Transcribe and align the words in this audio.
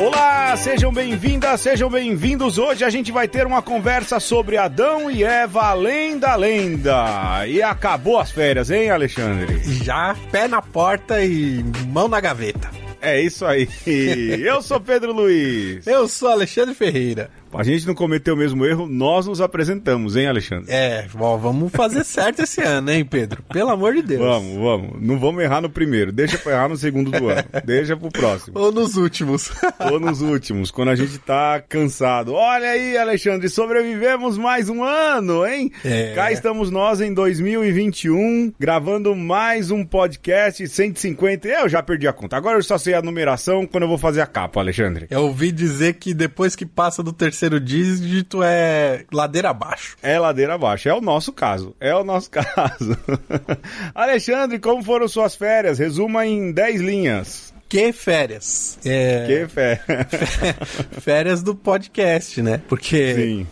Olá, 0.00 0.56
sejam 0.56 0.92
bem-vindas, 0.92 1.60
sejam 1.60 1.90
bem-vindos. 1.90 2.56
Hoje 2.56 2.84
a 2.84 2.90
gente 2.90 3.10
vai 3.10 3.26
ter 3.26 3.46
uma 3.46 3.60
conversa 3.60 4.20
sobre 4.20 4.56
Adão 4.56 5.10
e 5.10 5.24
Eva 5.24 5.64
além 5.64 6.18
da 6.18 6.36
lenda. 6.36 7.46
E 7.46 7.60
acabou 7.60 8.18
as 8.18 8.30
férias, 8.30 8.70
hein, 8.70 8.90
Alexandre? 8.90 9.60
Já 9.82 10.14
pé 10.30 10.46
na 10.46 10.62
porta 10.62 11.24
e 11.24 11.64
mão 11.88 12.06
na 12.06 12.20
gaveta. 12.20 12.70
É 13.00 13.20
isso 13.20 13.44
aí. 13.44 13.68
Eu 13.86 14.62
sou 14.62 14.80
Pedro 14.80 15.12
Luiz. 15.12 15.86
Eu 15.86 16.08
sou 16.08 16.28
Alexandre 16.28 16.74
Ferreira. 16.74 17.30
A 17.52 17.62
gente 17.62 17.86
não 17.86 17.94
cometeu 17.94 18.34
o 18.34 18.36
mesmo 18.36 18.64
erro, 18.66 18.86
nós 18.86 19.26
nos 19.26 19.40
apresentamos, 19.40 20.16
hein, 20.16 20.26
Alexandre? 20.26 20.66
É, 20.70 21.06
ó, 21.18 21.36
vamos 21.36 21.72
fazer 21.72 22.04
certo 22.04 22.42
esse 22.42 22.60
ano, 22.60 22.90
hein, 22.90 23.04
Pedro? 23.04 23.42
Pelo 23.52 23.70
amor 23.70 23.94
de 23.94 24.02
Deus. 24.02 24.20
Vamos, 24.20 24.56
vamos. 24.56 25.02
Não 25.02 25.18
vamos 25.18 25.42
errar 25.42 25.60
no 25.60 25.70
primeiro. 25.70 26.12
Deixa 26.12 26.36
pra 26.38 26.52
errar 26.52 26.68
no 26.68 26.76
segundo 26.76 27.10
do 27.10 27.28
ano. 27.28 27.44
Deixa 27.64 27.96
pro 27.96 28.10
próximo. 28.10 28.58
Ou 28.58 28.70
nos 28.70 28.96
últimos. 28.96 29.50
Ou 29.90 29.98
nos 29.98 30.20
últimos, 30.20 30.70
quando 30.70 30.90
a 30.90 30.94
gente 30.94 31.18
tá 31.18 31.62
cansado. 31.66 32.34
Olha 32.34 32.68
aí, 32.68 32.96
Alexandre, 32.96 33.48
sobrevivemos 33.48 34.36
mais 34.36 34.68
um 34.68 34.84
ano, 34.84 35.46
hein? 35.46 35.72
É. 35.84 36.12
Cá 36.14 36.30
estamos 36.30 36.70
nós 36.70 37.00
em 37.00 37.12
2021, 37.14 38.52
gravando 38.58 39.14
mais 39.16 39.70
um 39.70 39.84
podcast 39.84 40.66
150. 40.66 41.48
Eu 41.48 41.68
já 41.68 41.82
perdi 41.82 42.06
a 42.06 42.12
conta. 42.12 42.36
Agora 42.36 42.58
eu 42.58 42.62
só 42.62 42.76
sei 42.76 42.94
a 42.94 43.02
numeração 43.02 43.66
quando 43.66 43.84
eu 43.84 43.88
vou 43.88 43.98
fazer 43.98 44.20
a 44.20 44.26
capa, 44.26 44.60
Alexandre. 44.60 45.06
Eu 45.10 45.22
ouvi 45.22 45.50
dizer 45.50 45.94
que 45.94 46.12
depois 46.12 46.54
que 46.54 46.66
passa 46.66 47.02
do 47.02 47.12
terceiro 47.12 47.37
terceiro 47.38 47.60
dígito 47.60 48.42
é 48.42 49.04
ladeira 49.12 49.50
abaixo. 49.50 49.96
É 50.02 50.18
ladeira 50.18 50.54
abaixo. 50.54 50.88
É 50.88 50.94
o 50.94 51.00
nosso 51.00 51.32
caso. 51.32 51.74
É 51.78 51.94
o 51.94 52.02
nosso 52.02 52.28
caso. 52.30 52.98
Alexandre, 53.94 54.58
como 54.58 54.82
foram 54.82 55.06
suas 55.06 55.36
férias? 55.36 55.78
Resuma 55.78 56.26
em 56.26 56.50
10 56.50 56.80
linhas. 56.80 57.54
Que 57.68 57.92
férias. 57.92 58.78
É... 58.82 59.26
Que 59.26 59.48
férias. 59.48 60.06
férias 61.02 61.42
do 61.42 61.54
podcast, 61.54 62.40
né? 62.40 62.60
Porque. 62.66 63.46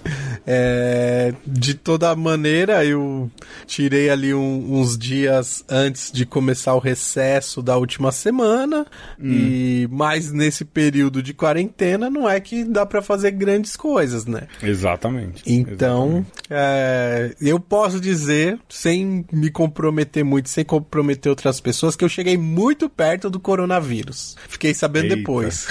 É, 0.48 1.34
de 1.44 1.74
toda 1.74 2.14
maneira 2.14 2.84
eu 2.84 3.28
tirei 3.66 4.08
ali 4.08 4.32
um, 4.32 4.78
uns 4.78 4.96
dias 4.96 5.64
antes 5.68 6.12
de 6.12 6.24
começar 6.24 6.72
o 6.74 6.78
recesso 6.78 7.60
da 7.60 7.76
última 7.76 8.12
semana 8.12 8.86
hum. 9.20 9.28
e 9.28 9.88
mais 9.90 10.30
nesse 10.30 10.64
período 10.64 11.20
de 11.20 11.34
quarentena 11.34 12.08
não 12.08 12.30
é 12.30 12.38
que 12.38 12.62
dá 12.62 12.86
para 12.86 13.02
fazer 13.02 13.32
grandes 13.32 13.76
coisas, 13.76 14.24
né? 14.24 14.42
Exatamente. 14.62 15.42
Então 15.44 16.24
Exatamente. 16.24 16.32
É, 16.48 17.34
eu 17.40 17.58
posso 17.58 18.00
dizer 18.00 18.56
sem 18.68 19.26
me 19.32 19.50
comprometer 19.50 20.24
muito, 20.24 20.48
sem 20.48 20.64
comprometer 20.64 21.28
outras 21.28 21.60
pessoas, 21.60 21.96
que 21.96 22.04
eu 22.04 22.08
cheguei 22.08 22.38
muito 22.38 22.88
perto 22.88 23.28
do 23.28 23.40
coronavírus 23.40 24.05
Fiquei 24.12 24.74
sabendo 24.74 25.04
Eita. 25.04 25.16
depois. 25.16 25.66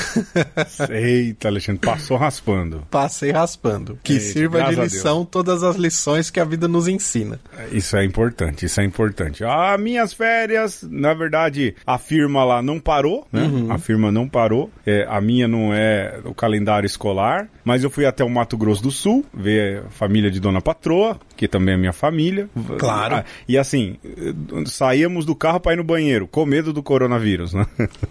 Eita, 0.89 1.47
Alexandre, 1.47 1.81
passou 1.81 2.17
raspando. 2.17 2.83
Passei 2.89 3.31
raspando. 3.31 3.97
Que 4.03 4.14
Eita, 4.14 4.25
sirva 4.25 4.64
de 4.64 4.75
lição 4.75 5.25
todas 5.25 5.64
as 5.64 5.75
lições 5.75 6.30
que 6.30 6.39
a 6.39 6.45
vida 6.45 6.67
nos 6.67 6.88
ensina. 6.88 7.39
Isso 7.72 7.95
é 7.97 8.03
importante, 8.03 8.66
isso 8.66 8.80
é 8.80 8.83
importante. 8.83 9.44
Ah, 9.44 9.78
minhas 9.78 10.13
férias, 10.13 10.86
na 10.89 11.13
verdade, 11.13 11.75
a 11.86 11.97
firma 11.97 12.44
lá 12.44 12.61
não 12.61 12.80
parou, 12.80 13.28
né? 13.31 13.44
Uhum. 13.44 13.72
A 13.72 13.78
firma 13.78 14.11
não 14.11 14.28
parou. 14.28 14.72
É, 14.86 15.06
a 15.09 15.19
minha 15.22 15.47
não 15.47 15.73
é 15.73 16.19
o 16.23 16.33
calendário 16.33 16.86
escolar, 16.86 17.47
mas 17.63 17.83
eu 17.83 17.89
fui 17.89 18.06
até 18.06 18.23
o 18.23 18.30
Mato 18.30 18.58
Grosso 18.58 18.83
do 18.83 18.91
Sul, 18.91 19.25
ver 19.33 19.83
a 19.86 19.89
família 19.89 20.30
de 20.30 20.39
Dona 20.39 20.61
Patroa, 20.61 21.19
que 21.36 21.47
também 21.47 21.75
é 21.75 21.78
minha 21.78 21.94
família. 21.94 22.50
Claro. 22.78 23.17
Ah, 23.17 23.25
e 23.47 23.58
assim, 23.58 23.97
saíamos 24.66 25.25
do 25.25 25.36
carro 25.36 25.59
para 25.59 25.73
ir 25.73 25.78
no 25.78 25.83
banheiro, 25.83 26.28
com 26.28 26.45
medo 26.45 26.72
do 26.72 26.81
coronavírus, 26.81 27.53
né? 27.53 27.66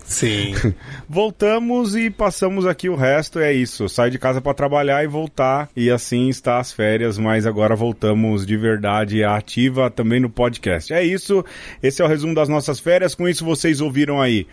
Sim. 0.04 0.54
Voltamos 1.08 1.96
e 1.96 2.10
passamos 2.10 2.66
aqui 2.66 2.88
o 2.88 2.94
resto, 2.94 3.38
é 3.38 3.52
isso. 3.52 3.88
Sai 3.88 4.10
de 4.10 4.18
casa 4.18 4.40
para 4.40 4.54
trabalhar 4.54 5.02
e 5.04 5.06
voltar. 5.06 5.68
E 5.76 5.90
assim 5.90 6.28
está 6.28 6.58
as 6.58 6.72
férias, 6.72 7.18
mas 7.18 7.46
agora 7.46 7.74
voltamos 7.74 8.46
de 8.46 8.56
verdade 8.56 9.24
ativa 9.24 9.90
também 9.90 10.20
no 10.20 10.30
podcast. 10.30 10.92
É 10.92 11.02
isso. 11.02 11.44
Esse 11.82 12.02
é 12.02 12.04
o 12.04 12.08
resumo 12.08 12.34
das 12.34 12.48
nossas 12.48 12.80
férias. 12.80 13.14
Com 13.14 13.28
isso, 13.28 13.44
vocês 13.44 13.80
ouviram 13.80 14.20
aí 14.20 14.46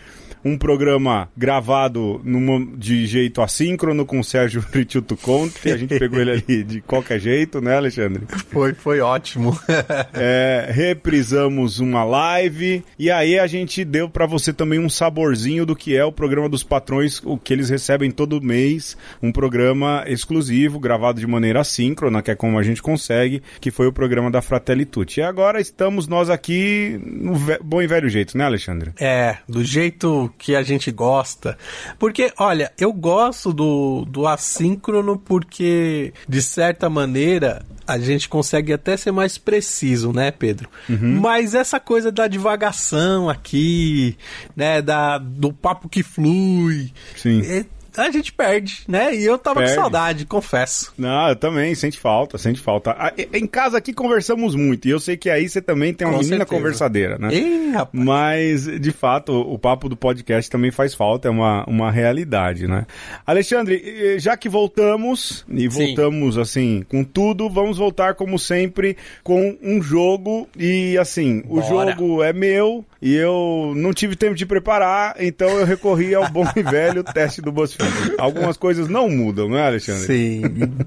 um 0.44 0.58
programa 0.58 1.30
gravado 1.36 2.22
numa, 2.24 2.66
de 2.78 3.06
jeito 3.06 3.42
assíncrono 3.42 4.06
com 4.06 4.20
o 4.20 4.24
Sérgio 4.24 4.64
Rituto 4.72 5.16
Conte. 5.16 5.72
A 5.72 5.78
gente 5.78 5.98
pegou 5.98 6.20
ele 6.20 6.32
ali 6.32 6.64
de 6.64 6.82
qualquer 6.82 7.20
jeito, 7.20 7.62
né, 7.62 7.76
Alexandre? 7.76 8.26
Foi, 8.50 8.74
foi 8.74 9.00
ótimo. 9.00 9.58
é, 10.14 10.70
reprisamos 10.72 11.80
uma 11.80 12.04
live 12.04 12.84
e 12.98 13.12
aí 13.12 13.38
a 13.38 13.48
gente 13.48 13.84
deu 13.84 14.10
para 14.10 14.26
você 14.26 14.52
também 14.54 14.80
um 14.80 14.90
saborzinho 14.90 15.66
do 15.66 15.76
que 15.76 15.96
é 15.96 16.04
o 16.04 16.12
programa 16.12 16.50
dos 16.50 16.64
patrões, 16.64 17.22
o 17.24 17.38
que 17.38 17.54
eles 17.54 17.70
recebem 17.70 18.12
todo 18.12 18.42
mês, 18.42 18.98
um 19.22 19.32
programa 19.32 20.04
exclusivo, 20.08 20.80
gravado 20.80 21.20
de 21.20 21.28
maneira 21.28 21.62
assíncrona, 21.62 22.22
que 22.22 22.32
é 22.32 22.36
como 22.36 22.58
a 22.58 22.64
gente 22.64 22.82
consegue, 22.82 23.42
que 23.60 23.72
foi 23.72 23.88
o 23.88 23.94
programa 23.94 24.32
da 24.32 24.42
Fratelli 24.42 24.86
Tutti. 24.86 25.20
E 25.20 25.24
agora 25.24 25.60
estamos 25.60 26.08
nós 26.08 26.30
aqui 26.30 27.00
no 27.04 27.34
bom 27.64 27.82
e 27.82 27.88
velho 27.88 28.10
jeito, 28.10 28.38
né, 28.38 28.46
Alexandre? 28.46 28.92
É, 29.00 29.38
do 29.48 29.64
jeito 29.64 30.31
que 30.38 30.56
a 30.56 30.64
gente 30.64 30.92
gosta. 30.92 31.58
Porque, 32.00 32.32
olha, 32.38 32.72
eu 32.80 32.92
gosto 32.92 33.54
do, 33.54 34.06
do 34.06 34.28
assíncrono 34.28 35.18
porque, 35.18 36.14
de 36.28 36.42
certa 36.42 36.90
maneira, 36.90 37.66
a 37.88 38.00
gente 38.00 38.30
consegue 38.30 38.74
até 38.74 38.96
ser 38.96 39.12
mais 39.12 39.38
preciso, 39.38 40.14
né, 40.14 40.32
Pedro? 40.32 40.70
Uhum. 40.90 41.20
Mas 41.20 41.54
essa 41.54 41.80
coisa 41.80 42.12
da 42.12 42.28
divagação 42.28 43.30
aqui, 43.30 44.18
né, 44.56 44.82
da, 44.82 45.18
do 45.18 45.52
papo 45.52 45.90
que 45.90 46.04
flui. 46.04 46.92
Sim. 47.16 47.42
É, 47.46 47.66
a 47.98 48.12
gente 48.12 48.32
perde, 48.32 48.84
né? 48.88 49.14
E 49.16 49.24
eu 49.26 49.38
tava 49.38 49.60
perde. 49.60 49.76
com 49.76 49.82
saudade, 49.82 50.26
confesso. 50.26 50.94
Não, 50.98 51.30
eu 51.30 51.36
também, 51.36 51.74
sente 51.76 51.98
falta, 52.00 52.38
sente 52.38 52.60
falta. 52.60 52.96
Em 53.34 53.46
casa 53.46 53.78
aqui 53.78 53.94
conversamos 53.94 54.56
muito, 54.56 54.88
e 54.88 54.92
eu 54.92 55.00
sei 55.00 55.18
que 55.18 55.30
aí 55.30 55.48
você 55.50 55.62
também 55.62 55.94
tem 55.94 56.08
uma 56.08 56.14
com 56.14 56.20
menina 56.20 56.38
certeza. 56.38 56.58
conversadeira, 56.58 57.18
né? 57.18 57.34
Ih, 57.34 57.72
rapaz. 57.72 58.04
Mas, 58.04 58.80
de 58.80 58.92
fato, 58.92 59.34
o 59.34 59.60
papo 59.60 59.90
do 59.90 59.98
podcast 59.98 60.50
também 60.50 60.72
faz 60.72 60.94
falta, 60.94 61.28
é 61.28 61.32
uma, 61.32 61.66
uma 61.66 61.92
realidade, 61.92 62.68
né? 62.68 62.86
Alexandre, 63.26 64.18
já 64.20 64.38
que 64.38 64.48
voltamos, 64.48 65.46
e 65.50 65.68
voltamos, 65.68 66.36
Sim. 66.36 66.42
assim, 66.42 66.86
com 66.88 67.04
tudo, 67.04 67.50
vamos 67.50 67.78
voltar, 67.78 68.16
como 68.16 68.40
sempre, 68.40 68.96
com 69.24 69.58
um 69.62 69.82
jogo, 69.82 70.48
e 70.58 70.98
assim, 70.98 71.42
Bora. 71.42 71.66
o 71.66 71.68
jogo 71.68 72.24
é 72.24 72.32
meu, 72.32 72.86
e 73.02 73.16
eu 73.16 73.74
não 73.76 73.94
tive 73.94 74.16
tempo 74.16 74.36
de 74.36 74.46
preparar, 74.46 75.16
então 75.20 75.50
eu 75.50 75.66
recorri 75.66 76.16
ao 76.16 76.30
bom 76.30 76.46
e 76.56 76.64
velho 76.64 77.04
teste 77.04 77.42
do 77.42 77.52
BuzzFeed. 77.52 77.81
Algumas 78.18 78.58
coisas 78.58 78.88
não 78.88 79.10
mudam, 79.10 79.50
não 79.50 79.58
é, 79.58 79.68
Alexandre? 79.68 80.06
Sim. 80.06 80.42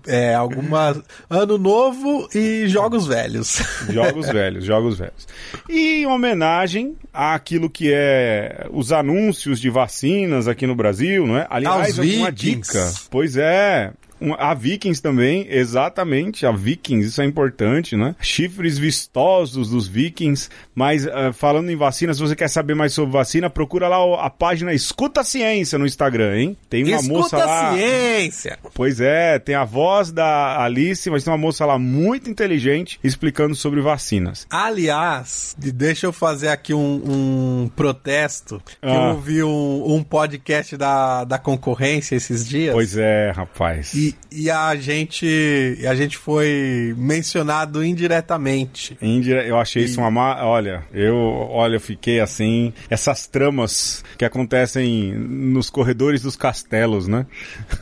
É, 0.07 0.35
algumas. 0.35 1.01
Ano 1.29 1.59
novo 1.59 2.29
e 2.35 2.67
jogos 2.69 3.07
velhos. 3.07 3.63
Jogos 3.91 4.29
velhos, 4.29 4.65
jogos 4.65 4.99
velhos. 4.99 5.27
E 5.69 6.03
em 6.03 6.07
homenagem 6.07 6.97
àquilo 7.13 7.69
que 7.71 7.93
é 7.93 8.67
os 8.71 8.93
anúncios 8.93 9.61
de 9.61 9.71
vacinas 9.71 10.49
aqui 10.49 10.67
no 10.67 10.75
Brasil, 10.75 11.27
não 11.27 11.37
é? 11.37 11.47
Aliás, 11.51 11.99
uma 11.99 12.33
dica. 12.33 12.93
Pois 13.11 13.37
é, 13.37 13.93
a 14.39 14.55
Vikings 14.55 15.03
também, 15.03 15.47
exatamente, 15.49 16.47
a 16.47 16.53
Vikings, 16.53 17.09
isso 17.09 17.23
é 17.23 17.25
importante, 17.25 17.97
né? 17.97 18.15
Chifres 18.21 18.79
vistosos 18.79 19.71
dos 19.71 19.87
Vikings. 19.87 20.49
Mas 20.75 21.07
uh, 21.07 21.33
falando 21.33 21.71
em 21.71 21.77
vacina, 21.77 22.15
se 22.15 22.21
você 22.21 22.35
quer 22.35 22.49
saber 22.49 22.75
mais 22.75 22.93
sobre 22.93 23.13
vacina, 23.13 23.51
procura 23.51 23.89
lá 23.89 24.25
a 24.25 24.31
página 24.31 24.73
Escuta 24.73 25.23
Ciência 25.25 25.79
no 25.79 25.87
Instagram, 25.87 26.37
hein? 26.37 26.57
Tem 26.69 26.85
uma 26.85 26.97
Escuta 26.97 27.13
moça 27.13 27.37
lá. 27.39 27.75
Ciência! 27.75 28.59
Pois 28.75 29.01
é, 29.01 29.39
tem 29.39 29.55
a 29.55 29.65
voz 29.65 30.11
da 30.11 30.63
Alice, 30.63 31.09
mas 31.11 31.25
tem 31.25 31.33
uma 31.33 31.39
moça 31.39 31.65
lá 31.67 31.79
muito 31.79 32.31
inteligente 32.31 32.99
explicando 33.03 33.55
sobre 33.55 33.81
vacinas. 33.81 34.47
Aliás, 34.51 35.55
deixa 35.59 36.07
eu 36.07 36.13
fazer 36.13 36.49
aqui 36.49 36.75
um, 36.75 37.63
um 37.65 37.71
protesto. 37.75 38.63
Ah. 38.83 38.95
eu 38.95 39.01
ouvi 39.15 39.43
um, 39.43 39.95
um, 39.95 40.03
podcast 40.03 40.77
da, 40.77 41.25
da 41.25 41.39
concorrência 41.39 42.15
esses 42.17 42.47
dias. 42.47 42.75
Pois 42.75 42.97
é, 42.97 43.31
rapaz. 43.31 43.95
E 43.95 44.04
e, 44.33 44.51
a 44.51 44.75
gente 44.77 45.79
a 45.89 45.95
gente 45.95 46.17
foi 46.17 46.95
mencionado 46.97 47.85
indiretamente. 47.85 48.97
Indire... 49.01 49.49
Eu 49.49 49.59
achei 49.59 49.83
e... 49.83 49.85
isso 49.87 50.01
uma 50.01 50.11
má... 50.11 50.45
Olha, 50.45 50.85
eu 50.93 51.15
olha, 51.17 51.77
eu 51.77 51.81
fiquei 51.81 52.21
assim. 52.21 52.73
Essas 52.91 53.27
tramas 53.27 54.05
que 54.19 54.25
acontecem 54.25 55.13
nos 55.15 55.71
corredores 55.71 56.23
dos 56.23 56.37
castelos, 56.37 57.07
né? 57.07 57.27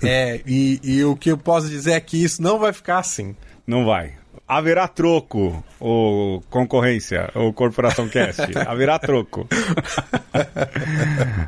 É, 0.03 0.41
e, 0.47 0.81
e 0.83 1.05
o 1.05 1.17
que 1.17 1.31
eu 1.31 1.39
posso 1.39 1.69
dizer 1.69 1.93
é 1.93 2.01
que 2.01 2.23
isso 2.23 2.43
não 2.43 2.59
vai 2.59 2.73
ficar 2.73 2.99
assim. 2.99 3.35
Não 3.67 3.85
vai 3.85 4.22
haverá 4.57 4.87
troco, 4.87 5.65
ou 5.81 6.43
concorrência, 6.51 7.31
ou 7.35 7.53
Corporação 7.53 8.09
Cast. 8.09 8.43
haverá 8.67 8.99
troco. 8.99 9.49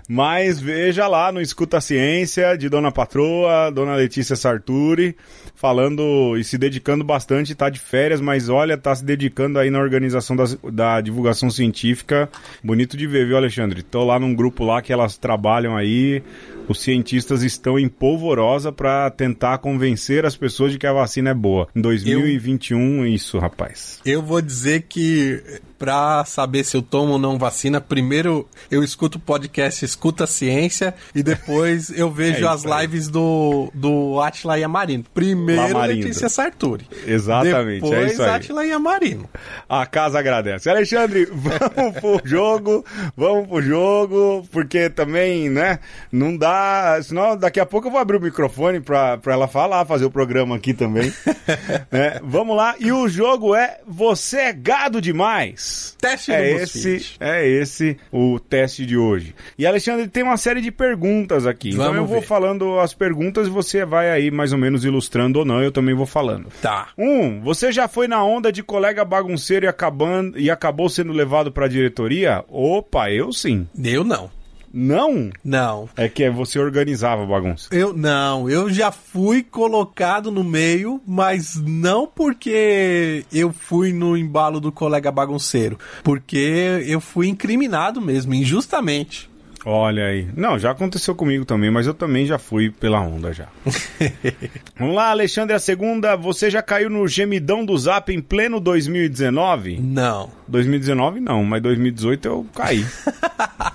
Mas 0.08 0.60
veja 0.60 1.06
lá 1.06 1.30
no 1.30 1.40
Escuta 1.40 1.80
Ciência, 1.80 2.56
de 2.56 2.68
Dona 2.68 2.90
Patroa, 2.90 3.70
Dona 3.70 3.94
Letícia 3.94 4.36
Sarturi, 4.36 5.16
falando 5.54 6.36
e 6.36 6.44
se 6.44 6.56
dedicando 6.56 7.04
bastante, 7.04 7.54
tá 7.54 7.68
de 7.68 7.78
férias, 7.78 8.20
mas 8.20 8.48
olha, 8.48 8.76
tá 8.76 8.94
se 8.94 9.04
dedicando 9.04 9.58
aí 9.58 9.70
na 9.70 9.80
organização 9.80 10.34
das, 10.34 10.56
da 10.72 11.00
divulgação 11.00 11.50
científica. 11.50 12.28
Bonito 12.62 12.96
de 12.96 13.06
ver, 13.06 13.26
viu, 13.26 13.36
Alexandre? 13.36 13.82
Tô 13.82 14.04
lá 14.04 14.18
num 14.18 14.34
grupo 14.34 14.64
lá 14.64 14.80
que 14.80 14.92
elas 14.92 15.16
trabalham 15.16 15.76
aí, 15.76 16.22
os 16.68 16.80
cientistas 16.80 17.42
estão 17.42 17.78
em 17.78 17.88
polvorosa 17.88 18.72
para 18.72 19.10
tentar 19.10 19.58
convencer 19.58 20.24
as 20.24 20.36
pessoas 20.36 20.72
de 20.72 20.78
que 20.78 20.86
a 20.86 20.92
vacina 20.92 21.30
é 21.30 21.34
boa. 21.34 21.68
Em 21.74 21.80
2021, 21.80 22.93
eu, 22.93 22.93
isso, 23.06 23.38
rapaz. 23.38 24.00
Eu 24.04 24.22
vou 24.22 24.42
dizer 24.42 24.82
que 24.82 25.42
pra 25.78 26.24
saber 26.24 26.64
se 26.64 26.76
eu 26.76 26.82
tomo 26.82 27.12
ou 27.12 27.18
não 27.18 27.38
vacina, 27.38 27.80
primeiro 27.80 28.48
eu 28.70 28.82
escuto 28.82 29.18
o 29.18 29.20
podcast 29.20 29.84
Escuta 29.84 30.26
Ciência 30.26 30.94
e 31.14 31.22
depois 31.22 31.90
eu 31.90 32.10
vejo 32.12 32.44
é 32.44 32.48
as 32.48 32.64
lives 32.64 33.08
do, 33.08 33.70
do 33.74 34.20
Atila 34.20 34.58
Yamarino. 34.58 35.04
Primeiro 35.12 35.78
Letícia 35.78 36.28
Sarturi. 36.28 36.86
Exatamente, 37.06 37.82
depois, 37.82 38.10
é 38.10 38.12
isso 38.12 38.22
aí. 38.22 38.30
Atila 38.30 38.64
Yamarino. 38.64 39.28
A 39.68 39.86
casa 39.86 40.18
agradece. 40.18 40.68
Alexandre, 40.70 41.26
vamos 41.32 42.00
pro 42.00 42.20
jogo, 42.24 42.84
vamos 43.16 43.48
pro 43.48 43.62
jogo, 43.62 44.48
porque 44.50 44.88
também, 44.88 45.48
né, 45.48 45.78
não 46.10 46.36
dá, 46.36 46.98
senão 47.02 47.36
daqui 47.36 47.60
a 47.60 47.66
pouco 47.66 47.88
eu 47.88 47.92
vou 47.92 48.00
abrir 48.00 48.16
o 48.16 48.20
microfone 48.20 48.80
pra, 48.80 49.18
pra 49.18 49.34
ela 49.34 49.48
falar, 49.48 49.84
fazer 49.84 50.04
o 50.04 50.10
programa 50.10 50.56
aqui 50.56 50.72
também. 50.72 51.12
né? 51.90 52.20
Vamos 52.22 52.56
lá, 52.56 52.74
e 52.78 52.92
o 52.92 53.08
jogo 53.08 53.54
é 53.54 53.78
Você 53.86 54.38
é 54.38 54.52
Gado 54.52 55.00
Demais. 55.00 55.63
Teste 56.00 56.32
é 56.32 56.54
do 56.54 56.60
esse, 56.60 57.16
É 57.20 57.46
esse 57.46 57.96
o 58.12 58.38
teste 58.38 58.84
de 58.84 58.96
hoje. 58.96 59.34
E 59.58 59.66
Alexandre 59.66 60.06
tem 60.08 60.22
uma 60.22 60.36
série 60.36 60.60
de 60.60 60.70
perguntas 60.70 61.46
aqui. 61.46 61.70
Vamos 61.70 61.84
então 61.84 61.94
eu 61.94 62.06
vou 62.06 62.20
ver. 62.20 62.26
falando 62.26 62.78
as 62.78 62.92
perguntas 62.92 63.46
e 63.46 63.50
você 63.50 63.84
vai 63.84 64.10
aí 64.10 64.30
mais 64.30 64.52
ou 64.52 64.58
menos 64.58 64.84
ilustrando 64.84 65.38
ou 65.38 65.44
não, 65.44 65.62
eu 65.62 65.72
também 65.72 65.94
vou 65.94 66.06
falando. 66.06 66.48
Tá. 66.60 66.88
Um, 66.98 67.40
você 67.40 67.72
já 67.72 67.88
foi 67.88 68.06
na 68.06 68.22
onda 68.22 68.52
de 68.52 68.62
colega 68.62 69.04
bagunceiro 69.04 69.66
e, 69.66 69.68
acabando, 69.68 70.38
e 70.38 70.50
acabou 70.50 70.88
sendo 70.88 71.12
levado 71.12 71.50
pra 71.50 71.68
diretoria? 71.68 72.44
Opa, 72.48 73.10
eu 73.10 73.32
sim. 73.32 73.66
Eu 73.82 74.04
não. 74.04 74.30
Não? 74.76 75.30
Não. 75.44 75.88
É 75.96 76.08
que 76.08 76.28
você 76.28 76.58
organizava 76.58 77.22
a 77.22 77.26
bagunça. 77.26 77.68
Eu 77.72 77.92
não, 77.92 78.50
eu 78.50 78.68
já 78.68 78.90
fui 78.90 79.40
colocado 79.40 80.32
no 80.32 80.42
meio, 80.42 81.00
mas 81.06 81.54
não 81.54 82.08
porque 82.08 83.24
eu 83.32 83.52
fui 83.52 83.92
no 83.92 84.16
embalo 84.16 84.58
do 84.58 84.72
colega 84.72 85.12
bagunceiro, 85.12 85.78
porque 86.02 86.82
eu 86.86 87.00
fui 87.00 87.28
incriminado 87.28 88.00
mesmo, 88.00 88.34
injustamente. 88.34 89.30
Olha 89.66 90.06
aí. 90.06 90.28
Não, 90.36 90.58
já 90.58 90.70
aconteceu 90.70 91.14
comigo 91.14 91.44
também, 91.44 91.70
mas 91.70 91.86
eu 91.86 91.94
também 91.94 92.26
já 92.26 92.38
fui 92.38 92.70
pela 92.70 93.00
onda 93.00 93.32
já. 93.32 93.46
Vamos 94.78 94.94
lá, 94.94 95.10
Alexandre, 95.10 95.54
a 95.54 95.58
segunda. 95.58 96.16
Você 96.16 96.50
já 96.50 96.60
caiu 96.60 96.90
no 96.90 97.08
gemidão 97.08 97.64
do 97.64 97.76
Zap 97.78 98.12
em 98.12 98.20
pleno 98.20 98.60
2019? 98.60 99.80
Não. 99.80 100.28
2019 100.46 101.20
não, 101.20 101.42
mas 101.44 101.62
2018 101.62 102.28
eu 102.28 102.46
caí. 102.54 102.84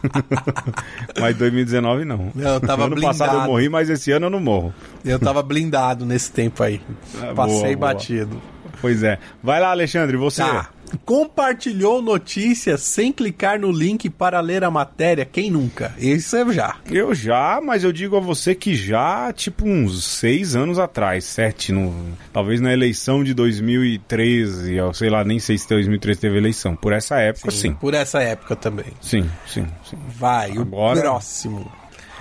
mas 1.19 1.35
2019 1.37 2.05
não. 2.05 2.31
Eu 2.35 2.59
tava 2.59 2.85
ano 2.85 2.95
blindado. 2.95 3.17
passado 3.17 3.37
eu 3.37 3.45
morri, 3.45 3.67
mas 3.67 3.89
esse 3.89 4.11
ano 4.11 4.27
eu 4.27 4.29
não 4.29 4.39
morro. 4.39 4.73
Eu 5.03 5.17
tava 5.17 5.41
blindado 5.41 6.05
nesse 6.05 6.31
tempo 6.31 6.61
aí. 6.61 6.79
Ah, 7.19 7.33
Passei 7.33 7.75
boa, 7.75 7.93
batido. 7.93 8.35
Boa. 8.35 8.59
Pois 8.81 9.03
é. 9.03 9.17
Vai 9.43 9.59
lá, 9.59 9.71
Alexandre, 9.71 10.15
você. 10.17 10.43
Tá. 10.43 10.69
Compartilhou 11.05 12.01
notícias 12.01 12.81
sem 12.81 13.11
clicar 13.11 13.59
no 13.59 13.71
link 13.71 14.09
para 14.09 14.39
ler 14.39 14.63
a 14.63 14.71
matéria? 14.71 15.25
Quem 15.25 15.51
nunca? 15.51 15.93
Isso 15.97 16.35
eu 16.35 16.51
já. 16.53 16.77
Eu 16.89 17.13
já, 17.13 17.59
mas 17.63 17.83
eu 17.83 17.91
digo 17.91 18.17
a 18.17 18.19
você 18.19 18.55
que 18.55 18.75
já, 18.75 19.31
tipo, 19.33 19.65
uns 19.67 20.03
seis 20.05 20.55
anos 20.55 20.79
atrás, 20.79 21.25
sete, 21.25 21.71
no, 21.71 21.93
talvez 22.31 22.61
na 22.61 22.73
eleição 22.73 23.23
de 23.23 23.33
2013, 23.33 24.75
eu 24.75 24.93
sei 24.93 25.09
lá, 25.09 25.23
nem 25.23 25.39
sei 25.39 25.57
se 25.57 25.67
2013 25.67 26.19
teve 26.19 26.37
eleição. 26.37 26.75
Por 26.75 26.93
essa 26.93 27.19
época, 27.19 27.51
sim. 27.51 27.57
sim. 27.57 27.73
Por 27.73 27.93
essa 27.93 28.21
época 28.21 28.55
também. 28.55 28.87
Sim, 29.01 29.29
sim, 29.47 29.65
sim. 29.83 29.97
Vai, 30.17 30.51
Agora... 30.51 30.99
o 30.99 31.01
próximo. 31.01 31.71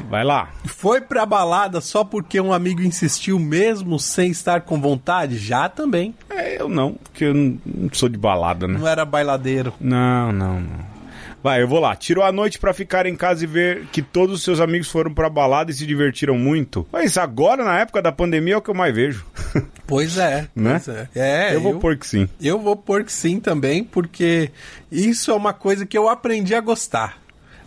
Vai 0.09 0.25
lá. 0.25 0.51
Foi 0.65 1.01
pra 1.01 1.27
balada 1.27 1.81
só 1.81 2.05
porque 2.05 2.41
um 2.41 2.53
amigo 2.53 2.83
insistiu 2.83 3.39
mesmo 3.39 3.99
sem 3.99 4.31
estar 4.31 4.63
com 4.63 4.81
vontade? 4.81 5.39
Já 5.39 5.69
também. 5.69 6.15
É, 6.31 6.61
eu 6.61 6.69
não, 6.69 6.95
porque 6.95 7.25
eu 7.25 7.35
não 7.35 7.59
sou 7.93 8.09
de 8.09 8.19
balada, 8.19 8.67
né? 8.69 8.79
Não 8.79 8.89
era 8.89 9.05
bailadeiro. 9.05 9.73
Não, 9.81 10.33
não, 10.33 10.61
não. 10.61 10.99
Vai, 11.43 11.63
eu 11.63 11.69
vou 11.69 11.79
lá. 11.79 11.95
Tirou 11.95 12.25
a 12.25 12.33
noite 12.33 12.59
para 12.59 12.75
ficar 12.75 13.07
em 13.07 13.15
casa 13.15 13.45
e 13.45 13.47
ver 13.47 13.87
que 13.93 14.03
todos 14.03 14.37
os 14.37 14.43
seus 14.43 14.61
amigos 14.61 14.91
foram 14.91 15.15
pra 15.15 15.31
balada 15.31 15.71
e 15.71 15.75
se 15.75 15.87
divertiram 15.87 16.37
muito. 16.37 16.87
Mas 16.93 17.17
agora, 17.17 17.65
na 17.65 17.79
época 17.79 18.03
da 18.03 18.11
pandemia, 18.11 18.55
é 18.55 18.57
o 18.57 18.63
que 18.63 18.71
eu 18.71 18.75
mais 18.75 18.95
vejo. 18.95 19.25
Pois 19.89 20.19
é. 20.19 20.47
né? 20.55 20.83
Pois 20.85 20.89
é. 20.89 21.09
é. 21.15 21.55
eu 21.55 21.63
vou 21.63 21.73
eu, 21.73 21.79
pôr 21.79 21.97
que 21.97 22.07
sim. 22.07 22.29
Eu 22.39 22.59
vou 22.59 22.77
pôr 22.77 23.05
que 23.05 23.11
sim 23.11 23.41
também, 23.41 23.83
porque 23.83 24.51
isso 24.93 25.31
é 25.31 25.35
uma 25.35 25.55
coisa 25.55 25.87
que 25.87 25.97
eu 25.97 26.11
aprendi 26.11 26.55
a 26.55 26.61
gostar. 26.61 27.17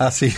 Assim. 0.08 0.30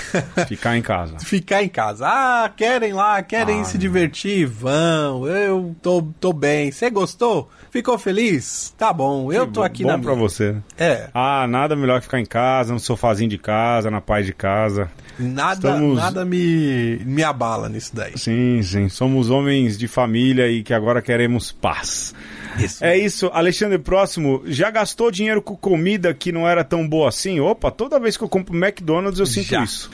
Ficar 0.48 0.78
em 0.78 0.82
casa. 0.82 1.18
Ficar 1.24 1.64
em 1.64 1.70
casa. 1.70 2.08
Ah, 2.08 2.52
querem 2.56 2.94
lá, 2.94 3.22
querem 3.24 3.62
ah, 3.62 3.64
se 3.64 3.78
divertir? 3.78 4.46
Vão. 4.46 5.28
Eu 5.28 5.76
tô, 5.82 6.02
tô 6.20 6.34
bem. 6.34 6.72
Você 6.72 6.90
gostou? 6.90 7.50
Ficou 7.72 7.98
feliz? 7.98 8.74
Tá 8.78 8.92
bom. 8.92 9.32
Eu 9.32 9.48
tô 9.48 9.64
aqui 9.64 9.84
bom 9.84 9.90
na 9.90 9.98
minha. 9.98 10.12
pra 10.12 10.20
você. 10.20 10.56
É. 10.78 11.10
Ah, 11.14 11.48
nada 11.48 11.76
melhor 11.76 12.00
que 12.00 12.06
ficar 12.06 12.20
em 12.20 12.26
casa, 12.26 12.74
no 12.74 12.80
sofazinho 12.80 13.30
de 13.30 13.38
casa, 13.38 13.90
na 13.90 14.02
paz 14.02 14.26
de 14.26 14.34
casa. 14.34 14.92
Nada, 15.18 15.70
Estamos... 15.70 15.96
nada 15.96 16.26
me, 16.26 17.00
me 17.06 17.24
abala 17.24 17.70
nisso 17.70 17.96
daí. 17.96 18.18
Sim, 18.18 18.62
sim. 18.64 18.90
Somos 18.90 19.30
homens 19.30 19.78
de 19.78 19.88
família 19.88 20.48
e 20.50 20.64
que 20.64 20.74
agora 20.74 21.02
queremos 21.02 21.52
paz. 21.52 22.14
Isso. 22.58 22.84
É 22.84 22.98
isso. 22.98 23.30
Alexandre, 23.34 23.78
próximo, 23.78 24.42
já 24.46 24.70
gastou 24.70 25.12
dinheiro 25.12 25.42
com 25.42 25.56
comida 25.56 26.14
que 26.14 26.32
não 26.32 26.48
era 26.48 26.64
tão 26.64 26.88
boa 26.88 27.10
assim? 27.10 27.40
Opa, 27.40 27.72
toda 27.72 28.00
vez 28.00 28.18
que 28.18 28.24
eu 28.24 28.30
compro 28.30 28.56
McDonald's 28.56 29.20
eu 29.20 29.26
sinto 29.26 29.48
já. 29.48 29.64
isso. 29.64 29.90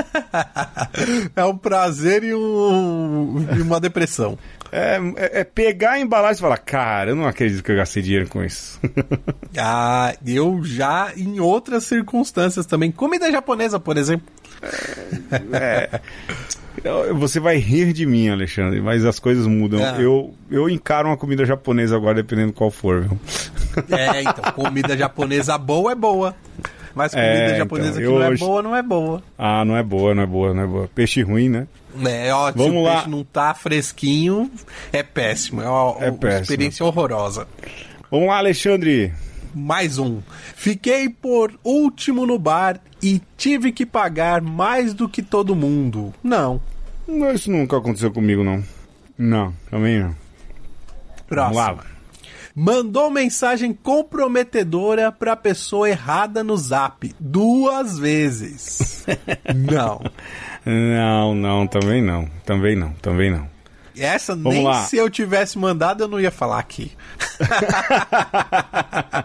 é 1.34 1.44
um 1.44 1.56
prazer 1.56 2.24
e, 2.24 2.34
um, 2.34 3.46
e 3.56 3.62
uma 3.62 3.80
depressão. 3.80 4.38
É, 4.72 5.00
é, 5.16 5.40
é, 5.40 5.44
pegar 5.44 5.92
a 5.92 6.00
embalagem 6.00 6.38
e 6.38 6.40
falar, 6.40 6.58
cara, 6.58 7.10
eu 7.10 7.16
não 7.16 7.26
acredito 7.26 7.62
que 7.62 7.72
eu 7.72 7.76
gastei 7.76 8.02
dinheiro 8.02 8.28
com 8.28 8.44
isso. 8.44 8.78
ah, 9.58 10.14
eu 10.24 10.60
já 10.62 11.12
em 11.16 11.40
outras 11.40 11.84
circunstâncias 11.84 12.66
também. 12.66 12.92
Comida 12.92 13.30
japonesa, 13.32 13.80
por 13.80 13.96
exemplo. 13.96 14.26
É, 14.62 15.90
é. 15.92 16.00
Você 17.14 17.38
vai 17.38 17.56
rir 17.58 17.92
de 17.92 18.06
mim, 18.06 18.28
Alexandre, 18.28 18.80
mas 18.80 19.04
as 19.04 19.18
coisas 19.18 19.46
mudam. 19.46 19.80
É. 19.80 20.02
Eu, 20.02 20.34
eu 20.50 20.68
encaro 20.68 21.08
uma 21.08 21.16
comida 21.16 21.44
japonesa 21.44 21.96
agora, 21.96 22.14
dependendo 22.14 22.52
qual 22.52 22.70
for, 22.70 23.02
viu? 23.02 23.18
É, 23.96 24.22
então, 24.22 24.52
comida 24.52 24.96
japonesa 24.96 25.56
boa 25.58 25.92
é 25.92 25.94
boa. 25.94 26.34
Mas 26.94 27.12
comida 27.12 27.28
é, 27.28 27.56
japonesa 27.56 28.00
então, 28.00 28.12
que 28.12 28.18
não 28.18 28.22
é 28.22 28.36
boa, 28.36 28.62
não 28.62 28.76
é 28.76 28.82
boa. 28.82 29.22
Ah, 29.38 29.64
não 29.64 29.76
é 29.76 29.82
boa, 29.82 30.14
não 30.14 30.22
é 30.22 30.26
boa, 30.26 30.54
não 30.54 30.62
é 30.62 30.66
boa. 30.66 30.90
Peixe 30.94 31.22
ruim, 31.22 31.48
né? 31.48 31.66
É, 32.04 32.32
ó, 32.32 32.50
Vamos 32.52 32.72
se 32.72 32.78
o 32.78 32.82
lá. 32.82 32.94
peixe 32.94 33.10
não 33.10 33.24
tá 33.24 33.54
fresquinho, 33.54 34.50
é 34.92 35.02
péssimo. 35.02 35.62
É 35.62 35.68
uma, 35.68 36.04
é 36.04 36.10
uma 36.10 36.40
experiência 36.40 36.84
horrorosa. 36.84 37.46
Vamos 38.10 38.28
lá, 38.28 38.38
Alexandre. 38.38 39.12
Mais 39.54 39.98
um. 39.98 40.20
Fiquei 40.54 41.08
por 41.08 41.52
último 41.64 42.26
no 42.26 42.38
bar 42.38 42.80
e 43.02 43.20
tive 43.36 43.72
que 43.72 43.84
pagar 43.84 44.40
mais 44.40 44.94
do 44.94 45.08
que 45.08 45.22
todo 45.22 45.56
mundo. 45.56 46.12
Não. 46.22 46.60
Isso 47.34 47.50
nunca 47.50 47.76
aconteceu 47.76 48.12
comigo, 48.12 48.44
não. 48.44 48.62
Não, 49.18 49.52
também 49.70 50.00
não. 50.00 50.14
Próximo. 51.28 51.80
Mandou 52.54 53.10
mensagem 53.10 53.72
comprometedora 53.72 55.12
pra 55.12 55.36
pessoa 55.36 55.88
errada 55.88 56.42
no 56.42 56.56
zap 56.56 57.14
duas 57.18 57.98
vezes. 57.98 59.04
não. 59.54 60.00
Não, 60.64 61.34
não, 61.34 61.66
também 61.66 62.02
não. 62.02 62.28
Também 62.44 62.76
não, 62.76 62.92
também 62.94 63.30
não. 63.30 63.49
Essa 64.00 64.34
Vamos 64.34 64.54
nem 64.54 64.64
lá. 64.64 64.84
se 64.84 64.96
eu 64.96 65.10
tivesse 65.10 65.58
mandado 65.58 66.04
eu 66.04 66.08
não 66.08 66.18
ia 66.18 66.30
falar 66.30 66.58
aqui. 66.58 66.90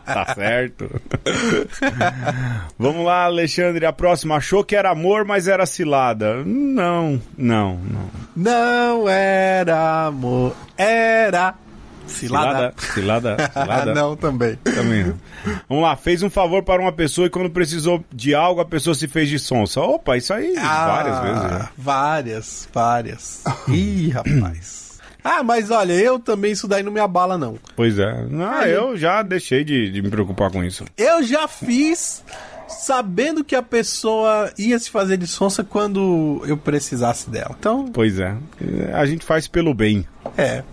tá 0.05 0.33
certo. 0.35 0.89
Vamos 2.77 3.05
lá, 3.05 3.23
Alexandre. 3.25 3.85
A 3.85 3.93
próxima. 3.93 4.35
Achou 4.35 4.63
que 4.63 4.75
era 4.75 4.91
amor, 4.91 5.23
mas 5.25 5.47
era 5.47 5.65
cilada. 5.65 6.43
Não, 6.43 7.21
não, 7.37 7.79
não. 7.79 8.09
Não 8.35 9.09
era 9.09 10.07
amor, 10.07 10.53
era 10.77 11.55
Cilada. 12.07 12.73
Cilada. 12.77 13.37
Cilada. 13.53 13.93
não, 13.93 14.15
também. 14.15 14.55
Também. 14.63 15.13
Vamos 15.67 15.83
lá, 15.83 15.95
fez 15.95 16.23
um 16.23 16.29
favor 16.29 16.63
para 16.63 16.81
uma 16.81 16.91
pessoa 16.91 17.27
e 17.27 17.29
quando 17.29 17.49
precisou 17.49 18.03
de 18.13 18.33
algo, 18.33 18.61
a 18.61 18.65
pessoa 18.65 18.93
se 18.93 19.07
fez 19.07 19.29
de 19.29 19.39
sonsa. 19.39 19.81
Opa, 19.81 20.17
isso 20.17 20.33
aí 20.33 20.55
ah, 20.57 20.87
várias 20.87 21.19
vezes. 21.19 21.41
Já. 21.43 21.69
Várias, 21.77 22.69
várias. 22.73 23.43
Ih, 23.67 24.09
rapaz. 24.15 24.85
Ah, 25.23 25.41
mas 25.41 25.71
olha, 25.71 25.93
eu 25.93 26.19
também 26.19 26.51
isso 26.51 26.67
daí 26.67 26.83
não 26.83 26.91
me 26.91 26.99
abala, 26.99 27.35
não. 27.37 27.57
Pois 27.75 27.97
é. 27.97 28.25
Não, 28.29 28.61
eu 28.61 28.95
já 28.95 29.23
deixei 29.23 29.63
de, 29.63 29.89
de 29.89 30.01
me 30.01 30.09
preocupar 30.09 30.51
com 30.51 30.63
isso. 30.63 30.85
Eu 30.95 31.23
já 31.23 31.47
fiz 31.47 32.23
sabendo 32.67 33.43
que 33.43 33.55
a 33.55 33.61
pessoa 33.63 34.51
ia 34.57 34.77
se 34.77 34.89
fazer 34.89 35.17
de 35.17 35.25
sonsa 35.27 35.63
quando 35.63 36.43
eu 36.45 36.55
precisasse 36.57 37.29
dela. 37.29 37.55
Então, 37.57 37.89
Pois 37.91 38.19
é. 38.19 38.35
A 38.93 39.05
gente 39.05 39.25
faz 39.25 39.47
pelo 39.47 39.73
bem. 39.73 40.05
é. 40.37 40.63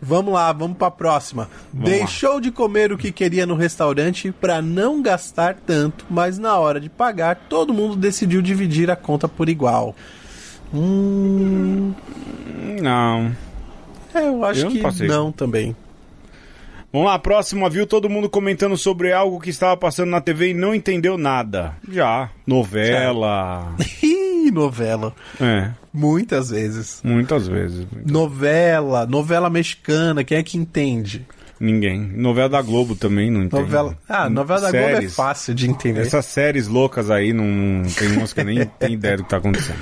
Vamos 0.00 0.32
lá, 0.32 0.52
vamos 0.52 0.76
pra 0.76 0.90
próxima. 0.90 1.48
Deixou 1.72 2.40
de 2.40 2.50
comer 2.50 2.92
o 2.92 2.98
que 2.98 3.10
queria 3.10 3.46
no 3.46 3.54
restaurante 3.54 4.30
pra 4.32 4.62
não 4.62 5.02
gastar 5.02 5.54
tanto, 5.54 6.04
mas 6.08 6.38
na 6.38 6.56
hora 6.56 6.80
de 6.80 6.88
pagar, 6.88 7.36
todo 7.48 7.74
mundo 7.74 7.96
decidiu 7.96 8.40
dividir 8.40 8.90
a 8.90 8.96
conta 8.96 9.28
por 9.28 9.48
igual. 9.48 9.94
Hum. 10.72 11.92
Não. 12.80 13.32
é, 14.14 14.28
eu 14.28 14.44
acho 14.44 14.66
Eu 14.66 14.70
que 14.70 14.80
passei 14.80 15.08
não 15.08 15.32
também. 15.32 15.74
Vamos 16.92 17.08
lá, 17.08 17.18
próxima. 17.18 17.68
Viu 17.68 17.86
todo 17.86 18.08
mundo 18.08 18.30
comentando 18.30 18.76
sobre 18.76 19.12
algo 19.12 19.38
que 19.38 19.50
estava 19.50 19.76
passando 19.76 20.08
na 20.08 20.22
TV 20.22 20.50
e 20.50 20.54
não 20.54 20.74
entendeu 20.74 21.18
nada. 21.18 21.76
Já. 21.86 22.30
Novela. 22.46 23.74
Novela. 24.50 25.14
É. 25.40 25.70
Muitas 25.92 26.50
vezes. 26.50 27.00
Muitas 27.04 27.48
vezes. 27.48 27.86
Novela, 28.06 29.06
novela 29.06 29.48
mexicana, 29.50 30.24
quem 30.24 30.38
é 30.38 30.42
que 30.42 30.56
entende? 30.56 31.26
Ninguém. 31.60 32.00
Novela 32.00 32.48
da 32.48 32.62
Globo 32.62 32.94
também 32.94 33.30
não 33.30 33.42
entende. 33.42 33.62
Novela. 33.62 33.98
Ah, 34.08 34.30
novela 34.30 34.60
da 34.60 34.70
Globo 34.70 34.84
é 34.84 34.94
Séries. 34.94 35.14
fácil 35.16 35.54
de 35.54 35.68
entender. 35.68 36.02
Essas 36.02 36.26
séries 36.26 36.68
loucas 36.68 37.10
aí, 37.10 37.32
não, 37.32 37.44
não 37.44 37.90
tem 37.90 38.12
umas 38.12 38.32
que 38.32 38.44
nem 38.44 38.64
tem 38.64 38.92
ideia 38.92 39.16
do 39.16 39.24
que 39.24 39.30
tá 39.30 39.38
acontecendo. 39.38 39.80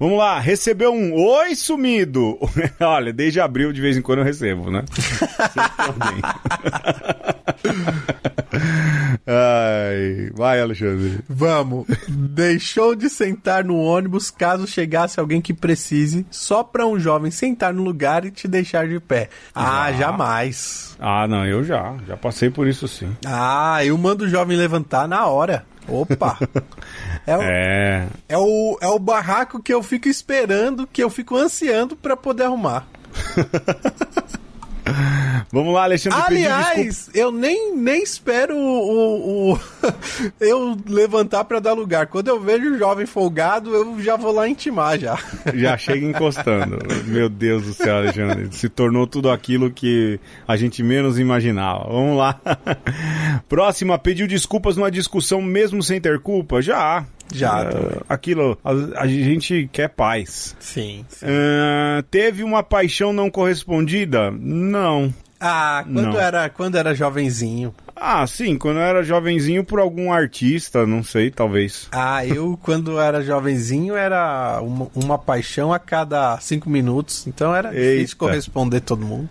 Vamos 0.00 0.18
lá, 0.18 0.40
recebeu 0.40 0.92
um 0.92 1.12
oi 1.14 1.54
sumido. 1.54 2.38
Olha, 2.80 3.12
desde 3.12 3.40
abril 3.40 3.72
de 3.72 3.80
vez 3.80 3.96
em 3.96 4.02
quando 4.02 4.20
eu 4.20 4.24
recebo, 4.24 4.70
né? 4.70 4.84
Ai, 9.26 10.30
vai, 10.34 10.60
Alexandre. 10.60 11.20
Vamos. 11.28 11.86
Deixou 12.08 12.94
de 12.94 13.08
sentar 13.10 13.64
no 13.64 13.76
ônibus 13.76 14.30
caso 14.30 14.66
chegasse 14.66 15.18
alguém 15.18 15.40
que 15.40 15.52
precise, 15.54 16.26
só 16.30 16.62
pra 16.62 16.86
um 16.86 16.98
jovem 16.98 17.30
sentar 17.30 17.72
no 17.72 17.82
lugar 17.82 18.24
e 18.24 18.30
te 18.30 18.46
deixar 18.48 18.88
de 18.88 18.98
pé. 19.00 19.28
Ah, 19.54 19.92
jamais. 19.92 20.96
Ah, 20.98 21.26
não, 21.26 21.44
eu 21.46 21.64
já. 21.64 21.94
Já 22.06 22.16
passei 22.16 22.50
por 22.50 22.66
isso 22.66 22.86
sim. 22.88 23.14
Ah, 23.24 23.84
eu 23.84 23.96
mando 23.98 24.24
o 24.24 24.28
jovem 24.28 24.56
levantar 24.56 25.08
na 25.08 25.26
hora. 25.26 25.64
Opa! 25.88 26.38
É 27.28 27.36
o, 27.36 27.42
É. 27.42 28.06
é 28.28 28.38
o, 28.38 28.78
é 28.80 28.86
o 28.86 29.00
barraco 29.00 29.60
que 29.60 29.74
eu 29.74 29.82
fico 29.82 30.08
esperando, 30.08 30.86
que 30.86 31.02
eu 31.02 31.10
fico 31.10 31.36
ansiando 31.36 31.96
pra 31.96 32.16
poder 32.16 32.44
arrumar. 32.44 32.86
Vamos 35.52 35.74
lá, 35.74 35.84
Alexandre. 35.84 36.18
Aliás, 36.26 37.10
eu 37.14 37.30
nem, 37.32 37.74
nem 37.76 38.02
espero 38.02 38.56
o, 38.56 38.60
o- 38.60 39.52
o- 39.54 39.60
eu 40.40 40.76
levantar 40.88 41.44
pra 41.44 41.60
dar 41.60 41.72
lugar. 41.72 42.06
Quando 42.06 42.28
eu 42.28 42.40
vejo 42.40 42.74
o 42.74 42.78
jovem 42.78 43.06
folgado, 43.06 43.74
eu 43.74 44.00
já 44.00 44.16
vou 44.16 44.32
lá 44.32 44.48
intimar 44.48 44.98
já. 44.98 45.18
Já 45.54 45.76
chega 45.78 46.04
encostando. 46.06 46.78
Meu 47.06 47.28
Deus 47.28 47.62
do 47.64 47.72
céu, 47.74 47.96
Alexandre. 47.96 48.48
Se 48.52 48.68
tornou 48.68 49.06
tudo 49.06 49.30
aquilo 49.30 49.70
que 49.70 50.18
a 50.46 50.56
gente 50.56 50.82
menos 50.82 51.18
imaginava. 51.18 51.84
Vamos 51.90 52.16
lá. 52.16 52.40
Próxima, 53.48 53.98
pediu 53.98 54.26
desculpas 54.26 54.76
numa 54.76 54.90
discussão 54.90 55.40
mesmo 55.40 55.82
sem 55.82 56.00
ter 56.00 56.20
culpa? 56.20 56.60
Já. 56.62 57.04
Já, 57.32 57.64
também. 57.64 57.98
aquilo, 58.08 58.58
a, 58.64 59.00
a 59.02 59.06
gente 59.06 59.68
quer 59.72 59.88
paz. 59.88 60.56
Sim. 60.60 61.04
Ah, 61.22 62.02
teve 62.10 62.42
uma 62.42 62.62
paixão 62.62 63.12
não 63.12 63.30
correspondida? 63.30 64.30
Não. 64.30 65.12
Ah, 65.38 65.84
quando 65.84 66.12
Não. 66.12 66.20
era, 66.20 66.48
quando 66.48 66.76
era 66.78 66.94
jovenzinho. 66.94 67.74
Ah, 67.94 68.26
sim, 68.26 68.56
quando 68.58 68.76
eu 68.76 68.82
era 68.82 69.02
jovenzinho 69.02 69.64
por 69.64 69.78
algum 69.80 70.12
artista, 70.12 70.86
não 70.86 71.02
sei, 71.02 71.30
talvez. 71.30 71.88
Ah, 71.92 72.24
eu 72.26 72.58
quando 72.62 72.98
era 73.00 73.22
jovenzinho 73.22 73.94
era 73.96 74.60
uma, 74.62 74.88
uma 74.94 75.18
paixão 75.18 75.72
a 75.72 75.78
cada 75.78 76.38
cinco 76.40 76.68
minutos. 76.70 77.26
Então 77.26 77.54
era 77.54 77.68
Eita. 77.74 77.96
difícil 77.96 78.16
corresponder 78.18 78.80
todo 78.80 79.04
mundo. 79.04 79.28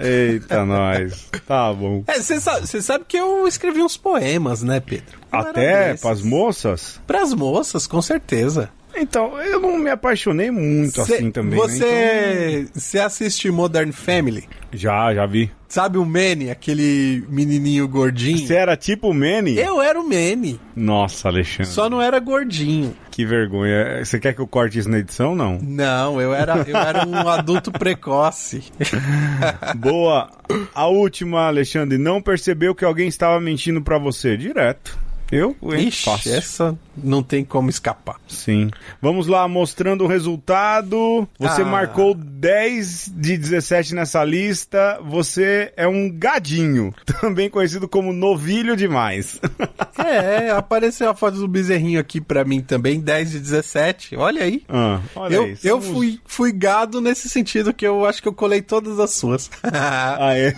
Eita, 0.00 0.64
nós. 0.64 1.28
Tá 1.46 1.72
bom. 1.72 2.02
É, 2.06 2.20
você 2.20 2.40
sabe, 2.40 2.66
cê 2.66 2.80
sabe 2.82 3.04
que 3.06 3.16
eu 3.16 3.46
escrevi 3.46 3.82
uns 3.82 3.96
poemas, 3.96 4.62
né, 4.62 4.80
Pedro? 4.80 5.18
Até 5.30 5.94
pras 5.94 6.22
moças? 6.22 7.00
Pras 7.06 7.32
moças, 7.34 7.86
com 7.86 8.00
certeza. 8.00 8.70
Então, 9.00 9.38
eu 9.40 9.60
não 9.60 9.78
me 9.78 9.90
apaixonei 9.90 10.50
muito 10.50 11.04
Cê- 11.04 11.14
assim 11.14 11.30
também. 11.30 11.58
né? 11.58 11.66
Você, 11.66 12.68
você 12.74 12.98
assiste 12.98 13.50
Modern 13.50 13.92
Family? 13.92 14.44
Então, 14.68 14.78
já, 14.78 15.14
já 15.14 15.26
vi. 15.26 15.50
Sabe 15.68 15.98
o 15.98 16.04
Manny, 16.04 16.50
aquele 16.50 17.22
menininho 17.28 17.86
gordinho? 17.86 18.38
Você 18.38 18.54
era 18.54 18.74
tipo 18.74 19.10
o 19.10 19.14
Manny? 19.14 19.58
Eu 19.58 19.82
era 19.82 20.00
o 20.00 20.02
Manny, 20.02 20.58
Nossa, 20.74 21.28
Alexandre. 21.28 21.66
só 21.70 21.90
não 21.90 22.00
era 22.00 22.18
gordinho. 22.18 22.96
Que 23.10 23.26
vergonha. 23.26 24.02
Você 24.02 24.18
quer 24.18 24.32
que 24.32 24.40
eu 24.40 24.46
corte 24.46 24.78
isso 24.78 24.88
na 24.88 24.98
edição? 24.98 25.34
Não. 25.34 25.58
Não, 25.60 26.20
eu 26.22 26.32
era, 26.32 26.64
eu 26.66 26.76
era 26.76 27.06
um 27.06 27.16
adulto 27.28 27.70
precoce. 27.70 28.62
Boa. 29.76 30.30
A 30.74 30.86
última, 30.86 31.46
Alexandre. 31.46 31.98
Não 31.98 32.22
percebeu 32.22 32.74
que 32.74 32.84
alguém 32.84 33.08
estava 33.08 33.38
mentindo 33.40 33.82
pra 33.82 33.98
você? 33.98 34.36
Direto. 34.36 34.98
Eu? 35.30 35.54
Ixi, 35.76 36.04
Fácil. 36.04 36.34
essa 36.34 36.78
não 36.96 37.22
tem 37.22 37.44
como 37.44 37.68
escapar. 37.70 38.16
Sim. 38.26 38.70
Vamos 39.00 39.26
lá, 39.26 39.46
mostrando 39.46 40.04
o 40.04 40.06
resultado. 40.06 41.28
Você 41.38 41.62
Ah. 41.62 41.66
marcou 41.66 42.14
10 42.14 43.12
de 43.14 43.36
17 43.36 43.94
nessa 43.94 44.24
lista. 44.24 44.98
Você 45.04 45.72
é 45.76 45.86
um 45.86 46.10
gadinho, 46.10 46.92
também 47.20 47.48
conhecido 47.50 47.86
como 47.88 48.12
novilho 48.12 48.76
demais. 48.76 49.40
É, 50.08 50.50
apareceu 50.52 51.10
a 51.10 51.14
foto 51.14 51.38
do 51.38 51.48
bezerrinho 51.48 51.98
aqui 52.00 52.20
pra 52.20 52.44
mim 52.44 52.60
também, 52.62 53.00
10 53.00 53.32
de 53.32 53.40
17. 53.40 54.16
Olha 54.16 54.44
aí. 54.44 54.62
Ah, 54.68 55.00
olha 55.14 55.34
eu 55.34 55.42
aí. 55.42 55.58
eu 55.62 55.80
fui, 55.82 56.20
fui 56.24 56.52
gado 56.52 57.00
nesse 57.00 57.28
sentido 57.28 57.74
que 57.74 57.84
eu 57.86 58.06
acho 58.06 58.22
que 58.22 58.28
eu 58.28 58.32
colei 58.32 58.62
todas 58.62 58.98
as 59.00 59.10
suas. 59.10 59.50
Ah, 59.70 60.38
é? 60.38 60.54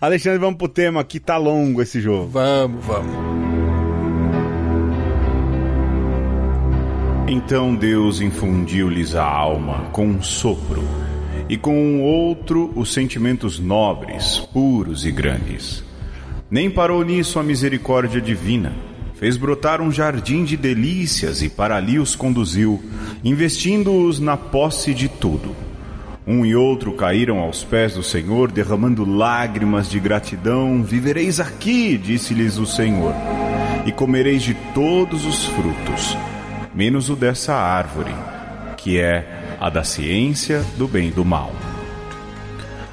Alexandre, 0.00 0.38
vamos 0.38 0.58
pro 0.58 0.68
tema 0.68 1.02
que 1.04 1.20
tá 1.20 1.36
longo 1.36 1.80
esse 1.80 2.00
jogo. 2.00 2.28
vamos, 2.28 2.84
vamos. 2.84 3.13
Então 7.26 7.74
Deus 7.74 8.20
infundiu-lhes 8.20 9.14
a 9.14 9.24
alma 9.24 9.90
com 9.92 10.06
um 10.06 10.22
sopro, 10.22 10.82
e 11.48 11.56
com 11.56 11.76
um 11.76 12.02
outro 12.02 12.72
os 12.74 12.92
sentimentos 12.92 13.58
nobres, 13.58 14.38
puros 14.52 15.04
e 15.04 15.10
grandes. 15.10 15.84
Nem 16.50 16.70
parou 16.70 17.04
nisso 17.04 17.38
a 17.38 17.42
misericórdia 17.42 18.20
divina. 18.20 18.72
Fez 19.14 19.36
brotar 19.36 19.80
um 19.80 19.90
jardim 19.90 20.44
de 20.44 20.56
delícias 20.56 21.42
e 21.42 21.48
para 21.48 21.76
ali 21.76 21.98
os 21.98 22.14
conduziu, 22.14 22.82
investindo-os 23.22 24.20
na 24.20 24.36
posse 24.36 24.92
de 24.92 25.08
tudo. 25.08 25.54
Um 26.26 26.46
e 26.46 26.56
outro 26.56 26.92
caíram 26.92 27.38
aos 27.38 27.62
pés 27.62 27.94
do 27.94 28.02
Senhor, 28.02 28.50
derramando 28.50 29.04
lágrimas 29.04 29.90
de 29.90 30.00
gratidão. 30.00 30.82
Vivereis 30.82 31.38
aqui, 31.38 31.98
disse-lhes 31.98 32.56
o 32.56 32.64
Senhor, 32.64 33.14
e 33.84 33.92
comereis 33.92 34.42
de 34.42 34.54
todos 34.72 35.26
os 35.26 35.44
frutos, 35.44 36.16
menos 36.74 37.10
o 37.10 37.16
dessa 37.16 37.54
árvore, 37.54 38.14
que 38.78 38.98
é 38.98 39.56
a 39.60 39.68
da 39.68 39.84
ciência 39.84 40.64
do 40.78 40.88
bem 40.88 41.08
e 41.08 41.10
do 41.10 41.26
mal. 41.26 41.52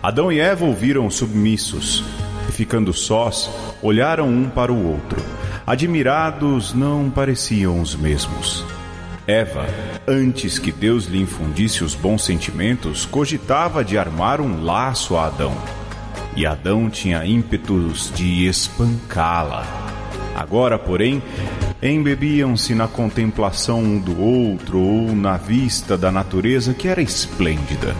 Adão 0.03 0.29
e 0.29 0.37
Eva 0.37 0.65
ouviram 0.65 1.09
submissos, 1.09 2.03
e 2.49 2.51
ficando 2.51 2.91
sós, 2.91 3.49
olharam 3.81 4.27
um 4.27 4.49
para 4.49 4.73
o 4.73 4.91
outro. 4.91 5.23
Admirados, 5.65 6.73
não 6.73 7.09
pareciam 7.09 7.79
os 7.79 7.95
mesmos. 7.95 8.65
Eva, 9.31 9.65
antes 10.05 10.59
que 10.59 10.73
Deus 10.73 11.05
lhe 11.05 11.17
infundisse 11.21 11.85
os 11.85 11.95
bons 11.95 12.25
sentimentos, 12.25 13.05
cogitava 13.05 13.81
de 13.81 13.97
armar 13.97 14.41
um 14.41 14.61
laço 14.61 15.15
a 15.15 15.27
Adão. 15.27 15.55
E 16.35 16.45
Adão 16.45 16.89
tinha 16.89 17.25
ímpetos 17.25 18.11
de 18.13 18.45
espancá-la. 18.45 19.65
Agora, 20.35 20.77
porém, 20.77 21.23
embebiam-se 21.81 22.75
na 22.75 22.89
contemplação 22.89 23.79
um 23.81 23.99
do 23.99 24.21
outro 24.21 24.81
ou 24.81 25.15
na 25.15 25.37
vista 25.37 25.97
da 25.97 26.11
natureza 26.11 26.73
que 26.73 26.89
era 26.89 27.01
esplêndida. 27.01 27.95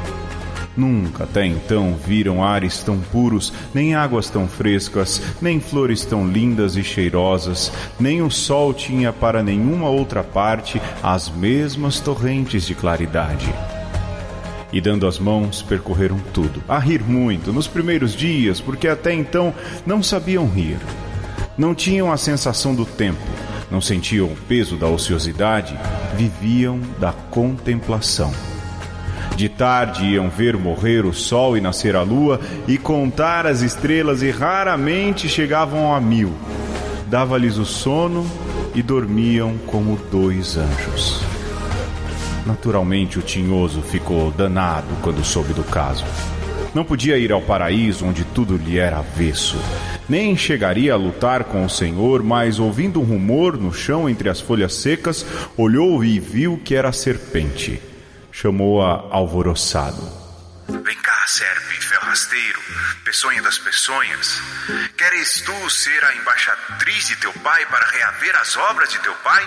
Nunca 0.75 1.25
até 1.25 1.45
então 1.45 1.95
viram 1.95 2.43
ares 2.43 2.81
tão 2.81 2.97
puros, 2.97 3.51
nem 3.73 3.93
águas 3.93 4.29
tão 4.29 4.47
frescas, 4.47 5.21
nem 5.41 5.59
flores 5.59 6.05
tão 6.05 6.27
lindas 6.27 6.77
e 6.77 6.83
cheirosas, 6.83 7.71
nem 7.99 8.21
o 8.21 8.31
sol 8.31 8.73
tinha 8.73 9.11
para 9.11 9.43
nenhuma 9.43 9.89
outra 9.89 10.23
parte 10.23 10.81
as 11.03 11.29
mesmas 11.29 11.99
torrentes 11.99 12.65
de 12.65 12.73
claridade. 12.73 13.53
E 14.71 14.79
dando 14.79 15.05
as 15.05 15.19
mãos, 15.19 15.61
percorreram 15.61 16.17
tudo, 16.33 16.63
a 16.67 16.79
rir 16.79 17.03
muito 17.03 17.51
nos 17.51 17.67
primeiros 17.67 18.15
dias, 18.15 18.61
porque 18.61 18.87
até 18.87 19.13
então 19.13 19.53
não 19.85 20.01
sabiam 20.01 20.47
rir. 20.47 20.77
Não 21.57 21.75
tinham 21.75 22.09
a 22.09 22.15
sensação 22.15 22.73
do 22.73 22.85
tempo, 22.85 23.19
não 23.69 23.81
sentiam 23.81 24.27
o 24.27 24.37
peso 24.47 24.77
da 24.77 24.87
ociosidade, 24.87 25.77
viviam 26.15 26.79
da 26.97 27.11
contemplação. 27.11 28.33
De 29.35 29.50
tarde 29.50 30.05
iam 30.05 30.29
ver 30.29 30.55
morrer 30.55 31.05
o 31.05 31.13
sol 31.13 31.57
e 31.57 31.61
nascer 31.61 31.95
a 31.95 32.03
lua 32.03 32.39
e 32.67 32.77
contar 32.77 33.47
as 33.47 33.61
estrelas 33.61 34.21
e 34.21 34.29
raramente 34.29 35.27
chegavam 35.27 35.93
a 35.93 36.00
mil. 36.00 36.33
Dava-lhes 37.07 37.57
o 37.57 37.65
sono 37.65 38.25
e 38.75 38.81
dormiam 38.81 39.57
como 39.67 39.97
dois 40.11 40.57
anjos. 40.57 41.21
Naturalmente, 42.45 43.19
o 43.19 43.21
tinhoso 43.21 43.81
ficou 43.81 44.31
danado 44.31 44.88
quando 45.01 45.23
soube 45.23 45.53
do 45.53 45.63
caso. 45.63 46.05
Não 46.73 46.85
podia 46.85 47.17
ir 47.17 47.31
ao 47.31 47.41
paraíso 47.41 48.05
onde 48.05 48.23
tudo 48.23 48.55
lhe 48.55 48.79
era 48.79 49.00
avesso. 49.00 49.57
Nem 50.07 50.38
chegaria 50.38 50.93
a 50.93 50.97
lutar 50.97 51.43
com 51.43 51.65
o 51.65 51.69
Senhor, 51.69 52.23
mas 52.23 52.59
ouvindo 52.59 53.00
um 53.01 53.03
rumor 53.03 53.57
no 53.57 53.73
chão 53.73 54.09
entre 54.09 54.29
as 54.29 54.39
folhas 54.39 54.73
secas, 54.75 55.25
olhou 55.57 56.03
e 56.03 56.19
viu 56.19 56.59
que 56.63 56.75
era 56.75 56.89
a 56.89 56.93
serpente. 56.93 57.81
Chamou-a 58.31 59.07
alvoroçado. 59.11 60.01
Vem 60.67 60.95
cá, 60.95 61.25
serpe, 61.27 61.75
ferrasteiro, 61.83 62.59
peçonha 63.03 63.41
das 63.41 63.57
peçonhas. 63.57 64.41
Queres 64.97 65.41
tu 65.41 65.69
ser 65.69 66.03
a 66.05 66.15
embaixatriz 66.15 67.07
de 67.07 67.15
teu 67.17 67.33
pai 67.33 67.65
para 67.65 67.85
reaver 67.85 68.35
as 68.38 68.55
obras 68.55 68.89
de 68.89 69.00
teu 69.00 69.13
pai? 69.15 69.43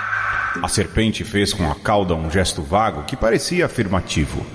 A 0.63 0.69
serpente 0.69 1.25
fez 1.25 1.53
com 1.53 1.71
a 1.71 1.75
cauda 1.75 2.15
um 2.15 2.31
gesto 2.31 2.63
vago 2.63 3.05
que 3.05 3.17
parecia 3.17 3.67
afirmativo. 3.67 4.47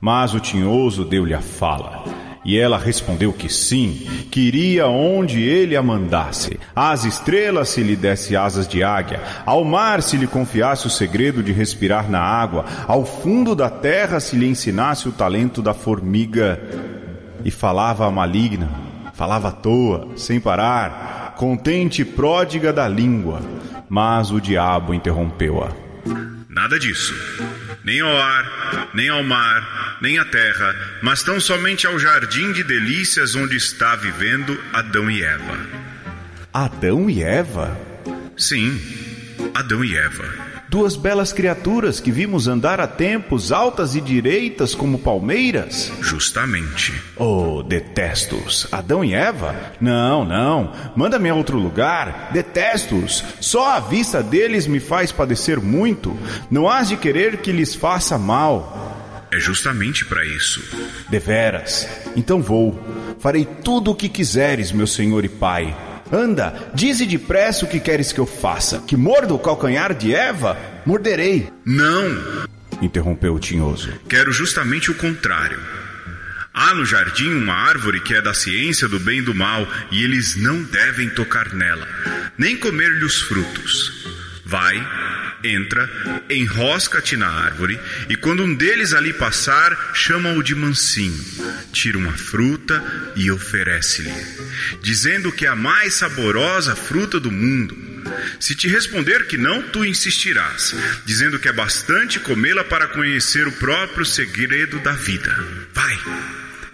Mas 0.00 0.32
o 0.32 0.40
tinhoso 0.40 1.04
deu-lhe 1.04 1.34
a 1.34 1.42
fala. 1.42 2.04
E 2.48 2.58
ela 2.58 2.78
respondeu 2.78 3.30
que 3.30 3.46
sim, 3.46 4.06
que 4.30 4.40
iria 4.40 4.86
onde 4.86 5.42
ele 5.42 5.76
a 5.76 5.82
mandasse. 5.82 6.58
Às 6.74 7.04
estrelas 7.04 7.68
se 7.68 7.82
lhe 7.82 7.94
desse 7.94 8.34
asas 8.34 8.66
de 8.66 8.82
águia, 8.82 9.20
ao 9.44 9.62
mar 9.66 10.00
se 10.00 10.16
lhe 10.16 10.26
confiasse 10.26 10.86
o 10.86 10.90
segredo 10.90 11.42
de 11.42 11.52
respirar 11.52 12.10
na 12.10 12.20
água, 12.20 12.64
ao 12.86 13.04
fundo 13.04 13.54
da 13.54 13.68
terra 13.68 14.18
se 14.18 14.34
lhe 14.34 14.48
ensinasse 14.48 15.06
o 15.06 15.12
talento 15.12 15.60
da 15.60 15.74
formiga. 15.74 16.58
E 17.44 17.50
falava 17.50 18.06
a 18.06 18.10
maligna, 18.10 18.70
falava 19.12 19.48
à 19.48 19.52
toa, 19.52 20.08
sem 20.16 20.40
parar, 20.40 21.34
contente 21.36 22.00
e 22.00 22.04
pródiga 22.06 22.72
da 22.72 22.88
língua. 22.88 23.42
Mas 23.90 24.30
o 24.30 24.40
diabo 24.40 24.94
interrompeu-a. 24.94 25.68
Nada 26.48 26.78
disso. 26.78 27.12
Nem 27.88 28.00
ao 28.02 28.18
ar, 28.18 28.90
nem 28.92 29.08
ao 29.08 29.22
mar, 29.22 29.96
nem 30.02 30.18
à 30.18 30.24
terra, 30.26 30.76
mas 31.00 31.22
tão 31.22 31.40
somente 31.40 31.86
ao 31.86 31.98
jardim 31.98 32.52
de 32.52 32.62
delícias 32.62 33.34
onde 33.34 33.56
está 33.56 33.96
vivendo 33.96 34.62
Adão 34.74 35.10
e 35.10 35.22
Eva. 35.22 35.58
Adão 36.52 37.08
e 37.08 37.22
Eva? 37.22 37.80
Sim, 38.36 38.78
Adão 39.54 39.82
e 39.82 39.96
Eva. 39.96 40.47
Duas 40.68 40.96
belas 40.96 41.32
criaturas 41.32 41.98
que 41.98 42.12
vimos 42.12 42.46
andar 42.46 42.78
a 42.78 42.86
tempos 42.86 43.52
altas 43.52 43.94
e 43.94 44.02
direitas 44.02 44.74
como 44.74 44.98
palmeiras? 44.98 45.90
Justamente. 46.02 46.92
Oh, 47.16 47.62
detesto-os. 47.62 48.68
Adão 48.70 49.02
e 49.02 49.14
Eva? 49.14 49.56
Não, 49.80 50.26
não. 50.26 50.70
Manda-me 50.94 51.30
a 51.30 51.34
outro 51.34 51.58
lugar. 51.58 52.28
Detesto-os. 52.34 53.24
Só 53.40 53.76
a 53.76 53.80
vista 53.80 54.22
deles 54.22 54.66
me 54.66 54.78
faz 54.78 55.10
padecer 55.10 55.58
muito. 55.58 56.14
Não 56.50 56.68
hás 56.68 56.88
de 56.88 56.98
querer 56.98 57.38
que 57.38 57.50
lhes 57.50 57.74
faça 57.74 58.18
mal. 58.18 59.26
É 59.32 59.38
justamente 59.38 60.04
para 60.04 60.22
isso. 60.22 60.62
Deveras. 61.08 61.88
Então 62.14 62.42
vou. 62.42 62.78
Farei 63.18 63.46
tudo 63.46 63.92
o 63.92 63.94
que 63.94 64.08
quiseres, 64.08 64.70
meu 64.70 64.86
senhor 64.86 65.24
e 65.24 65.30
pai. 65.30 65.74
Anda, 66.12 66.70
dize 66.74 67.06
depressa 67.06 67.64
o 67.64 67.68
que 67.68 67.80
queres 67.80 68.12
que 68.12 68.18
eu 68.18 68.26
faça. 68.26 68.80
Que 68.80 68.96
morda 68.96 69.34
o 69.34 69.38
calcanhar 69.38 69.94
de 69.94 70.14
Eva? 70.14 70.56
Morderei. 70.86 71.48
Não! 71.64 72.48
Interrompeu 72.80 73.34
o 73.34 73.38
tinhoso. 73.38 73.92
Quero 74.08 74.32
justamente 74.32 74.90
o 74.90 74.94
contrário. 74.94 75.58
Há 76.54 76.74
no 76.74 76.84
jardim 76.84 77.32
uma 77.34 77.54
árvore 77.54 78.00
que 78.00 78.14
é 78.14 78.20
da 78.20 78.34
ciência 78.34 78.88
do 78.88 78.98
bem 78.98 79.18
e 79.18 79.22
do 79.22 79.34
mal, 79.34 79.66
e 79.92 80.02
eles 80.02 80.34
não 80.36 80.62
devem 80.64 81.08
tocar 81.08 81.54
nela, 81.54 81.86
nem 82.36 82.56
comer-lhe 82.56 83.04
os 83.04 83.22
frutos. 83.22 84.08
Vai, 84.44 84.76
entra, 85.42 85.88
enrosca-te 86.28 87.16
na 87.16 87.28
árvore, 87.28 87.78
e 88.08 88.16
quando 88.16 88.42
um 88.42 88.54
deles 88.54 88.92
ali 88.92 89.12
passar, 89.12 89.92
chama-o 89.94 90.42
de 90.42 90.54
mansinho, 90.54 91.24
tira 91.72 91.98
uma 91.98 92.12
fruta 92.12 92.82
e 93.14 93.30
oferece-lhe, 93.30 94.12
dizendo 94.82 95.32
que 95.32 95.46
é 95.46 95.48
a 95.48 95.56
mais 95.56 95.94
saborosa 95.94 96.74
fruta 96.74 97.20
do 97.20 97.30
mundo. 97.30 97.76
Se 98.40 98.54
te 98.54 98.68
responder 98.68 99.26
que 99.26 99.36
não, 99.36 99.62
tu 99.62 99.84
insistirás, 99.84 100.74
dizendo 101.04 101.38
que 101.38 101.48
é 101.48 101.52
bastante 101.52 102.18
comê-la 102.18 102.64
para 102.64 102.88
conhecer 102.88 103.46
o 103.46 103.52
próprio 103.52 104.04
segredo 104.04 104.78
da 104.80 104.92
vida. 104.92 105.34
Vai, 105.74 105.98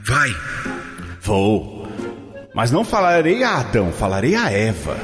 vai. 0.00 0.36
Vou. 1.20 1.84
Mas 2.54 2.70
não 2.70 2.84
falarei 2.84 3.42
a 3.42 3.58
Adão, 3.58 3.92
falarei 3.92 4.36
a 4.36 4.50
Eva. 4.50 4.96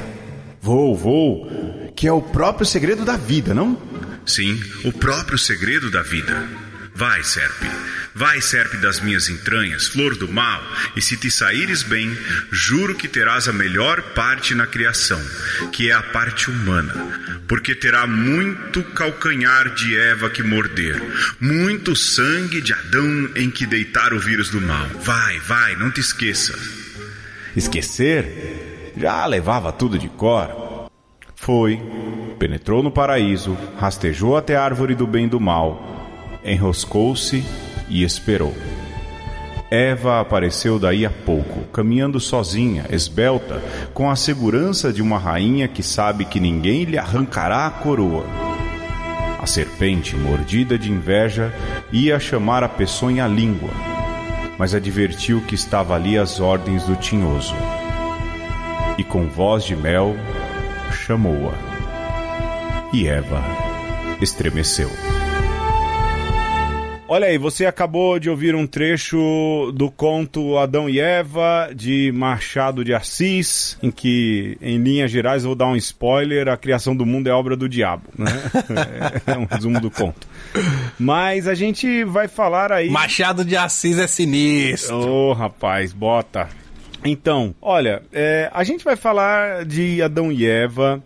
Vou, 0.62 0.96
vou. 0.96 1.89
Que 2.00 2.08
é 2.08 2.12
o 2.12 2.22
próprio 2.22 2.64
segredo 2.64 3.04
da 3.04 3.18
vida, 3.18 3.52
não? 3.52 3.78
Sim, 4.24 4.58
o 4.86 4.90
próprio 4.90 5.36
segredo 5.36 5.90
da 5.90 6.00
vida. 6.00 6.48
Vai, 6.94 7.22
serpe. 7.22 7.66
Vai, 8.14 8.40
serpe 8.40 8.78
das 8.78 9.00
minhas 9.00 9.28
entranhas, 9.28 9.88
flor 9.88 10.16
do 10.16 10.26
mal, 10.26 10.62
e 10.96 11.02
se 11.02 11.14
te 11.18 11.30
saíres 11.30 11.82
bem, 11.82 12.16
juro 12.50 12.94
que 12.94 13.06
terás 13.06 13.48
a 13.48 13.52
melhor 13.52 14.00
parte 14.14 14.54
na 14.54 14.66
criação, 14.66 15.20
que 15.72 15.90
é 15.90 15.92
a 15.92 16.02
parte 16.02 16.50
humana, 16.50 17.44
porque 17.46 17.74
terá 17.74 18.06
muito 18.06 18.82
calcanhar 18.82 19.68
de 19.74 19.94
Eva 19.94 20.30
que 20.30 20.42
morder, 20.42 21.02
muito 21.38 21.94
sangue 21.94 22.62
de 22.62 22.72
Adão 22.72 23.28
em 23.36 23.50
que 23.50 23.66
deitar 23.66 24.14
o 24.14 24.18
vírus 24.18 24.48
do 24.48 24.58
mal. 24.58 24.88
Vai, 25.02 25.38
vai, 25.40 25.76
não 25.76 25.90
te 25.90 26.00
esqueça. 26.00 26.58
Esquecer? 27.54 28.94
Já 28.96 29.26
levava 29.26 29.70
tudo 29.70 29.98
de 29.98 30.08
cor. 30.08 30.69
Foi, 31.40 31.80
penetrou 32.38 32.82
no 32.82 32.90
paraíso, 32.90 33.56
rastejou 33.78 34.36
até 34.36 34.56
a 34.56 34.62
árvore 34.62 34.94
do 34.94 35.06
bem 35.06 35.24
e 35.24 35.28
do 35.28 35.40
mal, 35.40 35.82
enroscou-se 36.44 37.42
e 37.88 38.04
esperou. 38.04 38.54
Eva 39.70 40.20
apareceu 40.20 40.78
daí 40.78 41.06
a 41.06 41.10
pouco, 41.10 41.62
caminhando 41.72 42.20
sozinha, 42.20 42.84
esbelta, 42.90 43.62
com 43.94 44.10
a 44.10 44.16
segurança 44.16 44.92
de 44.92 45.00
uma 45.00 45.16
rainha 45.16 45.66
que 45.66 45.82
sabe 45.82 46.26
que 46.26 46.38
ninguém 46.38 46.84
lhe 46.84 46.98
arrancará 46.98 47.66
a 47.66 47.70
coroa. 47.70 48.26
A 49.40 49.46
serpente, 49.46 50.14
mordida 50.16 50.78
de 50.78 50.92
inveja, 50.92 51.54
ia 51.90 52.20
chamar 52.20 52.62
a 52.62 52.68
peçonha 52.68 53.24
à 53.24 53.28
língua, 53.28 53.70
mas 54.58 54.74
advertiu 54.74 55.40
que 55.40 55.54
estava 55.54 55.94
ali 55.94 56.18
às 56.18 56.38
ordens 56.38 56.84
do 56.84 56.96
tinhoso. 56.96 57.54
E 58.98 59.02
com 59.02 59.26
voz 59.26 59.64
de 59.64 59.74
mel, 59.74 60.14
chamou-a. 60.90 61.54
E 62.92 63.06
Eva 63.06 63.42
estremeceu. 64.20 64.90
Olha 67.12 67.26
aí, 67.26 67.38
você 67.38 67.66
acabou 67.66 68.20
de 68.20 68.30
ouvir 68.30 68.54
um 68.54 68.68
trecho 68.68 69.72
do 69.74 69.90
conto 69.90 70.56
Adão 70.56 70.88
e 70.88 71.00
Eva, 71.00 71.68
de 71.74 72.12
Machado 72.14 72.84
de 72.84 72.94
Assis, 72.94 73.76
em 73.82 73.90
que, 73.90 74.56
em 74.62 74.78
linhas 74.78 75.10
gerais, 75.10 75.42
vou 75.42 75.56
dar 75.56 75.66
um 75.66 75.74
spoiler: 75.74 76.46
a 76.46 76.56
criação 76.56 76.94
do 76.94 77.04
mundo 77.04 77.26
é 77.28 77.32
obra 77.32 77.56
do 77.56 77.68
diabo. 77.68 78.04
Né? 78.16 78.30
É 79.26 79.36
um 79.36 79.44
resumo 79.44 79.80
do 79.80 79.90
conto. 79.90 80.24
Mas 81.00 81.48
a 81.48 81.54
gente 81.54 82.04
vai 82.04 82.28
falar 82.28 82.70
aí. 82.70 82.88
Machado 82.88 83.44
de 83.44 83.56
Assis 83.56 83.98
é 83.98 84.06
sinistro. 84.06 84.96
Ô, 84.96 85.30
oh, 85.30 85.32
rapaz, 85.32 85.92
bota. 85.92 86.48
Então, 87.04 87.54
olha, 87.62 88.02
é, 88.12 88.50
a 88.52 88.62
gente 88.62 88.84
vai 88.84 88.96
falar 88.96 89.64
de 89.64 90.02
Adão 90.02 90.30
e 90.30 90.46
Eva. 90.46 91.02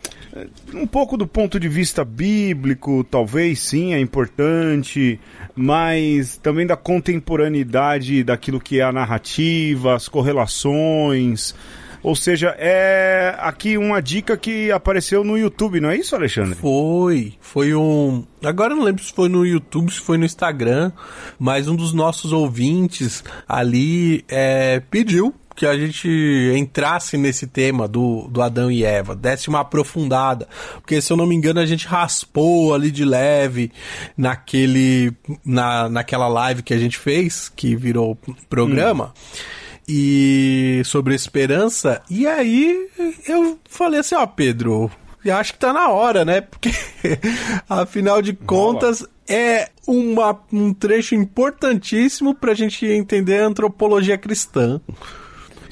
Um 0.73 0.87
pouco 0.87 1.17
do 1.17 1.27
ponto 1.29 1.61
de 1.61 1.69
vista 1.69 2.05
bíblico, 2.05 3.05
talvez 3.05 3.61
sim, 3.61 3.95
é 3.95 4.01
importante, 4.01 5.21
mas 5.55 6.37
também 6.39 6.67
da 6.67 6.77
contemporaneidade 6.77 8.25
daquilo 8.25 8.61
que 8.61 8.81
é 8.81 8.83
a 8.83 8.93
narrativa, 8.93 9.95
as 9.95 10.09
correlações. 10.09 11.55
Ou 12.03 12.15
seja, 12.15 12.55
é 12.59 13.35
aqui 13.39 13.79
uma 13.79 14.03
dica 14.03 14.37
que 14.37 14.71
apareceu 14.71 15.25
no 15.25 15.39
YouTube, 15.39 15.81
não 15.81 15.89
é 15.89 15.97
isso, 15.97 16.15
Alexandre? 16.15 16.55
Foi. 16.57 17.33
Foi 17.41 17.75
um. 17.75 18.27
Agora 18.45 18.75
eu 18.75 18.77
não 18.77 18.85
lembro 18.85 19.03
se 19.03 19.11
foi 19.11 19.29
no 19.31 19.47
YouTube, 19.47 19.91
se 19.91 20.01
foi 20.01 20.19
no 20.19 20.25
Instagram, 20.27 20.93
mas 21.39 21.67
um 21.67 21.75
dos 21.75 21.95
nossos 21.95 22.31
ouvintes 22.31 23.25
ali 23.49 24.23
é, 24.29 24.83
pediu 24.91 25.35
que 25.55 25.67
a 25.67 25.77
gente 25.77 26.09
entrasse 26.57 27.17
nesse 27.17 27.47
tema 27.47 27.87
do, 27.87 28.27
do 28.29 28.43
Adão 28.43 28.71
e 28.71 28.85
Eva, 28.85 29.15
desse 29.15 29.49
uma 29.49 29.61
aprofundada. 29.61 30.49
Porque, 30.75 31.01
se 31.01 31.13
eu 31.13 31.17
não 31.17 31.27
me 31.27 31.35
engano, 31.35 31.61
a 31.61 31.67
gente 31.67 31.87
raspou 31.87 32.75
ali 32.75 32.91
de 32.91 33.05
leve 33.05 33.71
naquele, 34.17 35.13
na, 35.45 35.89
naquela 35.89 36.29
live 36.29 36.63
que 36.63 36.75
a 36.75 36.79
gente 36.79 36.99
fez, 36.99 37.49
que 37.49 37.77
virou 37.77 38.19
programa. 38.49 39.07
Hum. 39.07 39.65
E 39.87 40.83
sobre 40.87 41.15
esperança. 41.15 42.01
E 42.09 42.27
aí 42.27 42.89
eu 43.29 43.59
falei 43.69 44.01
assim: 44.01 44.15
Ó, 44.15 44.27
Pedro, 44.27 44.91
acho 45.31 45.53
que 45.53 45.59
tá 45.59 45.75
na 45.75 45.91
hora, 45.91 46.25
né? 46.25 46.41
Porque, 46.41 46.71
afinal 47.69 48.23
de 48.23 48.33
contas, 48.33 49.07
é 49.29 49.71
uma, 49.87 50.39
um 50.53 50.73
trecho 50.73 51.15
importantíssimo 51.15 52.35
para 52.35 52.53
a 52.53 52.55
gente 52.55 52.87
entender 52.87 53.41
a 53.41 53.47
antropologia 53.47 54.19
cristã. 54.19 54.81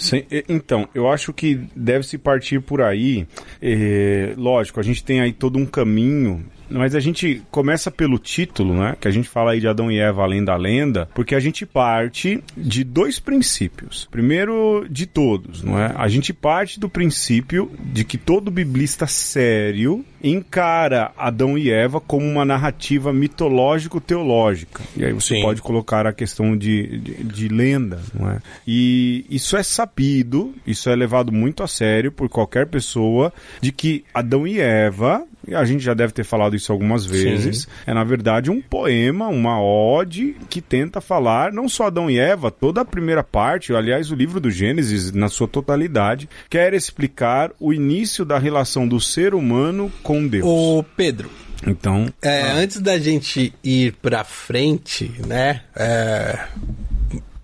Sim, 0.02 0.24
então, 0.48 0.88
eu 0.92 1.08
acho 1.08 1.32
que 1.32 1.60
deve 1.76 2.04
se 2.04 2.18
partir 2.18 2.60
por 2.60 2.82
aí. 2.82 3.24
É, 3.62 4.34
lógico, 4.36 4.80
a 4.80 4.82
gente 4.82 5.04
tem 5.04 5.20
aí 5.20 5.32
todo 5.32 5.56
um 5.56 5.64
caminho 5.64 6.44
mas 6.72 6.94
a 6.94 7.00
gente 7.00 7.42
começa 7.50 7.90
pelo 7.90 8.18
título, 8.18 8.74
né? 8.74 8.96
Que 9.00 9.08
a 9.08 9.10
gente 9.10 9.28
fala 9.28 9.52
aí 9.52 9.60
de 9.60 9.68
Adão 9.68 9.90
e 9.90 9.98
Eva 9.98 10.22
além 10.22 10.44
da 10.44 10.56
lenda, 10.56 11.08
porque 11.14 11.34
a 11.34 11.40
gente 11.40 11.66
parte 11.66 12.42
de 12.56 12.84
dois 12.84 13.18
princípios. 13.18 14.08
Primeiro 14.10 14.86
de 14.90 15.06
todos, 15.06 15.62
não 15.62 15.78
é? 15.78 15.92
A 15.96 16.08
gente 16.08 16.32
parte 16.32 16.80
do 16.80 16.88
princípio 16.88 17.70
de 17.78 18.04
que 18.04 18.18
todo 18.18 18.50
biblista 18.50 19.06
sério 19.06 20.04
encara 20.22 21.10
Adão 21.16 21.58
e 21.58 21.70
Eva 21.70 22.00
como 22.00 22.26
uma 22.26 22.44
narrativa 22.44 23.12
mitológico-teológica. 23.12 24.82
E 24.96 25.04
aí 25.04 25.12
você 25.12 25.36
Sim. 25.36 25.42
pode 25.42 25.60
colocar 25.60 26.06
a 26.06 26.12
questão 26.12 26.56
de, 26.56 26.98
de, 26.98 27.24
de, 27.24 27.48
lenda, 27.48 28.00
não 28.14 28.30
é? 28.30 28.38
E 28.66 29.26
isso 29.28 29.56
é 29.56 29.62
sabido, 29.62 30.54
isso 30.66 30.88
é 30.88 30.94
levado 30.94 31.32
muito 31.32 31.62
a 31.62 31.66
sério 31.66 32.12
por 32.12 32.28
qualquer 32.28 32.66
pessoa, 32.66 33.32
de 33.60 33.72
que 33.72 34.04
Adão 34.14 34.46
e 34.46 34.60
Eva 34.60 35.26
e 35.46 35.54
a 35.54 35.64
gente 35.64 35.82
já 35.82 35.94
deve 35.94 36.12
ter 36.12 36.24
falado 36.24 36.56
isso 36.56 36.72
algumas 36.72 37.04
vezes, 37.04 37.62
Sim. 37.62 37.68
é 37.86 37.94
na 37.94 38.04
verdade 38.04 38.50
um 38.50 38.60
poema, 38.60 39.28
uma 39.28 39.62
ode 39.62 40.36
que 40.48 40.60
tenta 40.60 41.00
falar 41.00 41.52
não 41.52 41.68
só 41.68 41.86
Adão 41.86 42.10
e 42.10 42.18
Eva, 42.18 42.50
toda 42.50 42.80
a 42.80 42.84
primeira 42.84 43.22
parte, 43.22 43.74
aliás, 43.74 44.10
o 44.10 44.14
livro 44.14 44.40
do 44.40 44.50
Gênesis 44.50 45.12
na 45.12 45.28
sua 45.28 45.48
totalidade, 45.48 46.28
quer 46.48 46.74
explicar 46.74 47.50
o 47.58 47.72
início 47.72 48.24
da 48.24 48.38
relação 48.38 48.86
do 48.86 49.00
ser 49.00 49.34
humano 49.34 49.90
com 50.02 50.26
Deus. 50.26 50.44
Ô 50.46 50.84
Pedro, 50.96 51.30
então. 51.66 52.12
É, 52.20 52.42
ah. 52.42 52.54
Antes 52.54 52.80
da 52.80 52.98
gente 52.98 53.52
ir 53.62 53.94
pra 54.02 54.24
frente, 54.24 55.12
né? 55.26 55.62
É, 55.74 56.38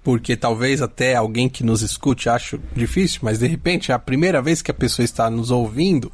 porque 0.09 0.38
talvez 0.38 0.81
até 0.81 1.14
alguém 1.14 1.51
que 1.51 1.62
nos 1.62 1.83
escute 1.83 2.31
ache 2.31 2.59
difícil, 2.75 3.21
mas 3.23 3.40
de 3.40 3.47
repente 3.47 3.92
é 3.92 3.94
a 3.94 3.99
primeira 3.99 4.40
vez 4.40 4.62
que 4.62 4.71
a 4.71 4.75
pessoa 4.75 5.05
está 5.05 5.29
nos 5.29 5.51
ouvindo 5.51 6.11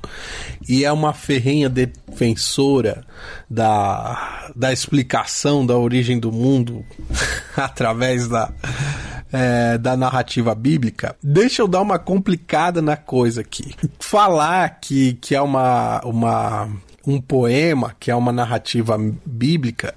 e 0.68 0.84
é 0.84 0.90
uma 0.90 1.12
ferrenha 1.12 1.68
defensora 1.68 3.04
da, 3.48 4.50
da 4.56 4.72
explicação 4.72 5.64
da 5.64 5.78
origem 5.78 6.18
do 6.18 6.32
mundo 6.32 6.84
através 7.56 8.26
da, 8.26 8.52
é, 9.32 9.78
da 9.78 9.96
narrativa 9.96 10.56
bíblica, 10.56 11.14
deixa 11.22 11.62
eu 11.62 11.68
dar 11.68 11.80
uma 11.80 11.96
complicada 11.96 12.82
na 12.82 12.96
coisa 12.96 13.42
aqui. 13.42 13.76
Falar 14.00 14.80
que, 14.80 15.12
que 15.20 15.36
é 15.36 15.40
uma, 15.40 16.00
uma 16.04 16.68
um 17.06 17.20
poema, 17.20 17.94
que 18.00 18.10
é 18.10 18.16
uma 18.16 18.32
narrativa 18.32 18.98
bíblica, 19.24 19.94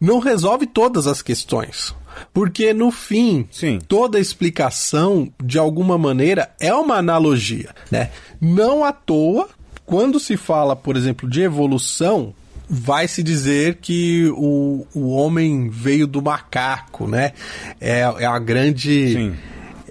não 0.00 0.20
resolve 0.20 0.64
todas 0.64 1.08
as 1.08 1.22
questões. 1.22 1.92
Porque 2.32 2.72
no 2.72 2.90
fim, 2.90 3.46
Sim. 3.50 3.78
toda 3.86 4.18
explicação, 4.18 5.30
de 5.42 5.58
alguma 5.58 5.98
maneira, 5.98 6.50
é 6.58 6.72
uma 6.74 6.96
analogia, 6.96 7.70
né? 7.90 8.10
Não 8.40 8.84
à 8.84 8.92
toa, 8.92 9.48
quando 9.84 10.18
se 10.18 10.36
fala, 10.36 10.74
por 10.74 10.96
exemplo, 10.96 11.28
de 11.28 11.42
evolução, 11.42 12.34
vai 12.68 13.06
se 13.06 13.22
dizer 13.22 13.78
que 13.82 14.32
o, 14.34 14.86
o 14.94 15.10
homem 15.10 15.68
veio 15.68 16.06
do 16.06 16.22
macaco, 16.22 17.06
né? 17.06 17.32
É, 17.78 18.00
é 18.00 18.26
a 18.26 18.38
grande. 18.38 19.12
Sim. 19.12 19.34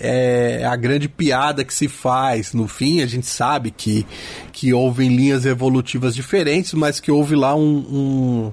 É 0.03 0.65
a 0.65 0.75
grande 0.75 1.07
piada 1.07 1.63
que 1.63 1.71
se 1.71 1.87
faz. 1.87 2.53
No 2.53 2.67
fim, 2.67 3.03
a 3.03 3.05
gente 3.05 3.27
sabe 3.27 3.69
que, 3.69 4.03
que 4.51 4.73
houve 4.73 5.07
linhas 5.07 5.45
evolutivas 5.45 6.15
diferentes, 6.15 6.73
mas 6.73 6.99
que 6.99 7.11
houve 7.11 7.35
lá 7.35 7.53
um, 7.55 8.51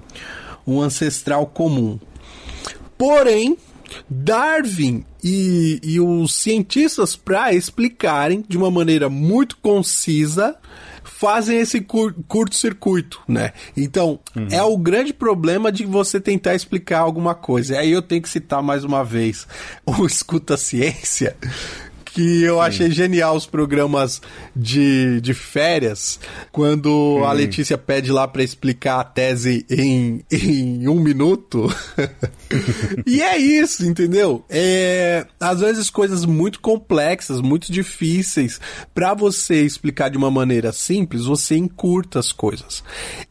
um, 0.66 0.74
um 0.74 0.83
ancestral 0.83 1.46
comum. 1.46 1.98
Porém, 2.99 3.57
Darwin 4.11 5.05
e, 5.23 5.81
e 5.83 6.01
os 6.01 6.35
cientistas, 6.35 7.17
para 7.17 7.55
explicarem 7.55 8.45
de 8.47 8.59
uma 8.59 8.71
maneira 8.71 9.09
muito 9.09 9.57
concisa, 9.59 10.57
fazem 11.19 11.59
esse 11.59 11.81
cur 11.81 12.15
curto-circuito, 12.29 13.21
né? 13.27 13.53
Então, 13.77 14.21
uhum. 14.37 14.49
é 14.51 14.63
o 14.63 14.77
grande 14.77 15.13
problema 15.13 15.73
de 15.73 15.85
você 15.85 16.21
tentar 16.21 16.55
explicar 16.55 17.01
alguma 17.01 17.35
coisa. 17.35 17.75
E 17.75 17.79
aí 17.79 17.91
eu 17.91 18.03
tenho 18.03 18.23
que 18.23 18.29
citar 18.29 18.63
mais 18.63 18.85
uma 18.85 19.05
vez 19.05 19.47
o 19.85 20.05
Escuta 20.07 20.57
Ciência, 20.57 21.37
que 22.12 22.42
eu 22.42 22.61
achei 22.61 22.90
genial 22.90 23.37
os 23.37 23.47
programas 23.47 24.21
de, 24.55 25.21
de 25.21 25.35
férias, 25.35 26.18
quando 26.51 27.23
a 27.25 27.33
Letícia 27.33 27.77
pede 27.77 28.11
lá 28.11 28.27
para 28.27 28.42
explicar 28.42 29.01
a 29.01 29.05
tese 29.05 29.64
em, 29.71 30.25
em 30.31 30.88
um 30.88 31.01
minuto. 31.01 31.68
e 33.07 33.23
é 33.23 33.37
isso, 33.37 33.85
entendeu? 33.85 34.44
É, 34.49 35.27
às 35.38 35.61
vezes 35.61 35.90
coisas 35.90 36.25
muito 36.25 36.61
complexas, 36.61 37.40
muito 37.40 37.71
difíceis, 37.71 38.61
para 38.94 39.14
você 39.14 39.62
explicar 39.62 40.09
de 40.09 40.16
uma 40.16 40.31
maneira 40.31 40.73
simples, 40.73 41.25
você 41.25 41.57
encurta 41.57 42.18
as 42.18 42.33
coisas. 42.33 42.83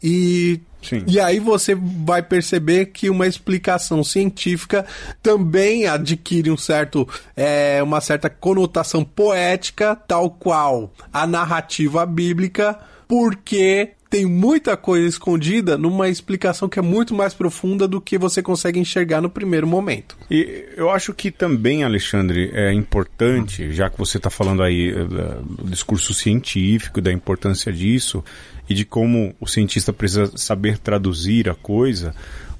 E 0.01 0.61
Sim. 0.87 1.03
E 1.07 1.19
aí 1.19 1.39
você 1.39 1.75
vai 1.75 2.21
perceber 2.21 2.87
que 2.87 3.09
uma 3.09 3.27
explicação 3.27 4.03
científica 4.03 4.85
também 5.21 5.85
adquire 5.85 6.49
um 6.49 6.57
certo, 6.57 7.07
é, 7.35 7.81
uma 7.83 7.99
certa 7.99 8.29
conotação 8.29 9.03
poética, 9.03 9.95
tal 9.95 10.29
qual 10.29 10.93
a 11.11 11.27
narrativa 11.27 12.05
bíblica, 12.05 12.77
porque 13.07 13.91
tem 14.09 14.25
muita 14.25 14.77
coisa 14.77 15.07
escondida 15.07 15.77
numa 15.77 16.07
explicação 16.07 16.69
que 16.69 16.79
é 16.79 16.81
muito 16.81 17.13
mais 17.13 17.33
profunda 17.33 17.87
do 17.87 17.99
que 17.99 18.17
você 18.17 18.41
consegue 18.41 18.79
enxergar 18.79 19.21
no 19.21 19.29
primeiro 19.29 19.67
momento. 19.67 20.17
E 20.31 20.65
eu 20.75 20.89
acho 20.89 21.13
que 21.13 21.29
também, 21.29 21.83
Alexandre, 21.83 22.49
é 22.53 22.73
importante, 22.73 23.71
já 23.73 23.89
que 23.89 23.97
você 23.97 24.17
está 24.17 24.29
falando 24.29 24.63
aí 24.63 24.91
eh, 24.91 25.03
do 25.03 25.69
discurso 25.69 26.13
científico, 26.13 27.01
da 27.01 27.11
importância 27.11 27.71
disso, 27.71 28.23
e 28.69 28.73
de 28.73 28.85
como 28.85 29.33
o 29.39 29.47
cientista 29.47 29.93
precisa 29.93 30.31
saber 30.35 30.77
traduzir 30.77 31.49
a 31.49 31.55
coisa, 31.55 32.13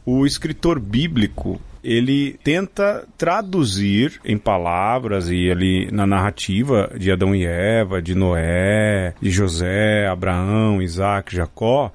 o 0.05 0.25
escritor 0.25 0.79
bíblico 0.79 1.59
ele 1.83 2.37
tenta 2.43 3.05
traduzir 3.17 4.19
em 4.25 4.37
palavras 4.37 5.29
e 5.29 5.49
ali 5.49 5.89
na 5.91 6.05
narrativa 6.05 6.91
de 6.97 7.11
Adão 7.11 7.33
e 7.33 7.45
Eva, 7.45 8.01
de 8.01 8.13
Noé, 8.13 9.13
de 9.21 9.29
José, 9.29 10.05
Abraão, 10.07 10.81
Isaac, 10.81 11.33
Jacó, 11.33 11.91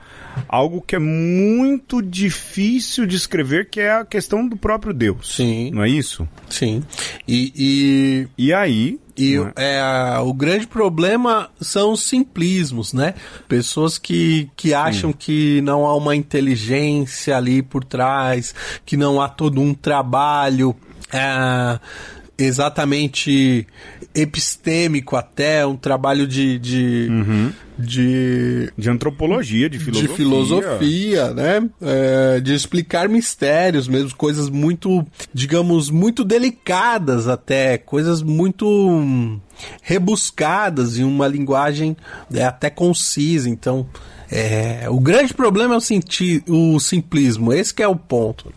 algo 0.49 0.81
que 0.81 0.97
é 0.97 0.99
muito 0.99 2.03
difícil 2.03 3.07
de 3.07 3.17
escrever, 3.17 3.69
que 3.71 3.81
é 3.81 3.93
a 3.93 4.05
questão 4.05 4.47
do 4.47 4.57
próprio 4.57 4.93
Deus. 4.93 5.35
Sim. 5.37 5.71
Não 5.71 5.83
é 5.83 5.89
isso? 5.89 6.29
Sim. 6.49 6.83
E, 7.27 7.53
e... 7.57 8.29
e 8.47 8.53
aí, 8.53 8.99
e 9.17 9.37
é? 9.57 9.79
é, 9.79 10.19
o 10.21 10.33
grande 10.33 10.67
problema 10.67 11.51
são 11.61 11.93
os 11.93 12.03
simplismos, 12.03 12.93
né? 12.93 13.15
Pessoas 13.49 13.99
que, 13.99 14.51
que 14.57 14.73
acham 14.73 15.11
Sim. 15.11 15.17
que 15.19 15.61
não 15.63 15.85
há 15.87 15.95
uma 15.97 16.17
inteligência 16.17 17.37
ali 17.37 17.63
por 17.63 17.85
trás, 17.85 18.55
que 18.85 18.97
não 18.97 19.21
há 19.21 19.29
todo 19.29 19.61
um 19.61 19.75
trabalho. 19.75 20.75
É, 21.13 21.79
exatamente 22.39 23.67
epistêmico 24.15 25.17
até, 25.17 25.67
um 25.67 25.77
trabalho 25.77 26.27
de, 26.27 26.59
de, 26.59 27.09
uhum. 27.11 27.53
de, 27.79 28.73
de 28.77 28.91
antropologia, 28.91 29.69
de 29.69 29.79
filosofia, 29.79 30.09
de 30.09 30.15
filosofia, 30.15 31.35
né? 31.35 31.69
É, 31.81 32.41
de 32.41 32.55
explicar 32.55 33.09
mistérios 33.09 33.89
mesmo, 33.89 34.15
coisas 34.17 34.49
muito, 34.49 35.07
digamos, 35.33 35.91
muito 35.91 36.25
delicadas 36.25 37.29
até, 37.29 37.79
coisas 37.79 38.23
muito 38.23 39.41
rebuscadas 39.83 40.99
em 40.99 41.05
uma 41.05 41.27
linguagem 41.27 41.97
é, 42.33 42.45
até 42.45 42.71
concisa. 42.71 43.49
Então, 43.49 43.87
é, 44.31 44.89
o 44.89 44.99
grande 44.99 45.35
problema 45.35 45.75
é 45.75 45.79
o, 45.79 46.75
o 46.75 46.81
simplismo, 46.81 47.53
esse 47.53 47.83
é 47.83 47.89
o 47.89 47.97
ponto. 47.97 48.53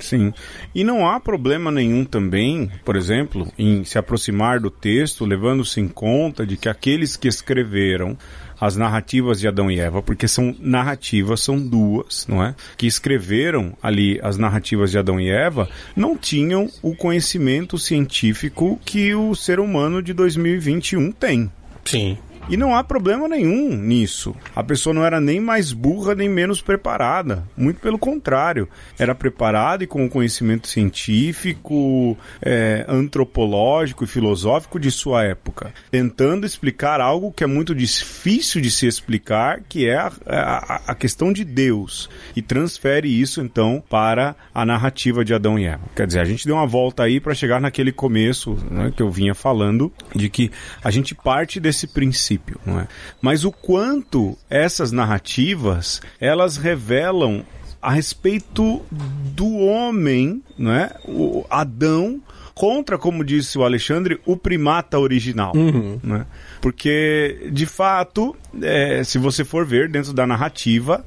Sim. 0.00 0.32
E 0.74 0.84
não 0.84 1.08
há 1.08 1.18
problema 1.20 1.70
nenhum 1.70 2.04
também, 2.04 2.70
por 2.84 2.96
exemplo, 2.96 3.52
em 3.58 3.84
se 3.84 3.98
aproximar 3.98 4.60
do 4.60 4.70
texto, 4.70 5.24
levando-se 5.24 5.80
em 5.80 5.88
conta 5.88 6.46
de 6.46 6.56
que 6.56 6.68
aqueles 6.68 7.16
que 7.16 7.28
escreveram 7.28 8.16
as 8.60 8.76
narrativas 8.76 9.40
de 9.40 9.48
Adão 9.48 9.70
e 9.70 9.78
Eva, 9.78 10.02
porque 10.02 10.28
são 10.28 10.54
narrativas, 10.58 11.40
são 11.40 11.60
duas, 11.60 12.26
não 12.26 12.42
é? 12.42 12.54
Que 12.76 12.86
escreveram 12.86 13.76
ali 13.82 14.18
as 14.22 14.38
narrativas 14.38 14.90
de 14.90 14.98
Adão 14.98 15.20
e 15.20 15.28
Eva, 15.28 15.68
não 15.96 16.16
tinham 16.16 16.68
o 16.82 16.94
conhecimento 16.94 17.76
científico 17.78 18.80
que 18.84 19.14
o 19.14 19.34
ser 19.34 19.60
humano 19.60 20.02
de 20.02 20.12
2021 20.12 21.12
tem. 21.12 21.50
Sim. 21.84 22.16
E 22.48 22.56
não 22.56 22.74
há 22.74 22.84
problema 22.84 23.26
nenhum 23.26 23.74
nisso. 23.76 24.34
A 24.54 24.62
pessoa 24.62 24.92
não 24.92 25.04
era 25.04 25.20
nem 25.20 25.40
mais 25.40 25.72
burra 25.72 26.14
nem 26.14 26.28
menos 26.28 26.60
preparada. 26.60 27.44
Muito 27.56 27.80
pelo 27.80 27.98
contrário. 27.98 28.68
Era 28.98 29.14
preparada 29.14 29.84
e 29.84 29.86
com 29.86 30.04
o 30.04 30.10
conhecimento 30.10 30.68
científico, 30.68 32.16
é, 32.42 32.84
antropológico 32.86 34.04
e 34.04 34.06
filosófico 34.06 34.78
de 34.78 34.90
sua 34.90 35.24
época. 35.24 35.72
Tentando 35.90 36.46
explicar 36.46 37.00
algo 37.00 37.32
que 37.32 37.44
é 37.44 37.46
muito 37.46 37.74
difícil 37.74 38.60
de 38.60 38.70
se 38.70 38.86
explicar, 38.86 39.60
que 39.68 39.88
é 39.88 39.96
a, 39.96 40.12
a, 40.26 40.82
a 40.88 40.94
questão 40.94 41.32
de 41.32 41.44
Deus. 41.44 42.10
E 42.36 42.42
transfere 42.42 43.08
isso 43.08 43.40
então 43.40 43.82
para 43.88 44.36
a 44.54 44.66
narrativa 44.66 45.24
de 45.24 45.32
Adão 45.32 45.58
e 45.58 45.64
Eva. 45.64 45.82
Quer 45.96 46.06
dizer, 46.06 46.20
a 46.20 46.24
gente 46.24 46.46
deu 46.46 46.56
uma 46.56 46.66
volta 46.66 47.04
aí 47.04 47.20
para 47.20 47.34
chegar 47.34 47.60
naquele 47.60 47.92
começo 47.92 48.56
né, 48.70 48.92
que 48.94 49.02
eu 49.02 49.10
vinha 49.10 49.34
falando 49.34 49.92
de 50.14 50.28
que 50.28 50.50
a 50.82 50.90
gente 50.90 51.14
parte 51.14 51.58
desse 51.58 51.86
princípio, 51.86 52.33
não 52.64 52.80
é? 52.80 52.88
Mas 53.20 53.44
o 53.44 53.52
quanto 53.52 54.36
essas 54.48 54.92
narrativas 54.92 56.00
elas 56.20 56.56
revelam 56.56 57.44
a 57.80 57.90
respeito 57.90 58.82
do 58.90 59.56
homem, 59.56 60.42
não 60.58 60.72
é? 60.72 60.90
O 61.04 61.44
Adão 61.50 62.20
contra, 62.54 62.96
como 62.96 63.24
disse 63.24 63.58
o 63.58 63.64
Alexandre, 63.64 64.18
o 64.24 64.36
primata 64.36 64.98
original. 64.98 65.52
Uhum. 65.54 65.98
Né? 66.02 66.24
Porque, 66.60 67.48
de 67.52 67.66
fato, 67.66 68.34
é, 68.62 69.02
se 69.02 69.18
você 69.18 69.44
for 69.44 69.66
ver 69.66 69.88
dentro 69.88 70.12
da 70.12 70.26
narrativa, 70.26 71.04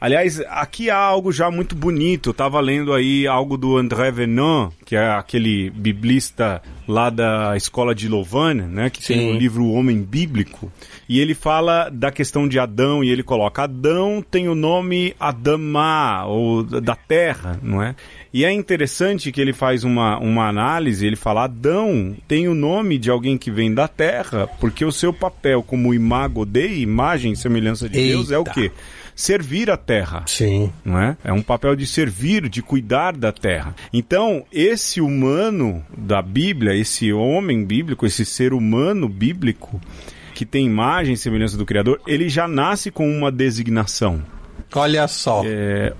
Aliás, 0.00 0.40
aqui 0.48 0.90
há 0.90 0.98
algo 0.98 1.32
já 1.32 1.50
muito 1.50 1.74
bonito. 1.74 2.30
Eu 2.30 2.34
tava 2.34 2.60
lendo 2.60 2.92
aí 2.92 3.26
algo 3.26 3.56
do 3.56 3.76
André 3.76 4.10
Venon, 4.10 4.70
que 4.84 4.94
é 4.94 5.08
aquele 5.10 5.70
biblista 5.70 6.60
lá 6.86 7.10
da 7.10 7.56
escola 7.56 7.94
de 7.94 8.08
Louvain, 8.08 8.54
né, 8.54 8.90
que 8.90 9.02
Sim. 9.02 9.14
tem 9.14 9.30
o 9.30 9.36
livro 9.36 9.64
O 9.64 9.72
Homem 9.72 10.00
Bíblico, 10.00 10.70
e 11.08 11.18
ele 11.18 11.34
fala 11.34 11.88
da 11.88 12.12
questão 12.12 12.46
de 12.46 12.58
Adão 12.58 13.02
e 13.02 13.10
ele 13.10 13.22
coloca 13.22 13.64
Adão 13.64 14.24
tem 14.30 14.48
o 14.48 14.54
nome 14.54 15.14
Adamá 15.18 16.24
ou 16.26 16.62
da 16.62 16.94
terra, 16.94 17.58
não 17.62 17.82
é? 17.82 17.96
E 18.32 18.44
é 18.44 18.52
interessante 18.52 19.32
que 19.32 19.40
ele 19.40 19.52
faz 19.52 19.82
uma, 19.82 20.18
uma 20.18 20.48
análise, 20.48 21.06
ele 21.06 21.16
fala 21.16 21.44
Adão 21.44 22.14
tem 22.28 22.48
o 22.48 22.54
nome 22.54 22.98
de 22.98 23.10
alguém 23.10 23.36
que 23.36 23.50
vem 23.50 23.72
da 23.72 23.88
terra, 23.88 24.46
porque 24.60 24.84
o 24.84 24.92
seu 24.92 25.12
papel 25.12 25.62
como 25.62 25.94
imago 25.94 26.44
de 26.44 26.80
imagem 26.80 27.34
semelhança 27.34 27.88
de 27.88 27.98
Eita. 27.98 28.12
Deus 28.12 28.30
é 28.30 28.38
o 28.38 28.44
quê? 28.44 28.70
Servir 29.16 29.70
a 29.70 29.78
terra. 29.78 30.24
Sim. 30.26 30.70
Não 30.84 31.00
é? 31.00 31.16
É 31.24 31.32
um 31.32 31.42
papel 31.42 31.74
de 31.74 31.86
servir, 31.86 32.48
de 32.50 32.62
cuidar 32.62 33.16
da 33.16 33.32
terra. 33.32 33.74
Então, 33.90 34.44
esse 34.52 35.00
humano 35.00 35.82
da 35.96 36.20
Bíblia, 36.20 36.74
esse 36.76 37.10
homem 37.12 37.64
bíblico, 37.64 38.04
esse 38.04 38.26
ser 38.26 38.52
humano 38.52 39.08
bíblico, 39.08 39.80
que 40.34 40.44
tem 40.44 40.66
imagem 40.66 41.14
e 41.14 41.16
semelhança 41.16 41.56
do 41.56 41.64
Criador, 41.64 41.98
ele 42.06 42.28
já 42.28 42.46
nasce 42.46 42.90
com 42.90 43.08
uma 43.08 43.32
designação. 43.32 44.22
Olha 44.74 45.08
só. 45.08 45.42
É, 45.46 45.94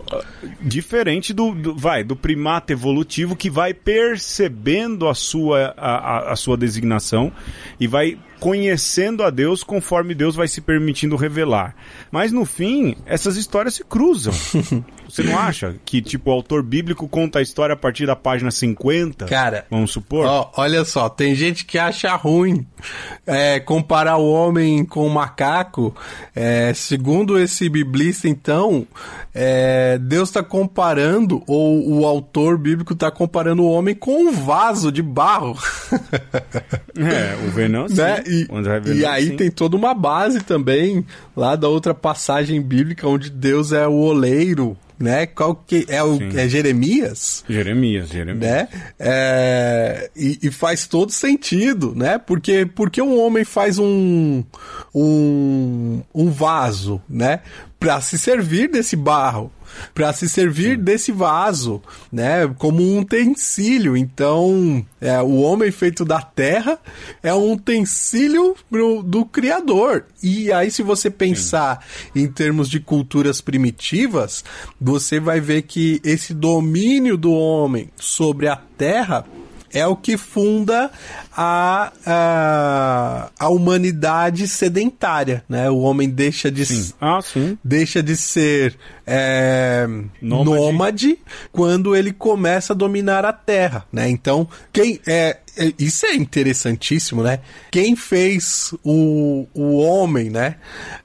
diferente 0.60 1.32
do, 1.32 1.52
do, 1.52 1.74
vai, 1.74 2.04
do 2.04 2.14
primata 2.14 2.72
evolutivo 2.72 3.34
que 3.34 3.48
vai 3.48 3.72
percebendo 3.72 5.08
a 5.08 5.14
sua, 5.14 5.72
a, 5.76 6.32
a 6.32 6.36
sua 6.36 6.56
designação 6.56 7.32
e 7.80 7.86
vai 7.86 8.18
conhecendo 8.40 9.22
a 9.22 9.30
Deus 9.30 9.62
conforme 9.62 10.14
Deus 10.14 10.34
vai 10.34 10.48
se 10.48 10.60
permitindo 10.60 11.16
revelar. 11.16 11.74
Mas 12.10 12.32
no 12.32 12.44
fim, 12.44 12.96
essas 13.06 13.36
histórias 13.36 13.74
se 13.74 13.84
cruzam. 13.84 14.32
Você 15.08 15.22
não 15.22 15.38
acha 15.38 15.76
que, 15.84 16.02
tipo, 16.02 16.30
o 16.30 16.32
autor 16.32 16.62
bíblico 16.62 17.08
conta 17.08 17.38
a 17.38 17.42
história 17.42 17.74
a 17.74 17.76
partir 17.76 18.06
da 18.06 18.16
página 18.16 18.50
50? 18.50 19.26
Cara, 19.26 19.64
vamos 19.70 19.92
supor? 19.92 20.26
Ó, 20.26 20.50
olha 20.56 20.84
só, 20.84 21.08
tem 21.08 21.34
gente 21.34 21.64
que 21.64 21.78
acha 21.78 22.14
ruim 22.16 22.66
é, 23.26 23.60
comparar 23.60 24.16
o 24.16 24.30
homem 24.30 24.84
com 24.84 25.06
o 25.06 25.10
macaco. 25.10 25.94
É, 26.34 26.72
segundo 26.74 27.38
esse 27.38 27.68
biblista, 27.68 28.28
então, 28.28 28.86
é, 29.32 29.98
Deus 29.98 30.28
está 30.28 30.42
comparando, 30.42 31.42
ou 31.46 32.00
o 32.00 32.06
autor 32.06 32.58
bíblico 32.58 32.92
está 32.92 33.10
comparando 33.10 33.62
o 33.62 33.70
homem 33.70 33.94
com 33.94 34.28
um 34.28 34.32
vaso 34.32 34.90
de 34.90 35.02
barro. 35.02 35.56
é, 36.96 37.46
o 37.46 37.50
Venom, 37.50 37.86
né? 37.88 38.22
E, 38.26 38.46
e 38.98 39.06
aí 39.06 39.28
sim. 39.28 39.36
tem 39.36 39.50
toda 39.50 39.76
uma 39.76 39.94
base 39.94 40.40
também 40.42 41.04
lá 41.36 41.56
da 41.56 41.68
outra 41.68 41.94
passagem 41.94 42.60
bíblica 42.60 43.08
onde 43.08 43.30
Deus 43.30 43.72
é 43.72 43.86
o 43.86 43.94
oleiro 43.94 44.76
né? 44.98 45.26
Qual 45.26 45.54
que 45.54 45.84
é 45.88 46.02
o 46.02 46.18
é 46.34 46.48
Jeremias? 46.48 47.44
Jeremias, 47.48 48.08
Jeremias. 48.08 48.50
Né? 48.50 48.68
É, 48.98 50.10
e, 50.16 50.38
e, 50.42 50.50
faz 50.50 50.86
todo 50.86 51.12
sentido, 51.12 51.94
né? 51.94 52.18
Porque 52.18 52.66
porque 52.66 53.00
um 53.02 53.20
homem 53.20 53.44
faz 53.44 53.78
um 53.78 54.42
um, 54.94 56.02
um 56.14 56.30
vaso, 56.30 57.00
né? 57.08 57.40
Para 57.78 58.00
se 58.00 58.18
servir 58.18 58.70
desse 58.70 58.96
barro, 58.96 59.52
para 59.94 60.12
se 60.12 60.28
servir 60.28 60.76
Sim. 60.76 60.84
desse 60.84 61.12
vaso, 61.12 61.82
né, 62.10 62.46
como 62.58 62.82
um 62.82 63.00
utensílio. 63.00 63.96
Então, 63.96 64.84
é, 65.00 65.20
o 65.20 65.36
homem 65.36 65.70
feito 65.70 66.04
da 66.04 66.20
terra 66.20 66.78
é 67.22 67.34
um 67.34 67.52
utensílio 67.52 68.56
do, 68.70 69.02
do 69.02 69.24
Criador. 69.24 70.04
E 70.22 70.50
aí, 70.52 70.70
se 70.70 70.82
você 70.82 71.10
pensar 71.10 71.84
Sim. 72.14 72.22
em 72.22 72.28
termos 72.28 72.68
de 72.68 72.80
culturas 72.80 73.40
primitivas, 73.40 74.44
você 74.80 75.20
vai 75.20 75.40
ver 75.40 75.62
que 75.62 76.00
esse 76.04 76.32
domínio 76.32 77.16
do 77.16 77.32
homem 77.32 77.90
sobre 77.96 78.48
a 78.48 78.56
terra 78.56 79.24
é 79.76 79.86
o 79.86 79.94
que 79.94 80.16
funda 80.16 80.90
a, 81.36 81.92
a, 82.06 83.30
a 83.38 83.48
humanidade 83.50 84.48
sedentária, 84.48 85.44
né? 85.46 85.68
O 85.68 85.80
homem 85.80 86.08
deixa 86.08 86.50
de, 86.50 86.64
sim. 86.64 86.92
Ah, 86.98 87.20
sim. 87.20 87.58
deixa 87.62 88.02
de 88.02 88.16
ser 88.16 88.74
é, 89.06 89.86
nômade. 90.22 90.50
nômade. 90.50 91.18
quando 91.52 91.94
ele 91.94 92.10
começa 92.10 92.72
a 92.72 92.76
dominar 92.76 93.26
a 93.26 93.34
terra, 93.34 93.84
né? 93.92 94.08
Então, 94.08 94.48
quem 94.72 94.98
é, 95.06 95.40
é 95.58 95.72
isso 95.78 96.06
é 96.06 96.14
interessantíssimo, 96.14 97.22
né? 97.22 97.40
Quem 97.70 97.94
fez 97.94 98.74
o, 98.82 99.46
o 99.52 99.76
homem, 99.76 100.30
né? 100.30 100.56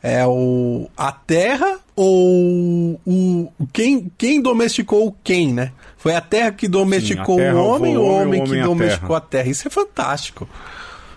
É 0.01 0.25
o, 0.25 0.89
a 0.95 1.11
terra 1.11 1.77
ou 1.93 2.99
o, 3.05 3.51
quem, 3.73 4.09
quem 4.17 4.41
domesticou 4.41 5.13
quem, 5.21 5.53
né? 5.53 5.73
Foi 6.01 6.15
a 6.15 6.21
terra 6.21 6.51
que 6.51 6.67
domesticou 6.67 7.37
Sim, 7.37 7.43
terra 7.43 7.61
o 7.61 7.67
homem 7.67 7.95
ou 7.95 8.05
o 8.05 8.07
homem, 8.07 8.41
homem 8.41 8.43
que 8.43 8.61
domesticou 8.61 9.15
a 9.15 9.21
terra. 9.21 9.41
a 9.41 9.43
terra? 9.43 9.49
Isso 9.51 9.67
é 9.67 9.71
fantástico. 9.71 10.49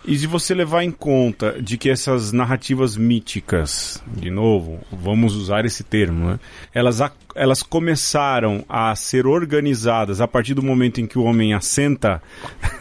E 0.06 0.18
se 0.18 0.26
você 0.26 0.52
levar 0.54 0.84
em 0.84 0.90
conta 0.90 1.56
de 1.62 1.78
que 1.78 1.88
essas 1.88 2.32
narrativas 2.32 2.94
míticas, 2.94 4.02
de 4.06 4.30
novo, 4.30 4.80
vamos 4.92 5.34
usar 5.34 5.64
esse 5.64 5.82
termo, 5.82 6.28
né? 6.28 6.40
elas, 6.74 7.00
elas 7.34 7.62
começaram 7.62 8.64
a 8.68 8.94
ser 8.94 9.26
organizadas 9.26 10.20
a 10.20 10.28
partir 10.28 10.54
do 10.54 10.62
momento 10.62 11.00
em 11.00 11.06
que 11.06 11.18
o 11.18 11.24
homem 11.24 11.54
assenta 11.54 12.22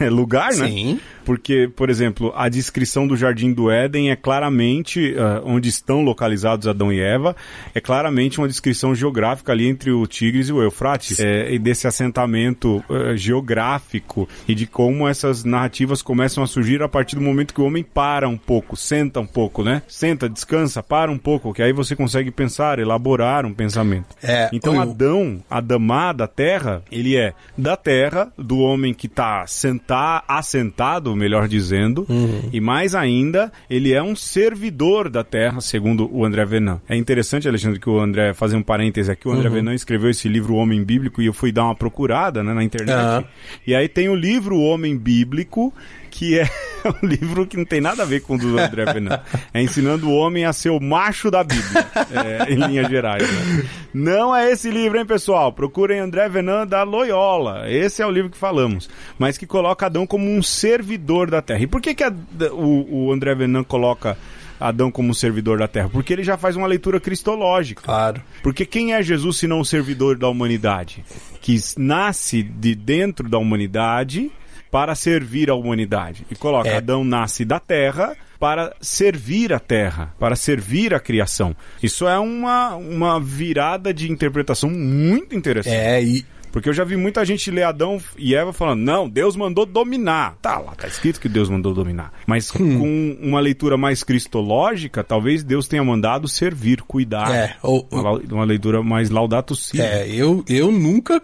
lugar, 0.10 0.54
né? 0.54 0.68
Sim. 0.68 1.00
Porque, 1.24 1.70
por 1.74 1.88
exemplo, 1.88 2.32
a 2.36 2.48
descrição 2.48 3.06
do 3.06 3.16
Jardim 3.16 3.52
do 3.52 3.70
Éden 3.70 4.10
é 4.10 4.16
claramente, 4.16 5.14
uh, 5.14 5.42
onde 5.44 5.68
estão 5.68 6.02
localizados 6.02 6.68
Adão 6.68 6.92
e 6.92 7.00
Eva, 7.00 7.34
é 7.74 7.80
claramente 7.80 8.38
uma 8.38 8.46
descrição 8.46 8.94
geográfica 8.94 9.52
ali 9.52 9.66
entre 9.66 9.90
o 9.90 10.06
Tigres 10.06 10.48
e 10.48 10.52
o 10.52 10.62
Eufrates, 10.62 11.18
é, 11.20 11.50
e 11.50 11.58
desse 11.58 11.86
assentamento 11.86 12.84
uh, 12.90 13.16
geográfico 13.16 14.28
e 14.46 14.54
de 14.54 14.66
como 14.66 15.08
essas 15.08 15.44
narrativas 15.44 16.02
começam 16.02 16.44
a 16.44 16.46
surgir 16.46 16.82
a 16.82 16.88
partir 16.88 17.16
do 17.16 17.22
momento 17.22 17.54
que 17.54 17.60
o 17.60 17.64
homem 17.64 17.82
para 17.82 18.28
um 18.28 18.36
pouco, 18.36 18.76
senta 18.76 19.18
um 19.18 19.26
pouco, 19.26 19.64
né? 19.64 19.82
Senta, 19.88 20.28
descansa, 20.28 20.82
para 20.82 21.10
um 21.10 21.18
pouco, 21.18 21.54
que 21.54 21.62
aí 21.62 21.72
você 21.72 21.96
consegue 21.96 22.30
pensar, 22.30 22.78
elaborar 22.78 23.46
um 23.46 23.54
pensamento. 23.54 24.14
É, 24.22 24.43
então, 24.52 24.74
eu... 24.74 24.80
Adão, 24.80 25.42
Adamá 25.50 26.12
da 26.12 26.26
terra, 26.26 26.82
ele 26.90 27.16
é 27.16 27.32
da 27.56 27.76
terra, 27.76 28.32
do 28.38 28.58
homem 28.58 28.92
que 28.92 29.06
está 29.06 29.46
sentar, 29.46 30.24
assentado 30.26 31.14
melhor 31.14 31.48
dizendo, 31.48 32.06
uhum. 32.08 32.48
e 32.52 32.60
mais 32.60 32.94
ainda, 32.94 33.52
ele 33.68 33.92
é 33.92 34.02
um 34.02 34.16
servidor 34.16 35.08
da 35.08 35.24
terra, 35.24 35.60
segundo 35.60 36.08
o 36.12 36.24
André 36.24 36.44
Venan. 36.44 36.80
É 36.88 36.96
interessante, 36.96 37.48
Alexandre, 37.48 37.80
que 37.80 37.88
o 37.88 37.98
André, 37.98 38.34
fazer 38.34 38.56
um 38.56 38.62
parêntese 38.62 39.10
aqui, 39.10 39.28
o 39.28 39.32
André 39.32 39.48
uhum. 39.48 39.54
Venan 39.54 39.74
escreveu 39.74 40.10
esse 40.10 40.28
livro 40.28 40.54
O 40.54 40.56
Homem 40.56 40.82
Bíblico 40.84 41.22
e 41.22 41.26
eu 41.26 41.32
fui 41.32 41.52
dar 41.52 41.64
uma 41.64 41.74
procurada 41.74 42.42
né, 42.42 42.52
na 42.52 42.62
internet. 42.62 42.96
Uhum. 42.96 43.24
E 43.66 43.74
aí 43.74 43.88
tem 43.88 44.08
o 44.08 44.14
livro 44.14 44.56
O 44.56 44.64
Homem 44.64 44.96
Bíblico, 44.96 45.72
que 46.14 46.38
é 46.38 46.48
um 47.02 47.06
livro 47.06 47.44
que 47.44 47.56
não 47.56 47.64
tem 47.64 47.80
nada 47.80 48.04
a 48.04 48.06
ver 48.06 48.20
com 48.20 48.36
o 48.36 48.38
do 48.38 48.56
André 48.56 48.84
Venan. 48.94 49.20
É 49.52 49.60
ensinando 49.60 50.08
o 50.08 50.14
homem 50.14 50.44
a 50.44 50.52
ser 50.52 50.70
o 50.70 50.80
macho 50.80 51.28
da 51.28 51.42
Bíblia, 51.42 51.86
é, 52.12 52.52
em 52.52 52.56
linhas 52.56 52.88
gerais. 52.88 53.28
Né? 53.28 53.64
Não 53.92 54.34
é 54.34 54.50
esse 54.50 54.70
livro, 54.70 54.96
hein, 54.96 55.04
pessoal? 55.04 55.52
Procurem 55.52 55.98
André 55.98 56.28
Venan 56.28 56.66
da 56.66 56.84
Loyola. 56.84 57.68
Esse 57.68 58.00
é 58.00 58.06
o 58.06 58.10
livro 58.10 58.30
que 58.30 58.38
falamos. 58.38 58.88
Mas 59.18 59.36
que 59.36 59.44
coloca 59.44 59.86
Adão 59.86 60.06
como 60.06 60.30
um 60.30 60.40
servidor 60.40 61.30
da 61.30 61.42
terra. 61.42 61.60
E 61.60 61.66
por 61.66 61.80
que, 61.80 61.94
que 61.94 62.04
a, 62.04 62.12
o, 62.52 63.06
o 63.06 63.12
André 63.12 63.34
Venan 63.34 63.64
coloca 63.64 64.16
Adão 64.60 64.92
como 64.92 65.10
um 65.10 65.14
servidor 65.14 65.58
da 65.58 65.66
terra? 65.66 65.88
Porque 65.88 66.12
ele 66.12 66.22
já 66.22 66.36
faz 66.36 66.54
uma 66.54 66.68
leitura 66.68 67.00
cristológica. 67.00 67.82
Claro. 67.82 68.22
Porque 68.40 68.64
quem 68.64 68.94
é 68.94 69.02
Jesus 69.02 69.38
se 69.38 69.48
não 69.48 69.58
o 69.58 69.64
servidor 69.64 70.16
da 70.16 70.28
humanidade? 70.28 71.04
Que 71.40 71.58
nasce 71.76 72.40
de 72.40 72.76
dentro 72.76 73.28
da 73.28 73.36
humanidade 73.36 74.30
para 74.74 74.96
servir 74.96 75.50
a 75.50 75.54
humanidade. 75.54 76.26
E 76.28 76.34
coloca: 76.34 76.68
é. 76.68 76.78
Adão 76.78 77.04
nasce 77.04 77.44
da 77.44 77.60
terra 77.60 78.16
para 78.40 78.74
servir 78.80 79.52
a 79.52 79.60
terra, 79.60 80.12
para 80.18 80.34
servir 80.34 80.92
a 80.92 80.98
criação. 80.98 81.54
Isso 81.80 82.08
é 82.08 82.18
uma, 82.18 82.74
uma 82.74 83.20
virada 83.20 83.94
de 83.94 84.10
interpretação 84.10 84.68
muito 84.68 85.32
interessante. 85.32 85.76
É, 85.76 86.02
e, 86.02 86.26
porque 86.50 86.68
eu 86.68 86.72
já 86.72 86.82
vi 86.82 86.96
muita 86.96 87.24
gente 87.24 87.52
ler 87.52 87.62
Adão 87.62 88.02
e 88.18 88.34
Eva 88.34 88.52
falando, 88.52 88.80
não, 88.80 89.08
Deus 89.08 89.36
mandou 89.36 89.64
dominar. 89.64 90.36
Tá 90.42 90.58
lá, 90.58 90.72
tá 90.74 90.88
escrito 90.88 91.20
que 91.20 91.28
Deus 91.28 91.48
mandou 91.48 91.72
dominar. 91.72 92.12
Mas 92.26 92.52
hum. 92.52 92.78
com 92.80 93.28
uma 93.28 93.38
leitura 93.38 93.76
mais 93.76 94.02
cristológica, 94.02 95.04
talvez 95.04 95.44
Deus 95.44 95.68
tenha 95.68 95.84
mandado 95.84 96.26
servir, 96.26 96.82
cuidar. 96.82 97.32
É, 97.32 97.56
ou, 97.62 97.86
uma, 97.92 98.12
uma 98.12 98.44
leitura 98.44 98.82
mais 98.82 99.08
laudato 99.08 99.54
si. 99.54 99.80
É, 99.80 100.08
eu, 100.08 100.44
eu 100.48 100.72
nunca, 100.72 101.22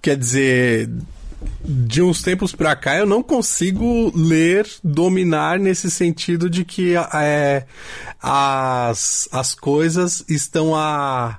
quer 0.00 0.16
dizer, 0.16 0.88
de 1.64 2.02
uns 2.02 2.22
tempos 2.22 2.52
pra 2.52 2.76
cá 2.76 2.96
eu 2.96 3.06
não 3.06 3.22
consigo 3.22 4.12
ler 4.14 4.66
dominar 4.82 5.58
nesse 5.58 5.90
sentido 5.90 6.48
de 6.50 6.64
que 6.64 6.94
é, 7.14 7.64
as, 8.22 9.28
as 9.32 9.54
coisas 9.54 10.24
estão 10.28 10.74
a 10.74 11.38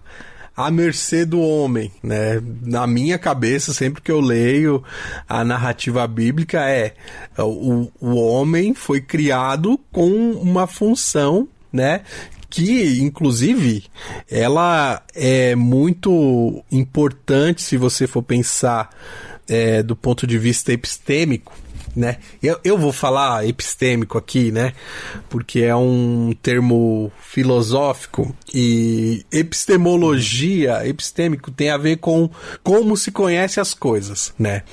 à 0.55 0.71
mercê 0.71 1.25
do 1.25 1.41
homem, 1.41 1.91
né? 2.01 2.41
Na 2.61 2.87
minha 2.87 3.19
cabeça, 3.19 3.73
sempre 3.73 4.01
que 4.01 4.09
eu 4.09 4.21
leio 4.21 4.81
a 5.27 5.43
narrativa 5.43 6.07
bíblica, 6.07 6.61
é 6.61 6.93
o, 7.37 7.91
o 7.99 8.15
homem 8.15 8.73
foi 8.73 9.01
criado 9.01 9.77
com 9.91 10.31
uma 10.31 10.65
função, 10.65 11.47
né? 11.73 12.03
que 12.47 13.01
inclusive 13.01 13.83
ela 14.31 15.03
é 15.13 15.55
muito 15.55 16.63
importante 16.71 17.61
se 17.61 17.75
você 17.75 18.07
for 18.07 18.23
pensar 18.23 18.89
é, 19.47 19.83
do 19.83 19.95
ponto 19.95 20.25
de 20.25 20.37
vista 20.37 20.71
epistêmico, 20.73 21.53
né? 21.95 22.17
Eu, 22.43 22.59
eu 22.63 22.77
vou 22.77 22.91
falar 22.91 23.47
epistêmico 23.47 24.17
aqui, 24.17 24.51
né? 24.51 24.73
Porque 25.29 25.61
é 25.61 25.75
um 25.75 26.35
termo 26.41 27.11
filosófico 27.21 28.35
e 28.53 29.25
epistemologia, 29.31 30.85
epistêmico 30.87 31.51
tem 31.51 31.69
a 31.69 31.77
ver 31.77 31.97
com 31.97 32.29
como 32.63 32.97
se 32.97 33.11
conhece 33.11 33.59
as 33.59 33.73
coisas, 33.73 34.33
né? 34.37 34.63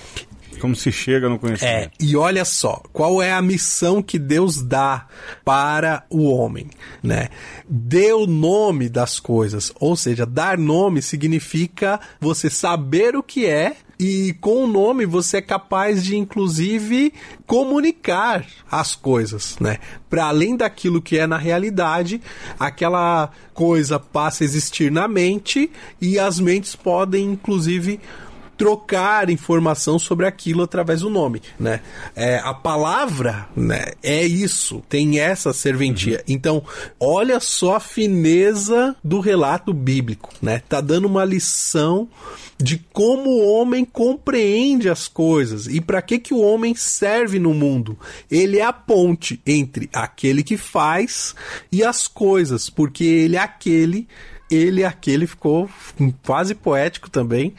Como 0.60 0.76
se 0.76 0.92
chega 0.92 1.28
no 1.28 1.40
conhecimento. 1.40 1.74
É, 1.74 1.90
e 1.98 2.16
olha 2.16 2.44
só, 2.44 2.82
qual 2.92 3.20
é 3.20 3.32
a 3.32 3.42
missão 3.42 4.00
que 4.00 4.16
Deus 4.16 4.62
dá 4.62 5.08
para 5.44 6.04
o 6.08 6.28
homem, 6.30 6.70
né? 7.02 7.30
Dê 7.68 8.12
o 8.12 8.28
nome 8.28 8.88
das 8.88 9.18
coisas, 9.18 9.72
ou 9.80 9.96
seja, 9.96 10.24
dar 10.24 10.56
nome 10.56 11.02
significa 11.02 11.98
você 12.20 12.48
saber 12.48 13.16
o 13.16 13.24
que 13.24 13.44
é 13.44 13.74
e 14.04 14.32
com 14.40 14.64
o 14.64 14.66
nome 14.66 15.06
você 15.06 15.36
é 15.36 15.40
capaz 15.40 16.02
de, 16.02 16.16
inclusive, 16.16 17.14
comunicar 17.46 18.44
as 18.68 18.96
coisas, 18.96 19.56
né? 19.60 19.78
Para 20.10 20.24
além 20.24 20.56
daquilo 20.56 21.00
que 21.00 21.16
é 21.16 21.24
na 21.24 21.38
realidade, 21.38 22.20
aquela 22.58 23.30
coisa 23.54 24.00
passa 24.00 24.42
a 24.42 24.44
existir 24.44 24.90
na 24.90 25.06
mente 25.06 25.70
e 26.00 26.18
as 26.18 26.40
mentes 26.40 26.74
podem, 26.74 27.26
inclusive, 27.26 28.00
trocar 28.56 29.30
informação 29.30 29.98
sobre 29.98 30.26
aquilo 30.26 30.62
através 30.62 31.00
do 31.00 31.10
nome, 31.10 31.42
né? 31.58 31.80
É, 32.14 32.38
a 32.38 32.54
palavra, 32.54 33.48
né, 33.56 33.86
é 34.02 34.24
isso, 34.24 34.82
tem 34.88 35.18
essa 35.18 35.52
serventia. 35.52 36.18
Uhum. 36.18 36.24
Então, 36.28 36.64
olha 37.00 37.40
só 37.40 37.76
a 37.76 37.80
fineza 37.80 38.94
do 39.02 39.20
relato 39.20 39.72
bíblico, 39.72 40.30
né? 40.40 40.62
Tá 40.68 40.80
dando 40.80 41.06
uma 41.06 41.24
lição 41.24 42.08
de 42.58 42.78
como 42.92 43.28
o 43.28 43.48
homem 43.48 43.84
compreende 43.84 44.88
as 44.88 45.08
coisas 45.08 45.66
e 45.66 45.80
para 45.80 46.00
que 46.00 46.18
que 46.18 46.32
o 46.32 46.40
homem 46.40 46.74
serve 46.74 47.38
no 47.38 47.52
mundo. 47.52 47.98
Ele 48.30 48.58
é 48.58 48.64
a 48.64 48.72
ponte 48.72 49.40
entre 49.44 49.90
aquele 49.92 50.44
que 50.44 50.56
faz 50.56 51.34
e 51.72 51.82
as 51.82 52.06
coisas, 52.06 52.70
porque 52.70 53.04
ele 53.04 53.36
é 53.36 53.40
aquele, 53.40 54.06
ele 54.48 54.82
é 54.82 54.86
aquele 54.86 55.26
ficou 55.26 55.68
quase 56.22 56.54
poético 56.54 57.10
também 57.10 57.54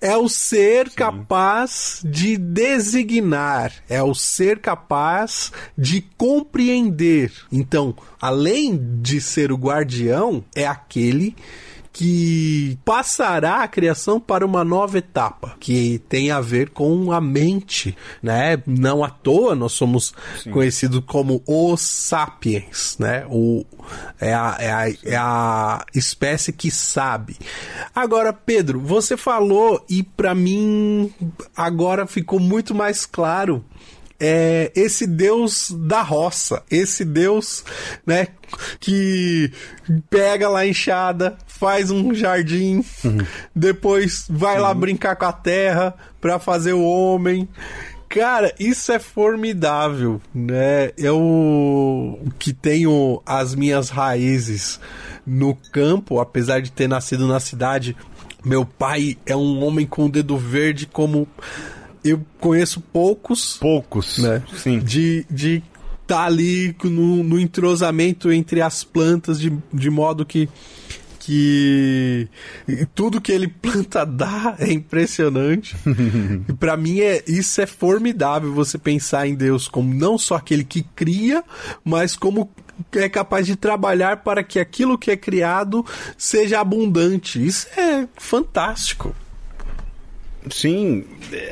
é 0.00 0.16
o 0.16 0.28
ser 0.28 0.88
Sim. 0.88 0.96
capaz 0.96 2.02
de 2.04 2.36
designar, 2.36 3.72
é 3.88 4.02
o 4.02 4.14
ser 4.14 4.58
capaz 4.58 5.52
de 5.76 6.00
compreender. 6.16 7.32
Então, 7.50 7.94
além 8.20 8.78
de 9.00 9.20
ser 9.20 9.50
o 9.50 9.56
guardião, 9.56 10.44
é 10.54 10.66
aquele 10.66 11.34
que 11.96 12.78
passará 12.84 13.62
a 13.62 13.68
criação 13.68 14.20
para 14.20 14.44
uma 14.44 14.62
nova 14.62 14.98
etapa, 14.98 15.56
que 15.58 15.98
tem 16.10 16.30
a 16.30 16.42
ver 16.42 16.68
com 16.68 17.10
a 17.10 17.22
mente, 17.22 17.96
né? 18.22 18.62
Não 18.66 19.02
à 19.02 19.08
toa 19.08 19.54
nós 19.54 19.72
somos 19.72 20.12
Sim. 20.42 20.50
conhecidos 20.50 21.02
como 21.06 21.42
os 21.46 21.80
sapiens, 21.80 22.98
né? 22.98 23.24
O, 23.30 23.64
é, 24.20 24.34
a, 24.34 24.56
é, 24.60 24.70
a, 24.70 24.90
é 25.04 25.16
a 25.16 25.86
espécie 25.94 26.52
que 26.52 26.70
sabe. 26.70 27.34
Agora, 27.94 28.30
Pedro, 28.30 28.78
você 28.78 29.16
falou 29.16 29.82
e 29.88 30.02
para 30.02 30.34
mim 30.34 31.10
agora 31.56 32.06
ficou 32.06 32.38
muito 32.38 32.74
mais 32.74 33.06
claro 33.06 33.64
é 34.20 34.72
esse 34.74 35.06
Deus 35.06 35.74
da 35.78 36.02
roça, 36.02 36.62
esse 36.70 37.04
Deus, 37.04 37.64
né, 38.06 38.28
que 38.80 39.50
pega 40.08 40.48
lá 40.48 40.60
a 40.60 40.66
enxada, 40.66 41.36
faz 41.46 41.90
um 41.90 42.14
jardim, 42.14 42.84
uhum. 43.04 43.18
depois 43.54 44.26
vai 44.28 44.58
lá 44.58 44.72
brincar 44.74 45.16
com 45.16 45.24
a 45.24 45.32
terra 45.32 45.94
para 46.20 46.38
fazer 46.38 46.72
o 46.72 46.84
homem. 46.84 47.48
Cara, 48.08 48.54
isso 48.58 48.92
é 48.92 48.98
formidável, 48.98 50.20
né? 50.34 50.92
Eu 50.96 52.18
que 52.38 52.52
tenho 52.52 53.20
as 53.26 53.54
minhas 53.54 53.90
raízes 53.90 54.80
no 55.26 55.54
campo, 55.72 56.20
apesar 56.20 56.62
de 56.62 56.70
ter 56.70 56.88
nascido 56.88 57.26
na 57.26 57.40
cidade, 57.40 57.96
meu 58.44 58.64
pai 58.64 59.18
é 59.26 59.34
um 59.34 59.64
homem 59.64 59.84
com 59.84 60.06
o 60.06 60.08
dedo 60.08 60.38
verde 60.38 60.86
como 60.86 61.26
eu 62.10 62.24
conheço 62.40 62.80
poucos. 62.80 63.56
Poucos. 63.58 64.18
Né? 64.18 64.42
Sim. 64.56 64.78
De, 64.78 65.26
de 65.30 65.62
tá 66.06 66.24
ali 66.24 66.74
no, 66.84 67.22
no 67.22 67.38
entrosamento 67.38 68.30
entre 68.32 68.62
as 68.62 68.84
plantas 68.84 69.40
de, 69.40 69.52
de 69.72 69.90
modo 69.90 70.24
que 70.24 70.48
que 71.18 72.28
tudo 72.94 73.20
que 73.20 73.32
ele 73.32 73.48
planta 73.48 74.06
dá 74.06 74.54
é 74.60 74.72
impressionante. 74.72 75.74
e 76.48 76.52
para 76.52 76.76
mim 76.76 77.00
é 77.00 77.24
isso 77.26 77.60
é 77.60 77.66
formidável 77.66 78.52
você 78.52 78.78
pensar 78.78 79.26
em 79.26 79.34
Deus 79.34 79.66
como 79.66 79.92
não 79.92 80.16
só 80.16 80.36
aquele 80.36 80.62
que 80.62 80.84
cria, 80.94 81.42
mas 81.84 82.14
como 82.14 82.48
é 82.94 83.08
capaz 83.08 83.44
de 83.44 83.56
trabalhar 83.56 84.18
para 84.18 84.44
que 84.44 84.60
aquilo 84.60 84.96
que 84.96 85.10
é 85.10 85.16
criado 85.16 85.84
seja 86.16 86.60
abundante. 86.60 87.44
Isso 87.44 87.66
é 87.76 88.06
fantástico. 88.16 89.12
Sim, 90.50 91.04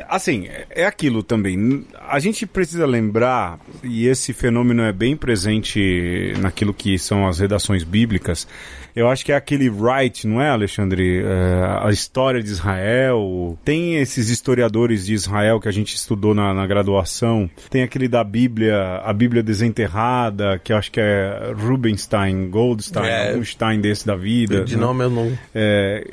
assim, 0.08 0.48
é 0.70 0.86
aquilo 0.86 1.22
também. 1.22 1.84
A 2.08 2.18
gente 2.18 2.46
precisa 2.46 2.86
lembrar, 2.86 3.58
e 3.82 4.06
esse 4.06 4.32
fenômeno 4.32 4.82
é 4.82 4.92
bem 4.92 5.16
presente 5.16 6.32
naquilo 6.40 6.72
que 6.72 6.98
são 6.98 7.26
as 7.26 7.38
redações 7.38 7.82
bíblicas. 7.82 8.46
Eu 8.94 9.08
acho 9.08 9.24
que 9.24 9.32
é 9.32 9.36
aquele 9.36 9.68
Wright, 9.68 10.24
não 10.24 10.40
é, 10.40 10.50
Alexandre? 10.50 11.24
É, 11.24 11.78
a 11.82 11.90
história 11.90 12.40
de 12.40 12.48
Israel. 12.48 13.58
Tem 13.64 13.96
esses 13.96 14.28
historiadores 14.28 15.04
de 15.04 15.14
Israel 15.14 15.58
que 15.58 15.68
a 15.68 15.72
gente 15.72 15.96
estudou 15.96 16.32
na, 16.32 16.54
na 16.54 16.64
graduação. 16.64 17.50
Tem 17.68 17.82
aquele 17.82 18.06
da 18.06 18.22
Bíblia, 18.22 19.00
a 19.04 19.12
Bíblia 19.12 19.42
Desenterrada, 19.42 20.60
que 20.62 20.72
eu 20.72 20.76
acho 20.76 20.92
que 20.92 21.00
é 21.00 21.52
Rubenstein, 21.56 22.48
Goldstein, 22.48 23.06
é, 23.06 23.44
Stein 23.44 23.80
desse 23.80 24.06
da 24.06 24.14
vida. 24.14 24.64
De 24.64 24.76
né? 24.76 24.82
nome 24.82 25.04
eu 25.04 25.10
não. 25.10 25.38
É, 25.52 26.06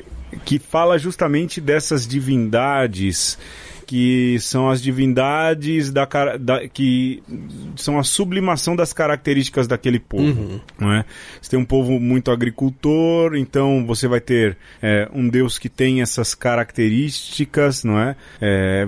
que 0.44 0.58
fala 0.58 0.98
justamente 0.98 1.60
dessas 1.60 2.06
divindades 2.06 3.38
que 3.82 4.38
são 4.40 4.70
as 4.70 4.82
divindades 4.82 5.90
da, 5.90 6.08
da, 6.38 6.68
que 6.68 7.22
são 7.76 7.98
a 7.98 8.04
sublimação 8.04 8.74
das 8.74 8.92
características 8.92 9.66
daquele 9.66 9.98
povo. 9.98 10.40
Uhum. 10.40 10.60
Não 10.78 10.92
é? 10.92 11.04
Você 11.40 11.50
tem 11.50 11.58
um 11.58 11.64
povo 11.64 11.98
muito 11.98 12.30
agricultor, 12.30 13.34
então 13.36 13.84
você 13.86 14.08
vai 14.08 14.20
ter 14.20 14.56
é, 14.80 15.08
um 15.12 15.28
Deus 15.28 15.58
que 15.58 15.68
tem 15.68 16.02
essas 16.02 16.34
características, 16.34 17.84
não 17.84 17.98
é? 17.98 18.16
é 18.40 18.86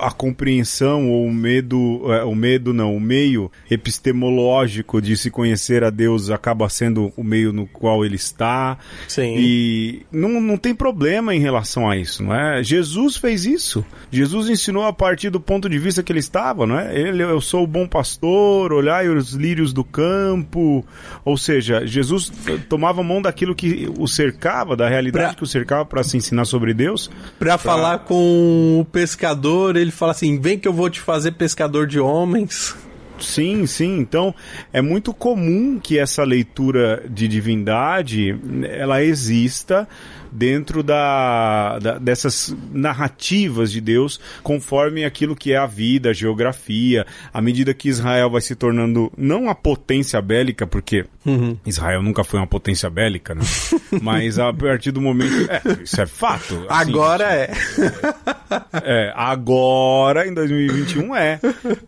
a 0.00 0.10
compreensão 0.10 1.10
ou 1.10 1.26
o 1.26 1.32
medo, 1.32 2.02
é, 2.12 2.24
o 2.24 2.34
medo 2.34 2.72
não, 2.72 2.96
o 2.96 3.00
meio 3.00 3.50
epistemológico 3.70 5.00
de 5.00 5.16
se 5.16 5.30
conhecer 5.30 5.84
a 5.84 5.90
Deus 5.90 6.30
acaba 6.30 6.68
sendo 6.68 7.12
o 7.16 7.24
meio 7.24 7.52
no 7.52 7.66
qual 7.66 8.04
ele 8.04 8.16
está. 8.16 8.78
Sim. 9.06 9.34
E 9.38 10.02
não, 10.10 10.40
não 10.40 10.56
tem 10.56 10.74
problema 10.74 11.34
em 11.34 11.40
relação 11.40 11.88
a 11.88 11.96
isso, 11.96 12.22
não 12.22 12.34
é? 12.34 12.62
Jesus 12.62 13.16
fez 13.16 13.44
isso. 13.44 13.84
Jesus 14.10 14.29
Jesus 14.30 14.48
ensinou 14.48 14.84
a 14.84 14.92
partir 14.92 15.28
do 15.28 15.40
ponto 15.40 15.68
de 15.68 15.76
vista 15.76 16.04
que 16.04 16.12
ele 16.12 16.20
estava, 16.20 16.64
não 16.64 16.78
é? 16.78 16.96
Ele, 16.96 17.22
eu 17.22 17.40
sou 17.40 17.64
o 17.64 17.66
bom 17.66 17.86
pastor, 17.86 18.72
olhai 18.72 19.08
os 19.08 19.32
lírios 19.32 19.72
do 19.72 19.82
campo. 19.82 20.84
Ou 21.24 21.36
seja, 21.36 21.84
Jesus 21.84 22.32
tomava 22.68 23.02
mão 23.02 23.20
daquilo 23.20 23.54
que 23.54 23.92
o 23.98 24.06
cercava, 24.06 24.76
da 24.76 24.88
realidade 24.88 25.26
pra... 25.26 25.34
que 25.34 25.42
o 25.42 25.46
cercava 25.46 25.84
para 25.84 26.04
se 26.04 26.16
ensinar 26.16 26.44
sobre 26.44 26.72
Deus. 26.72 27.10
Para 27.38 27.58
falar 27.58 28.00
com 28.00 28.78
o 28.80 28.84
pescador, 28.84 29.76
ele 29.76 29.90
fala 29.90 30.12
assim: 30.12 30.38
vem 30.38 30.56
que 30.56 30.68
eu 30.68 30.72
vou 30.72 30.88
te 30.88 31.00
fazer 31.00 31.32
pescador 31.32 31.86
de 31.88 31.98
homens. 31.98 32.76
Sim, 33.18 33.66
sim. 33.66 33.98
Então, 33.98 34.34
é 34.72 34.80
muito 34.80 35.12
comum 35.12 35.78
que 35.78 35.98
essa 35.98 36.22
leitura 36.22 37.04
de 37.08 37.28
divindade 37.28 38.38
ela 38.64 39.02
exista 39.02 39.86
dentro 40.32 40.82
da, 40.82 41.78
da, 41.78 41.98
dessas 41.98 42.54
narrativas 42.72 43.72
de 43.72 43.80
Deus, 43.80 44.20
conforme 44.42 45.04
aquilo 45.04 45.36
que 45.36 45.52
é 45.52 45.56
a 45.56 45.66
vida, 45.66 46.10
a 46.10 46.12
geografia, 46.12 47.06
à 47.32 47.40
medida 47.40 47.74
que 47.74 47.88
Israel 47.88 48.30
vai 48.30 48.40
se 48.40 48.54
tornando 48.54 49.12
não 49.16 49.48
a 49.48 49.54
potência 49.54 50.20
bélica, 50.20 50.66
porque 50.66 51.06
uhum. 51.24 51.56
Israel 51.66 52.02
nunca 52.02 52.24
foi 52.24 52.40
uma 52.40 52.46
potência 52.46 52.88
bélica, 52.88 53.34
né? 53.34 53.42
Mas 54.02 54.38
a 54.38 54.52
partir 54.52 54.90
do 54.90 55.00
momento. 55.00 55.50
É, 55.50 55.82
isso 55.82 56.00
é 56.00 56.06
fato. 56.06 56.64
Assim, 56.68 56.90
agora 56.90 57.24
é. 57.24 57.50
é. 58.84 59.12
Agora, 59.14 60.26
em 60.26 60.34
2021, 60.34 61.14
é. 61.16 61.40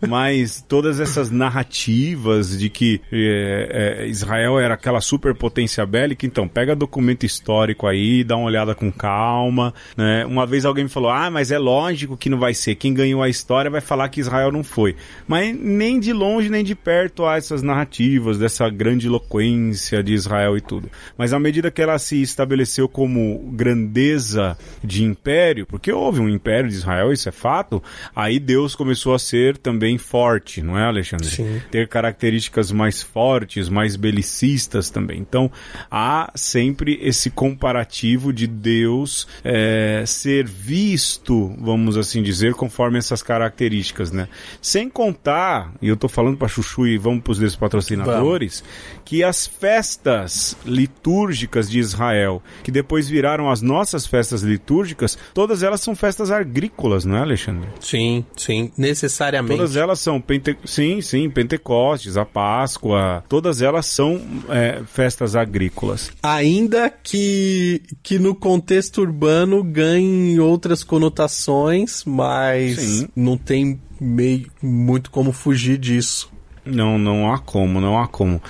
Mas 0.06 0.64
todas 0.66 1.00
essas 1.00 1.30
narrativas 1.30 2.58
de 2.58 2.68
que 2.68 3.00
é, 3.12 4.02
é, 4.02 4.06
Israel 4.06 4.58
era 4.58 4.74
aquela 4.74 5.00
superpotência 5.00 5.84
bélica, 5.86 6.26
então, 6.26 6.48
pega 6.48 6.74
documento 6.74 7.24
histórico 7.24 7.86
aí, 7.86 8.24
dá 8.32 8.36
uma 8.36 8.46
olhada 8.46 8.74
com 8.74 8.90
calma, 8.90 9.74
né? 9.96 10.24
Uma 10.24 10.46
vez 10.46 10.64
alguém 10.64 10.84
me 10.84 10.90
falou, 10.90 11.10
ah, 11.10 11.30
mas 11.30 11.50
é 11.50 11.58
lógico 11.58 12.16
que 12.16 12.30
não 12.30 12.38
vai 12.38 12.54
ser. 12.54 12.74
Quem 12.76 12.94
ganhou 12.94 13.22
a 13.22 13.28
história 13.28 13.70
vai 13.70 13.80
falar 13.80 14.08
que 14.08 14.20
Israel 14.20 14.50
não 14.50 14.64
foi. 14.64 14.96
Mas 15.28 15.54
nem 15.54 16.00
de 16.00 16.12
longe 16.12 16.48
nem 16.48 16.64
de 16.64 16.74
perto 16.74 17.26
há 17.26 17.36
essas 17.36 17.62
narrativas 17.62 18.38
dessa 18.38 18.68
grande 18.70 19.06
eloquência 19.06 20.02
de 20.02 20.14
Israel 20.14 20.56
e 20.56 20.60
tudo. 20.60 20.90
Mas 21.16 21.32
à 21.32 21.38
medida 21.38 21.70
que 21.70 21.82
ela 21.82 21.98
se 21.98 22.22
estabeleceu 22.22 22.88
como 22.88 23.38
grandeza 23.52 24.56
de 24.82 25.04
império, 25.04 25.66
porque 25.66 25.92
houve 25.92 26.20
um 26.20 26.28
império 26.28 26.70
de 26.70 26.76
Israel, 26.76 27.12
isso 27.12 27.28
é 27.28 27.32
fato, 27.32 27.82
aí 28.16 28.38
Deus 28.38 28.74
começou 28.74 29.14
a 29.14 29.18
ser 29.18 29.58
também 29.58 29.98
forte, 29.98 30.62
não 30.62 30.78
é, 30.78 30.84
Alexandre? 30.84 31.26
Sim. 31.26 31.60
Ter 31.70 31.86
características 31.86 32.72
mais 32.72 33.02
fortes, 33.02 33.68
mais 33.68 33.94
belicistas 33.94 34.88
também. 34.88 35.18
Então, 35.18 35.50
há 35.90 36.32
sempre 36.34 36.98
esse 37.02 37.30
comparativo 37.30 38.21
de 38.30 38.46
Deus 38.46 39.26
é, 39.42 40.04
ser 40.06 40.46
visto, 40.46 41.50
vamos 41.58 41.96
assim 41.96 42.22
dizer, 42.22 42.52
conforme 42.52 42.98
essas 42.98 43.22
características, 43.22 44.12
né? 44.12 44.28
Sem 44.60 44.90
contar, 44.90 45.72
e 45.80 45.88
eu 45.88 45.96
tô 45.96 46.08
falando 46.08 46.36
para 46.36 46.48
Chuchu 46.48 46.86
e 46.86 46.98
vamos 46.98 47.22
para 47.22 47.32
os 47.32 47.56
patrocinadores, 47.56 48.60
vamos. 48.60 49.01
Que 49.04 49.22
as 49.22 49.46
festas 49.46 50.56
litúrgicas 50.64 51.70
de 51.70 51.78
Israel, 51.78 52.42
que 52.62 52.70
depois 52.70 53.08
viraram 53.08 53.50
as 53.50 53.62
nossas 53.62 54.06
festas 54.06 54.42
litúrgicas, 54.42 55.18
todas 55.34 55.62
elas 55.62 55.80
são 55.80 55.94
festas 55.94 56.30
agrícolas, 56.30 57.04
não 57.04 57.16
é, 57.16 57.20
Alexandre? 57.20 57.68
Sim, 57.80 58.24
sim, 58.36 58.72
necessariamente. 58.76 59.56
Todas 59.56 59.76
elas 59.76 60.00
são, 60.00 60.20
Pente... 60.20 60.56
sim, 60.64 61.00
sim, 61.00 61.28
Pentecostes, 61.30 62.16
a 62.16 62.24
Páscoa, 62.24 63.24
todas 63.28 63.62
elas 63.62 63.86
são 63.86 64.20
é, 64.48 64.82
festas 64.86 65.34
agrícolas. 65.36 66.10
Ainda 66.22 66.90
que, 66.90 67.82
que 68.02 68.18
no 68.18 68.34
contexto 68.34 69.00
urbano 69.02 69.62
ganhe 69.62 70.38
outras 70.40 70.84
conotações, 70.84 72.04
mas 72.04 72.78
Sim. 72.78 73.08
não 73.14 73.36
tem 73.36 73.80
meio 74.00 74.50
muito 74.62 75.10
como 75.10 75.32
fugir 75.32 75.78
disso. 75.78 76.30
Não, 76.64 76.96
não 76.98 77.32
há 77.32 77.38
como, 77.38 77.80
não 77.80 77.98
há 77.98 78.06
como. 78.06 78.40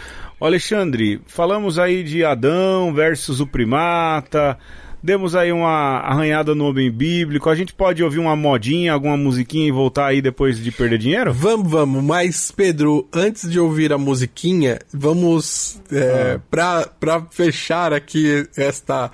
Alexandre, 0.47 1.21
falamos 1.27 1.79
aí 1.79 2.03
de 2.03 2.25
Adão 2.25 2.93
versus 2.93 3.41
o 3.41 3.47
primata, 3.47 4.59
Demos 5.03 5.35
aí 5.35 5.51
uma 5.53 5.99
arranhada 5.99 6.55
no 6.55 6.67
homem 6.67 6.91
bíblico. 6.91 7.51
A 7.51 7.55
gente 7.55 7.75
pode 7.75 8.05
ouvir 8.05 8.21
uma 8.21 8.37
modinha, 8.37 8.93
alguma 8.93 9.17
musiquinha 9.17 9.67
e 9.67 9.73
voltar 9.73 10.07
aí 10.07 10.23
depois 10.23 10.59
de 10.59 10.71
perder 10.71 10.99
dinheiro? 10.99 11.33
Vamos, 11.33 11.71
vamos. 11.71 12.05
Mas, 12.05 12.53
Pedro, 12.53 13.09
antes 13.13 13.51
de 13.51 13.59
ouvir 13.59 13.93
a 13.93 13.99
musiquinha, 13.99 14.79
vamos, 14.93 15.81
é, 15.91 16.37
ah. 16.37 16.41
pra, 16.49 16.87
pra 16.87 17.23
fechar 17.31 17.93
aqui 17.93 18.47
esta 18.57 19.11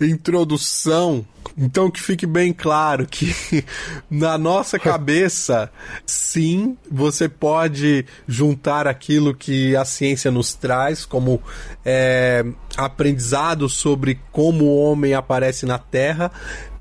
introdução 0.00 1.24
então 1.56 1.90
que 1.90 2.00
fique 2.00 2.26
bem 2.26 2.52
claro 2.52 3.06
que 3.06 3.34
na 4.10 4.38
nossa 4.38 4.78
cabeça, 4.78 5.70
sim, 6.06 6.76
você 6.90 7.28
pode 7.28 8.06
juntar 8.26 8.86
aquilo 8.86 9.34
que 9.34 9.76
a 9.76 9.84
ciência 9.84 10.30
nos 10.30 10.54
traz 10.54 11.04
como 11.04 11.42
é, 11.84 12.44
aprendizado 12.76 13.68
sobre 13.68 14.20
como 14.30 14.64
o 14.64 14.82
homem 14.82 15.14
aparece 15.14 15.31
na 15.66 15.78
Terra, 15.78 16.30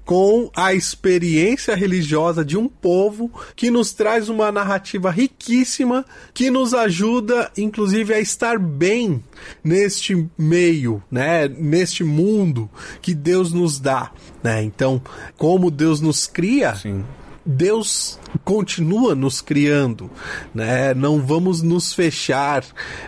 com 0.05 0.49
a 0.55 0.73
experiência 0.73 1.75
religiosa 1.75 2.43
de 2.43 2.57
um 2.57 2.67
povo 2.67 3.31
que 3.55 3.71
nos 3.71 3.93
traz 3.93 4.29
uma 4.29 4.51
narrativa 4.51 5.09
riquíssima 5.09 6.05
que 6.33 6.49
nos 6.49 6.73
ajuda, 6.73 7.51
inclusive, 7.57 8.13
a 8.13 8.19
estar 8.19 8.59
bem 8.59 9.23
neste 9.63 10.27
meio, 10.37 11.01
né? 11.09 11.47
Neste 11.47 12.03
mundo 12.03 12.69
que 13.01 13.13
Deus 13.13 13.53
nos 13.53 13.79
dá, 13.79 14.11
né? 14.43 14.61
Então, 14.63 15.01
como 15.37 15.71
Deus 15.71 16.01
nos 16.01 16.27
cria, 16.27 16.75
Sim. 16.75 17.05
Deus 17.45 18.19
continua 18.43 19.15
nos 19.15 19.41
criando, 19.41 20.09
né? 20.53 20.93
Não 20.93 21.19
vamos 21.19 21.61
nos 21.61 21.93
fechar 21.93 22.63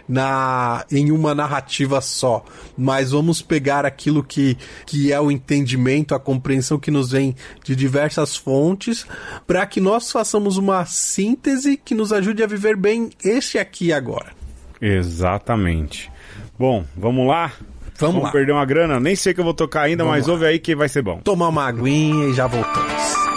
na 0.08 0.86
em 0.92 1.12
uma 1.12 1.36
narrativa 1.36 2.02
só, 2.02 2.44
mas 2.78 3.12
vamos 3.12 3.42
pegar 3.42 3.86
aquilo 3.86 4.24
que, 4.24 4.58
que 4.86 5.12
é 5.12 5.20
o 5.20 5.30
entendimento, 5.32 6.16
a 6.16 6.20
compreensão 6.20 6.80
que 6.80 6.90
nos 6.92 7.12
vem 7.12 7.36
de 7.64 7.76
diversas 7.76 8.36
fontes, 8.36 9.06
para 9.46 9.66
que 9.66 9.80
nós 9.80 10.12
façamos 10.12 10.58
uma 10.58 10.86
síntese 10.86 11.78
que 11.78 11.94
nos 11.94 12.12
ajude 12.12 12.44
a 12.44 12.48
viver 12.48 12.76
bem 12.76 13.10
este 13.24 13.58
aqui 13.60 13.86
e 13.88 13.94
agora. 13.94 14.32
Exatamente. 14.82 16.12
Bom, 16.58 16.84
vamos 16.96 17.28
lá? 17.28 17.52
Vamos, 18.00 18.16
vamos 18.16 18.24
lá. 18.24 18.32
perder 18.32 18.52
uma 18.52 18.66
grana? 18.66 19.00
Nem 19.00 19.16
sei 19.16 19.34
que 19.34 19.40
eu 19.40 19.44
vou 19.46 19.54
tocar 19.54 19.84
ainda, 19.84 20.04
vamos 20.04 20.18
mas 20.18 20.28
lá. 20.28 20.34
ouve 20.34 20.46
aí 20.46 20.60
que 20.60 20.76
vai 20.76 20.90
ser 20.90 21.02
bom. 21.04 21.20
Tomar 21.24 21.50
uma 21.50 21.66
aguinha 21.68 22.26
e 22.30 22.34
já 22.34 22.48
voltamos. 22.48 23.33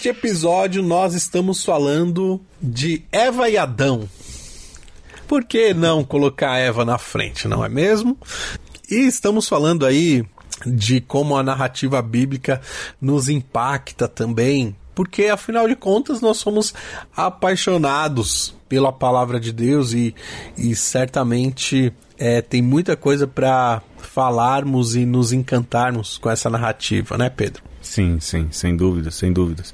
Neste 0.00 0.08
episódio 0.08 0.82
nós 0.82 1.12
estamos 1.12 1.62
falando 1.62 2.40
de 2.58 3.02
Eva 3.12 3.50
e 3.50 3.58
Adão. 3.58 4.08
Por 5.28 5.44
que 5.44 5.74
não 5.74 6.02
colocar 6.02 6.56
Eva 6.56 6.86
na 6.86 6.96
frente, 6.96 7.46
não 7.46 7.62
é 7.62 7.68
mesmo? 7.68 8.16
E 8.90 8.94
estamos 8.94 9.46
falando 9.46 9.84
aí 9.84 10.24
de 10.64 11.02
como 11.02 11.36
a 11.36 11.42
narrativa 11.42 12.00
bíblica 12.00 12.62
nos 12.98 13.28
impacta 13.28 14.08
também, 14.08 14.74
porque 14.94 15.26
afinal 15.26 15.68
de 15.68 15.76
contas 15.76 16.22
nós 16.22 16.38
somos 16.38 16.72
apaixonados 17.14 18.54
pela 18.70 18.90
palavra 18.90 19.38
de 19.38 19.52
Deus 19.52 19.92
e, 19.92 20.14
e 20.56 20.74
certamente 20.74 21.92
é, 22.16 22.40
tem 22.40 22.62
muita 22.62 22.96
coisa 22.96 23.26
para 23.26 23.82
falarmos 23.98 24.96
e 24.96 25.04
nos 25.04 25.30
encantarmos 25.30 26.16
com 26.16 26.30
essa 26.30 26.48
narrativa, 26.48 27.18
né, 27.18 27.28
Pedro? 27.28 27.69
Sim, 27.80 28.18
sim, 28.20 28.48
sem 28.50 28.76
dúvidas, 28.76 29.14
sem 29.14 29.32
dúvidas. 29.32 29.72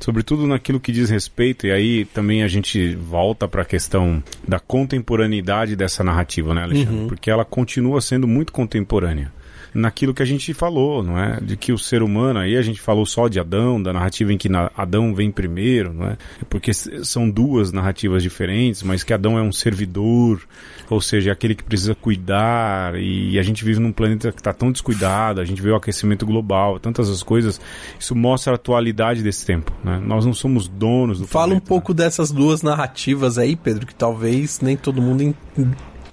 Sobretudo 0.00 0.46
naquilo 0.46 0.80
que 0.80 0.92
diz 0.92 1.08
respeito, 1.08 1.66
e 1.66 1.72
aí 1.72 2.04
também 2.04 2.42
a 2.42 2.48
gente 2.48 2.94
volta 2.94 3.48
para 3.48 3.62
a 3.62 3.64
questão 3.64 4.22
da 4.46 4.58
contemporaneidade 4.58 5.76
dessa 5.76 6.04
narrativa, 6.04 6.52
né, 6.52 6.62
Alexandre? 6.62 7.06
Porque 7.08 7.30
ela 7.30 7.44
continua 7.44 8.00
sendo 8.00 8.28
muito 8.28 8.52
contemporânea. 8.52 9.32
Naquilo 9.74 10.14
que 10.14 10.22
a 10.22 10.26
gente 10.26 10.54
falou, 10.54 11.02
não 11.02 11.18
é? 11.18 11.40
De 11.40 11.56
que 11.56 11.72
o 11.72 11.78
ser 11.78 12.00
humano, 12.02 12.38
aí 12.38 12.56
a 12.56 12.62
gente 12.62 12.80
falou 12.80 13.04
só 13.04 13.26
de 13.26 13.40
Adão, 13.40 13.82
da 13.82 13.92
narrativa 13.92 14.32
em 14.32 14.38
que 14.38 14.48
Adão 14.76 15.12
vem 15.14 15.32
primeiro, 15.32 15.92
não 15.92 16.06
é? 16.06 16.16
Porque 16.48 16.72
são 16.72 17.28
duas 17.28 17.72
narrativas 17.72 18.22
diferentes, 18.22 18.82
mas 18.84 19.02
que 19.02 19.12
Adão 19.12 19.36
é 19.36 19.42
um 19.42 19.50
servidor, 19.50 20.40
ou 20.88 21.00
seja, 21.00 21.30
é 21.30 21.32
aquele 21.32 21.54
que 21.56 21.64
precisa 21.64 21.94
cuidar, 21.94 22.94
e 22.94 23.36
a 23.38 23.42
gente 23.42 23.64
vive 23.64 23.80
num 23.80 23.90
planeta 23.92 24.30
que 24.30 24.40
está 24.40 24.52
tão 24.52 24.70
descuidado, 24.70 25.40
a 25.40 25.44
gente 25.44 25.60
vê 25.60 25.70
o 25.70 25.76
aquecimento 25.76 26.24
global, 26.24 26.78
tantas 26.78 27.08
as 27.08 27.22
coisas, 27.22 27.60
isso 27.98 28.14
mostra 28.14 28.52
a 28.52 28.56
atualidade 28.56 29.22
desse 29.24 29.44
tempo, 29.44 29.72
né? 29.82 30.00
Nós 30.06 30.24
não 30.24 30.32
somos 30.32 30.68
donos 30.68 31.18
do 31.18 31.26
Fala 31.26 31.46
um 31.46 31.48
planeta, 31.48 31.66
pouco 31.66 31.92
dessas 31.92 32.30
duas 32.30 32.62
narrativas 32.62 33.38
aí, 33.38 33.56
Pedro, 33.56 33.86
que 33.86 33.94
talvez 33.94 34.60
nem 34.60 34.76
todo 34.76 35.02
mundo 35.02 35.22
en- 35.24 35.34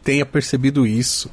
tenha 0.03 0.25
percebido 0.25 0.87
isso. 0.87 1.29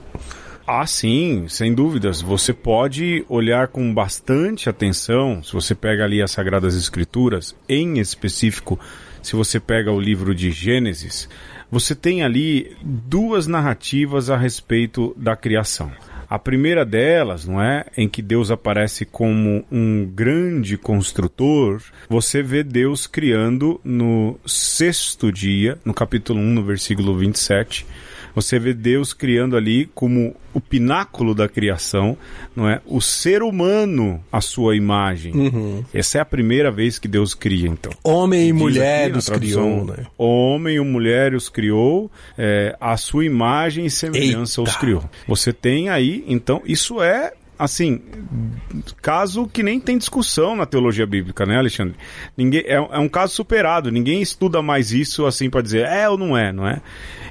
Ah, 0.71 0.87
sim, 0.87 1.47
sem 1.49 1.73
dúvidas. 1.73 2.21
Você 2.21 2.53
pode 2.53 3.25
olhar 3.27 3.69
com 3.69 3.95
bastante 3.95 4.69
atenção, 4.69 5.43
se 5.43 5.51
você 5.55 5.75
pega 5.75 6.05
ali 6.05 6.21
as 6.21 6.31
Sagradas 6.31 6.75
Escrituras, 6.75 7.57
em 7.67 7.99
específico, 7.99 8.79
se 9.23 9.35
você 9.35 9.59
pega 9.59 9.91
o 9.91 9.99
livro 9.99 10.35
de 10.35 10.51
Gênesis, 10.51 11.27
você 11.71 11.95
tem 11.95 12.23
ali 12.23 12.77
duas 12.83 13.47
narrativas 13.47 14.29
a 14.29 14.37
respeito 14.37 15.17
da 15.17 15.35
criação. 15.35 15.91
A 16.29 16.39
primeira 16.39 16.85
delas, 16.85 17.47
não 17.47 17.63
é, 17.63 17.87
em 17.97 18.07
que 18.07 18.21
Deus 18.21 18.51
aparece 18.51 19.07
como 19.07 19.65
um 19.73 20.05
grande 20.05 20.77
construtor, 20.77 21.81
você 22.11 22.43
vê 22.43 22.63
Deus 22.63 23.07
criando 23.07 23.81
no 23.83 24.39
sexto 24.45 25.33
dia, 25.33 25.79
no 25.83 25.95
capítulo 25.95 26.39
1, 26.39 26.43
no 26.43 26.63
versículo 26.63 27.17
27, 27.17 27.87
você 28.41 28.59
vê 28.59 28.73
Deus 28.73 29.13
criando 29.13 29.57
ali 29.57 29.91
como 29.95 30.35
o 30.55 30.61
pináculo 30.61 31.35
da 31.35 31.49
criação, 31.49 32.17
não 32.55 32.69
é? 32.69 32.81
O 32.87 33.01
ser 33.01 33.43
humano 33.43 34.23
à 34.31 34.41
sua 34.41 34.77
imagem. 34.77 35.33
Essa 35.93 36.19
é 36.19 36.21
a 36.21 36.25
primeira 36.25 36.71
vez 36.71 36.99
que 36.99 37.09
Deus 37.09 37.35
cria, 37.35 37.69
então. 37.69 37.93
Homem 38.03 38.49
e 38.49 38.53
mulher 38.53 39.15
os 39.17 39.27
tradução, 39.27 39.81
criou, 39.81 39.97
né? 39.97 40.07
Homem 40.17 40.77
e 40.77 40.81
mulher 40.81 41.35
os 41.35 41.49
criou, 41.49 42.11
é, 42.37 42.77
a 42.81 42.97
sua 42.97 43.25
imagem 43.25 43.87
e 43.87 43.91
semelhança 43.91 44.61
Eita. 44.61 44.71
os 44.71 44.77
criou. 44.77 45.05
Você 45.27 45.53
tem 45.53 45.89
aí, 45.89 46.25
então, 46.27 46.63
isso 46.65 47.03
é 47.03 47.33
assim, 47.59 48.01
caso 49.03 49.47
que 49.47 49.63
nem 49.63 49.81
tem 49.81 49.99
discussão 49.99 50.55
na 50.57 50.67
teologia 50.67 51.07
bíblica, 51.07 51.45
né, 51.45 51.57
Alexandre? 51.57 51.95
Ninguém, 52.37 52.63
é, 52.67 52.75
é 52.75 52.99
um 52.99 53.09
caso 53.09 53.35
superado, 53.35 53.91
ninguém 53.91 54.21
estuda 54.23 54.63
mais 54.63 54.93
isso 54.93 55.27
assim 55.27 55.51
para 55.51 55.63
dizer 55.63 55.85
é 55.87 56.09
ou 56.09 56.17
não 56.19 56.37
é, 56.37 56.53
não 56.53 56.67
é? 56.67 56.81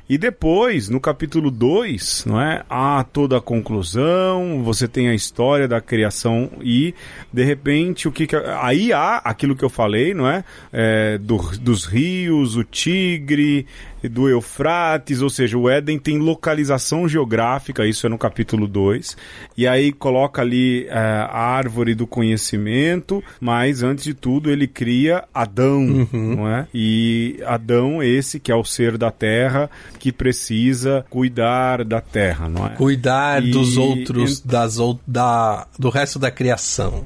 E 0.09 0.17
depois, 0.17 0.87
no 0.87 1.01
capítulo 1.01 1.51
2, 1.51 2.23
não 2.25 2.39
é? 2.41 2.63
Há 2.69 3.03
toda 3.03 3.37
a 3.37 3.41
conclusão, 3.41 4.63
você 4.63 4.87
tem 4.87 5.09
a 5.09 5.13
história 5.13 5.67
da 5.67 5.81
criação 5.81 6.49
e, 6.61 6.95
de 7.31 7.43
repente, 7.43 8.07
o 8.07 8.11
que, 8.11 8.25
que 8.25 8.35
aí 8.35 8.93
há 8.93 9.17
aquilo 9.17 9.53
que 9.53 9.65
eu 9.65 9.69
falei, 9.69 10.13
não 10.13 10.25
é? 10.25 10.45
É, 10.71 11.17
do- 11.17 11.57
dos 11.59 11.83
rios, 11.85 12.55
o 12.55 12.63
tigre, 12.63 13.65
do 14.03 14.29
Eufrates, 14.29 15.21
ou 15.21 15.29
seja, 15.29 15.57
o 15.57 15.69
Éden 15.69 15.97
tem 15.97 16.17
localização 16.19 17.07
geográfica, 17.07 17.85
isso 17.85 18.05
é 18.05 18.09
no 18.09 18.17
capítulo 18.17 18.67
2, 18.67 19.15
e 19.57 19.67
aí 19.67 19.91
coloca 19.91 20.41
ali 20.41 20.85
é, 20.87 20.91
a 20.97 21.39
árvore 21.39 21.95
do 21.95 22.05
conhecimento, 22.05 23.23
mas 23.39 23.83
antes 23.83 24.03
de 24.03 24.13
tudo 24.13 24.49
ele 24.51 24.67
cria 24.67 25.23
Adão, 25.33 26.07
não 26.13 26.47
é? 26.47 26.67
E 26.73 27.39
Adão, 27.45 28.01
esse 28.03 28.39
que 28.39 28.51
é 28.51 28.55
o 28.55 28.63
ser 28.63 28.97
da 28.97 29.11
terra, 29.11 29.69
que 29.99 30.11
precisa 30.11 31.05
cuidar 31.09 31.83
da 31.83 32.01
terra, 32.01 32.47
não 32.47 32.65
é? 32.65 32.69
Cuidar 32.69 33.43
E- 33.43 33.51
dos 33.51 33.77
outros, 33.77 34.39
das, 34.41 34.77
ou- 34.79 34.99
da, 35.07 35.67
do 35.77 35.89
resto 35.89 36.19
da 36.19 36.29
criação. 36.31 37.05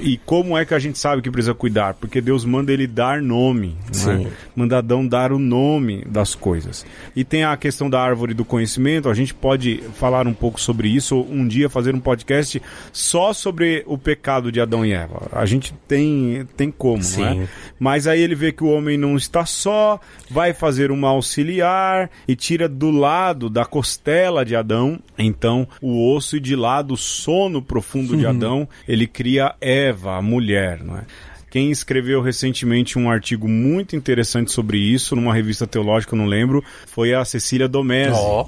E 0.00 0.18
como 0.18 0.56
é 0.56 0.64
que 0.64 0.74
a 0.74 0.78
gente 0.78 0.98
sabe 0.98 1.22
que 1.22 1.30
precisa 1.30 1.54
cuidar? 1.54 1.94
Porque 1.94 2.20
Deus 2.20 2.44
manda 2.44 2.72
ele 2.72 2.86
dar 2.86 3.20
nome, 3.20 3.76
né? 4.06 4.30
manda 4.54 4.78
Adão 4.78 5.06
dar 5.06 5.32
o 5.32 5.38
nome 5.38 6.04
das 6.06 6.34
coisas. 6.34 6.84
E 7.14 7.24
tem 7.24 7.44
a 7.44 7.56
questão 7.56 7.90
da 7.90 8.00
árvore 8.00 8.34
do 8.34 8.44
conhecimento, 8.44 9.08
a 9.08 9.14
gente 9.14 9.34
pode 9.34 9.82
falar 9.94 10.26
um 10.26 10.34
pouco 10.34 10.60
sobre 10.60 10.88
isso, 10.88 11.16
ou 11.16 11.30
um 11.30 11.46
dia 11.46 11.68
fazer 11.68 11.94
um 11.94 12.00
podcast 12.00 12.60
só 12.92 13.32
sobre 13.32 13.82
o 13.86 13.98
pecado 13.98 14.52
de 14.52 14.60
Adão 14.60 14.84
e 14.84 14.92
Eva. 14.92 15.28
A 15.32 15.46
gente 15.46 15.74
tem, 15.86 16.46
tem 16.56 16.70
como, 16.70 17.00
é? 17.00 17.02
Sim. 17.02 17.48
Mas 17.78 18.06
aí 18.06 18.20
ele 18.20 18.34
vê 18.34 18.52
que 18.52 18.64
o 18.64 18.70
homem 18.70 18.96
não 18.96 19.16
está 19.16 19.44
só, 19.44 20.00
vai 20.30 20.52
fazer 20.52 20.90
uma 20.90 21.08
auxiliar 21.08 22.10
e 22.26 22.34
tira 22.34 22.68
do 22.68 22.90
lado 22.90 23.48
da 23.48 23.64
costela 23.64 24.44
de 24.44 24.54
Adão, 24.54 24.98
então 25.18 25.66
o 25.80 26.14
osso 26.14 26.36
e 26.36 26.40
de 26.40 26.54
lado 26.54 26.94
o 26.94 26.96
sono 26.96 27.62
profundo 27.62 28.16
de 28.16 28.26
Adão, 28.26 28.68
ele 28.86 29.06
cria 29.06 29.54
Eva, 29.60 29.87
a 29.90 30.22
mulher, 30.22 30.82
não 30.82 30.96
é? 30.96 31.04
Quem 31.50 31.70
escreveu 31.70 32.20
recentemente 32.20 32.98
um 32.98 33.10
artigo 33.10 33.48
muito 33.48 33.96
interessante 33.96 34.52
sobre 34.52 34.76
isso, 34.76 35.16
numa 35.16 35.32
revista 35.32 35.66
teológica, 35.66 36.14
não 36.14 36.26
lembro, 36.26 36.62
foi 36.86 37.14
a 37.14 37.24
Cecília 37.24 37.66
Domesi 37.66 38.12
Ó, 38.12 38.46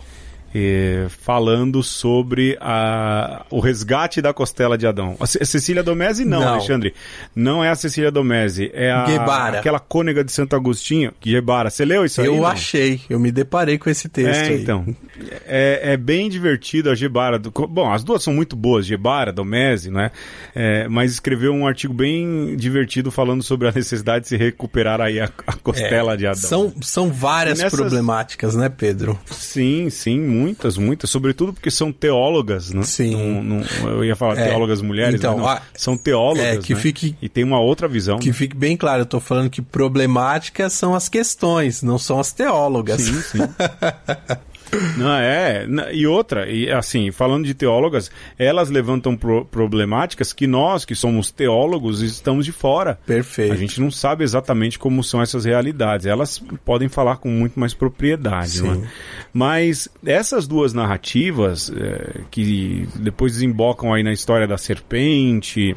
eh, 0.55 1.07
falando 1.09 1.82
sobre 1.82 2.57
a, 2.61 3.44
o 3.51 3.61
resgate 3.61 4.20
da 4.20 4.32
costela 4.32 4.76
de 4.76 4.86
Adão. 4.86 5.16
A 5.20 5.26
Ce- 5.26 5.44
Cecília 5.44 5.82
Domesi 5.82 6.24
não, 6.24 6.40
Não. 6.40 6.48
Alexandre. 6.55 6.94
Não 7.34 7.62
é 7.64 7.68
a 7.70 7.74
Cecília 7.74 8.11
Domesi, 8.11 8.70
é 8.74 8.90
a 8.90 9.05
Guevara. 9.05 9.59
aquela 9.61 9.78
cônega 9.78 10.24
de 10.24 10.32
Santo 10.32 10.57
Agostinho, 10.57 11.12
Guevara. 11.22 11.70
Você 11.70 11.84
leu 11.84 12.05
isso 12.05 12.20
aí? 12.20 12.26
eu 12.26 12.44
achei, 12.46 13.01
eu 13.09 13.18
me 13.20 13.30
deparei 13.30 13.78
com 13.78 13.88
esse 13.90 14.09
texto 14.09 14.30
É, 14.44 14.48
aí. 14.48 14.62
então. 14.62 14.84
É, 15.46 15.92
é 15.92 15.96
bem 15.96 16.28
divertido 16.28 16.90
a 16.90 16.94
Gebara. 16.94 17.38
do- 17.38 17.51
Bom, 17.51 17.92
as 17.92 18.03
duas 18.03 18.22
são 18.22 18.32
muito 18.32 18.57
boas, 18.57 18.86
Gebara, 18.86 19.32
Domesi, 19.32 19.90
né? 19.90 20.11
É, 20.55 20.88
mas 20.88 21.12
escreveu 21.12 21.53
um 21.53 21.66
artigo 21.66 21.92
bem 21.94 22.57
divertido 22.57 23.11
falando 23.11 23.42
sobre 23.42 23.68
a 23.68 23.72
necessidade 23.72 24.22
de 24.24 24.28
se 24.28 24.36
recuperar 24.36 25.01
aí 25.01 25.20
a, 25.20 25.28
a 25.46 25.53
costela 25.55 26.16
de 26.16 26.26
Adão. 26.26 26.40
É, 26.40 26.46
São, 26.46 26.74
são 26.80 27.12
várias 27.12 27.59
nessas- 27.59 27.78
problemáticas, 27.78 28.55
né, 28.55 28.68
Pedro? 28.68 29.18
Sim, 29.26 29.88
sim, 29.90 30.18
muitas, 30.41 30.76
muitas. 30.76 31.11
Sobretudo 31.11 31.53
porque 31.53 31.70
são 31.70 31.93
teólogas, 31.93 32.70
né? 32.72 32.82
Sim. 32.82 33.14
Não- 33.14 33.43
não- 33.43 33.91
eu 33.91 34.05
ia 34.05 34.16
falar 34.16 34.38
É, 34.38 34.49
teólogas 34.49 34.80
mulheres, 34.80 35.14
então, 35.16 35.32
mas 35.36 35.41
não. 35.43 35.49
a- 35.49 35.62
são 35.74 35.97
teólogas, 35.97 36.45
é, 36.45 36.57
que 36.59 36.74
né? 36.74 36.80
fique- 36.80 37.16
E 37.20 37.28
tem 37.28 37.45
uma 37.45 37.61
outra 37.61 37.86
visão. 37.86 38.18
Que 38.18 38.32
fique 38.32 38.57
bem 38.57 38.76
claro, 38.76 39.03
eu 39.03 39.07
tô 39.07 39.20
falando 39.20 39.51
que 39.51 39.61
problemáticas 39.62 40.72
são 40.72 40.95
as 40.95 41.09
questões, 41.09 41.82
não 41.82 41.99
são 41.99 42.18
as 42.18 42.32
teólogas. 42.32 43.03
Sim, 43.03 43.20
sim. 43.22 43.38
Não, 44.96 45.12
é, 45.16 45.66
e 45.92 46.06
outra, 46.06 46.48
e 46.50 46.70
assim, 46.70 47.10
falando 47.10 47.44
de 47.44 47.54
teólogas, 47.54 48.10
elas 48.38 48.70
levantam 48.70 49.16
pro- 49.16 49.44
problemáticas 49.44 50.32
que 50.32 50.46
nós, 50.46 50.84
que 50.84 50.94
somos 50.94 51.30
teólogos, 51.30 52.02
estamos 52.02 52.44
de 52.44 52.52
fora. 52.52 52.98
Perfeito. 53.06 53.52
A 53.52 53.56
gente 53.56 53.80
não 53.80 53.90
sabe 53.90 54.22
exatamente 54.24 54.78
como 54.78 55.02
são 55.02 55.20
essas 55.20 55.44
realidades. 55.44 56.06
Elas 56.06 56.42
podem 56.64 56.88
falar 56.88 57.16
com 57.16 57.28
muito 57.28 57.58
mais 57.58 57.74
propriedade, 57.74 58.58
Sim. 58.58 58.66
não 58.66 58.74
é? 58.74 58.88
Mas 59.32 59.88
essas 60.04 60.46
duas 60.46 60.72
narrativas 60.72 61.72
eh, 61.74 62.20
que 62.30 62.88
depois 62.96 63.32
desembocam 63.32 63.92
aí 63.92 64.02
na 64.02 64.12
história 64.12 64.46
da 64.46 64.58
serpente, 64.58 65.74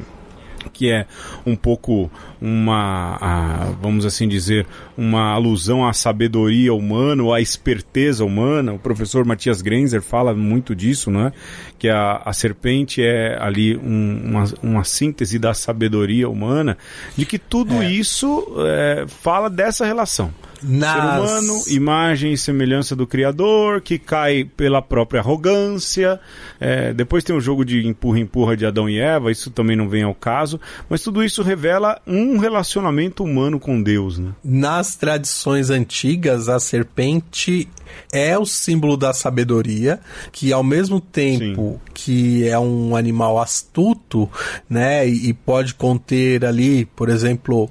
que 0.72 0.90
é 0.92 1.06
um 1.46 1.56
pouco 1.56 2.10
uma, 2.42 3.18
a- 3.22 3.72
vamos 3.82 4.06
assim 4.06 4.28
dizer, 4.28 4.66
uma 4.98 5.32
alusão 5.34 5.86
à 5.88 5.94
sabedoria 5.94 6.74
humana, 6.74 7.24
ou 7.24 7.34
à 7.34 7.42
esperteza 7.42 8.24
humana. 8.26 8.74
O 8.74 8.80
professor 8.80 9.26
Matias 9.26 9.62
Grenzer 9.62 10.02
fala 10.02 10.34
muito 10.34 10.76
disso, 10.76 11.10
né? 11.12 11.32
Que 11.80 11.90
a, 11.90 12.22
a 12.26 12.34
serpente 12.34 13.02
é 13.02 13.38
ali 13.42 13.76
um- 13.78 14.22
uma, 14.26 14.44
uma 14.62 14.84
síntese 14.84 15.40
da 15.40 15.54
sabedoria 15.54 16.30
humana, 16.30 16.78
de 17.18 17.26
que 17.26 17.38
tudo 17.40 17.82
isso 17.84 18.46
é, 18.60 19.06
fala 19.08 19.50
dessa 19.50 19.86
relação. 19.86 20.32
Nas- 20.64 20.94
Ser 20.94 21.00
humano, 21.44 21.62
imagem 21.70 22.34
e 22.34 22.38
semelhança 22.38 22.96
do 22.96 23.06
Criador, 23.06 23.82
que 23.82 24.00
cai 24.00 24.44
pela 24.44 24.82
própria 24.82 25.20
arrogância. 25.22 26.20
É, 26.60 26.94
depois 26.94 27.24
tem 27.24 27.36
o 27.36 27.42
jogo 27.42 27.66
de 27.66 27.86
empurra-empurra 27.86 28.56
de 28.56 28.66
Adão 28.66 28.90
e 28.90 28.98
Eva, 29.00 29.32
isso 29.32 29.52
também 29.52 29.76
não 29.76 29.90
vem 29.90 30.04
ao 30.04 30.16
caso. 30.16 30.60
Mas 30.90 31.02
tudo 31.02 31.24
isso 31.24 31.44
revela 31.44 32.02
um 32.08 32.38
relacionamento 32.38 33.24
humano 33.24 33.60
com 33.60 33.82
Deus, 33.82 34.18
né? 34.18 34.32
Nas 34.44 34.96
tradições 34.96 35.70
antigas, 35.70 36.48
a 36.50 36.60
serpente 36.60 37.68
é 38.12 38.38
o 38.38 38.46
símbolo 38.46 38.98
da 38.98 39.14
sabedoria, 39.14 40.00
que 40.32 40.52
ao 40.54 40.64
mesmo 40.64 41.00
tempo 41.00 41.80
que 41.94 42.48
é 42.48 42.58
um 42.58 42.96
animal 42.96 43.40
astuto, 43.40 44.30
né, 44.70 45.08
e 45.08 45.32
pode 45.34 45.74
conter 45.76 46.44
ali, 46.46 46.86
por 46.96 47.10
exemplo, 47.10 47.70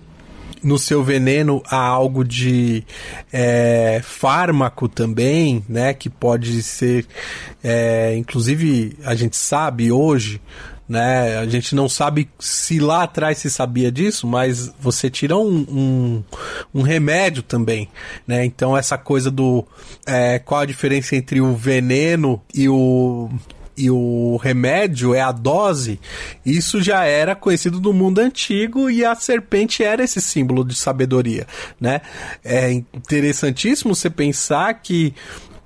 no 0.62 0.78
seu 0.78 1.02
veneno 1.02 1.62
há 1.66 1.76
algo 1.76 2.24
de 2.24 2.84
é, 3.32 4.00
fármaco 4.04 4.88
também, 4.88 5.64
né? 5.68 5.92
Que 5.92 6.08
pode 6.08 6.62
ser, 6.62 7.06
é, 7.62 8.14
inclusive 8.16 8.96
a 9.04 9.14
gente 9.14 9.36
sabe 9.36 9.90
hoje, 9.90 10.40
né? 10.88 11.38
A 11.38 11.46
gente 11.46 11.74
não 11.74 11.88
sabe 11.88 12.28
se 12.38 12.78
lá 12.78 13.04
atrás 13.04 13.38
se 13.38 13.50
sabia 13.50 13.90
disso, 13.90 14.26
mas 14.26 14.72
você 14.78 15.08
tira 15.08 15.36
um, 15.36 15.66
um, 15.68 16.24
um 16.74 16.82
remédio 16.82 17.42
também, 17.42 17.88
né? 18.26 18.44
Então 18.44 18.76
essa 18.76 18.98
coisa 18.98 19.30
do 19.30 19.66
é, 20.06 20.38
qual 20.38 20.60
a 20.60 20.66
diferença 20.66 21.16
entre 21.16 21.40
o 21.40 21.54
veneno 21.54 22.40
e 22.54 22.68
o 22.68 23.30
e 23.76 23.90
o 23.90 24.36
remédio 24.36 25.14
é 25.14 25.20
a 25.20 25.32
dose, 25.32 25.98
isso 26.44 26.82
já 26.82 27.04
era 27.04 27.34
conhecido 27.34 27.80
do 27.80 27.92
mundo 27.92 28.18
antigo 28.18 28.90
e 28.90 29.04
a 29.04 29.14
serpente 29.14 29.82
era 29.82 30.04
esse 30.04 30.20
símbolo 30.20 30.64
de 30.64 30.74
sabedoria, 30.74 31.46
né? 31.80 32.00
É 32.44 32.70
interessantíssimo 32.72 33.94
você 33.94 34.10
pensar 34.10 34.74
que 34.74 35.14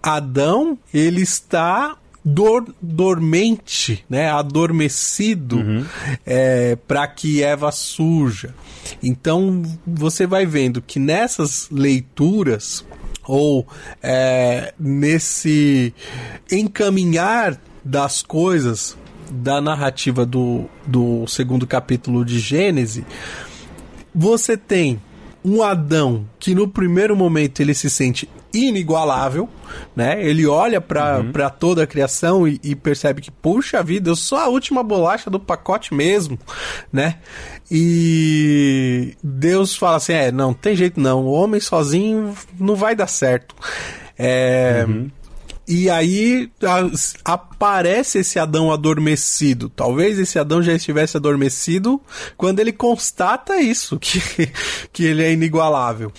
Adão, 0.02 0.78
ele 0.94 1.20
está 1.20 1.96
dor, 2.24 2.74
dormente, 2.82 4.04
né? 4.11 4.30
Adormecido 4.30 5.86
é, 6.24 6.76
para 6.88 7.07
que 7.07 7.42
Eva 7.42 7.70
surja. 7.70 8.54
Então 9.02 9.62
você 9.86 10.26
vai 10.26 10.44
vendo 10.44 10.82
que 10.82 10.98
nessas 10.98 11.68
leituras 11.70 12.84
ou 13.24 13.66
é, 14.02 14.72
nesse 14.78 15.94
encaminhar 16.50 17.61
das 17.87 18.20
coisas 18.20 18.97
da 19.30 19.61
narrativa 19.61 20.26
do, 20.26 20.64
do 20.84 21.24
segundo 21.28 21.66
capítulo 21.66 22.24
de 22.24 22.41
Gênesis, 22.41 23.05
você 24.12 24.57
tem 24.57 25.01
um 25.45 25.62
Adão 25.62 26.26
que 26.41 26.53
no 26.55 26.66
primeiro 26.66 27.14
momento 27.14 27.61
ele 27.61 27.74
se 27.74 27.89
sente 27.89 28.28
inigualável, 28.53 29.49
né? 29.95 30.24
Ele 30.24 30.47
olha 30.47 30.80
para 30.80 31.22
para 31.24 31.49
toda 31.51 31.84
a 31.84 31.87
criação 31.87 32.49
e, 32.49 32.59
e 32.64 32.74
percebe 32.74 33.20
que 33.20 33.30
puxa 33.30 33.82
vida, 33.82 34.11
eu 34.11 34.16
sou 34.16 34.39
a 34.39 34.49
última 34.49 34.82
bolacha 34.82 35.30
do 35.30 35.39
pacote 35.39 35.95
mesmo, 35.95 36.39
né? 36.93 37.18
E 37.70 39.14
Deus 39.22 39.76
fala 39.76 39.97
assim, 39.97 40.14
é, 40.14 40.32
não 40.32 40.53
tem 40.53 40.74
jeito 40.74 41.01
não, 41.01 41.24
o 41.24 41.30
homem 41.30 41.61
sozinho 41.61 42.34
não 42.59 42.74
vai 42.74 42.97
dar 42.97 43.07
certo. 43.07 43.55
É, 44.18 44.84
e 45.68 45.90
aí 45.90 46.48
a- 46.62 47.32
aparece 47.32 48.18
esse 48.18 48.38
Adão 48.38 48.72
adormecido. 48.72 49.68
Talvez 49.68 50.18
esse 50.18 50.38
Adão 50.38 50.62
já 50.62 50.72
estivesse 50.72 51.16
adormecido 51.16 52.00
quando 52.36 52.60
ele 52.60 52.72
constata 52.72 53.56
isso, 53.60 53.98
que, 54.00 54.20
que 54.92 55.04
ele 55.04 55.22
é 55.22 55.32
inigualável. 55.32 56.12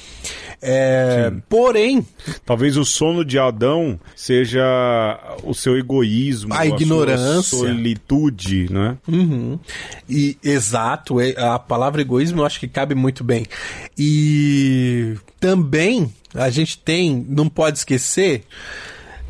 É, 0.60 1.32
porém, 1.48 2.06
Talvez 2.44 2.78
o 2.78 2.84
sono 2.84 3.24
de 3.24 3.38
Adão 3.38 4.00
seja 4.16 4.64
o 5.44 5.54
seu 5.54 5.78
egoísmo, 5.78 6.52
A 6.52 6.58
sua 6.58 6.66
ignorância. 6.66 7.58
solitude, 7.60 8.74
né? 8.74 8.98
Uhum. 9.08 9.60
E 10.10 10.36
exato, 10.44 11.22
é- 11.22 11.36
a 11.38 11.60
palavra 11.60 12.02
egoísmo 12.02 12.42
eu 12.42 12.46
acho 12.46 12.60
que 12.60 12.68
cabe 12.68 12.96
muito 12.96 13.24
bem. 13.24 13.46
E 13.98 15.16
também 15.40 16.12
a 16.34 16.50
gente 16.50 16.78
tem, 16.80 17.24
não 17.30 17.48
pode 17.48 17.78
esquecer 17.78 18.44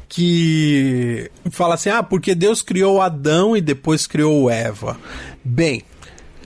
que 0.09 1.29
fala 1.51 1.75
assim: 1.75 1.89
"Ah, 1.89 2.03
porque 2.03 2.33
Deus 2.35 2.61
criou 2.61 3.01
Adão 3.01 3.55
e 3.55 3.61
depois 3.61 4.07
criou 4.07 4.49
Eva". 4.49 4.97
Bem, 5.43 5.83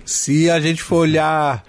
se 0.06 0.50
a 0.50 0.60
gente 0.60 0.82
for 0.82 0.98
olhar 1.02 1.64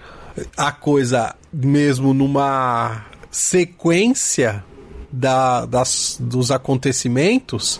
a 0.56 0.72
coisa 0.72 1.34
mesmo 1.52 2.14
numa 2.14 3.04
sequência 3.30 4.64
da- 5.10 5.66
das, 5.66 6.16
dos 6.18 6.50
acontecimentos, 6.50 7.78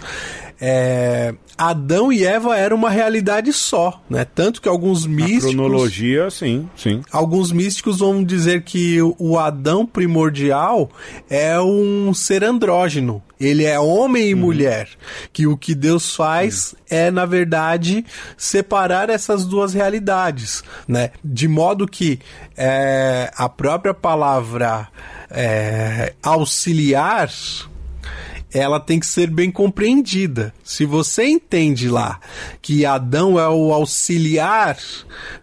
é, 0.65 1.35
Adão 1.59 2.13
e 2.13 2.25
Eva 2.25 2.57
era 2.57 2.73
uma 2.73 2.89
realidade 2.89 3.53
só, 3.53 4.01
né? 4.09 4.25
Tanto 4.25 4.63
que 4.63 4.69
alguns 4.69 5.05
místicos. 5.05 5.47
Na 5.47 5.51
cronologia, 5.51 6.31
sim, 6.31 6.71
sim. 6.77 7.03
Alguns 7.11 7.51
místicos 7.51 7.99
vão 7.99 8.23
dizer 8.23 8.63
que 8.63 8.99
o 9.19 9.37
Adão 9.37 9.85
primordial 9.85 10.89
é 11.29 11.61
um 11.61 12.15
ser 12.15 12.45
andrógeno. 12.45 13.21
Ele 13.41 13.65
é 13.65 13.81
homem 13.81 14.29
e 14.29 14.35
uhum. 14.35 14.41
mulher. 14.41 14.89
Que 15.33 15.49
o 15.49 15.57
que 15.57 15.75
Deus 15.75 16.15
faz 16.15 16.77
é, 16.89 17.11
na 17.11 17.27
verdade, 17.27 18.07
separar 18.37 19.11
essas 19.11 19.45
duas 19.45 19.75
realidades, 19.75 20.63
né? 20.87 21.11
De 21.25 21.49
modo 21.49 21.89
que 21.89 22.21
é, 22.57 23.33
a 23.37 23.49
própria 23.49 23.93
palavra 23.93 24.87
é, 25.29 26.13
auxiliar 26.23 27.29
ela 28.53 28.79
tem 28.79 29.01
que 29.01 29.07
ser 29.07 29.31
bem 29.31 29.51
compreendida. 29.51 30.53
Se 30.63 30.85
você 30.85 31.25
entende 31.25 31.89
lá 31.89 32.21
que 32.61 32.85
Adão 32.85 33.39
é 33.39 33.49
o 33.49 33.73
auxiliar 33.73 34.79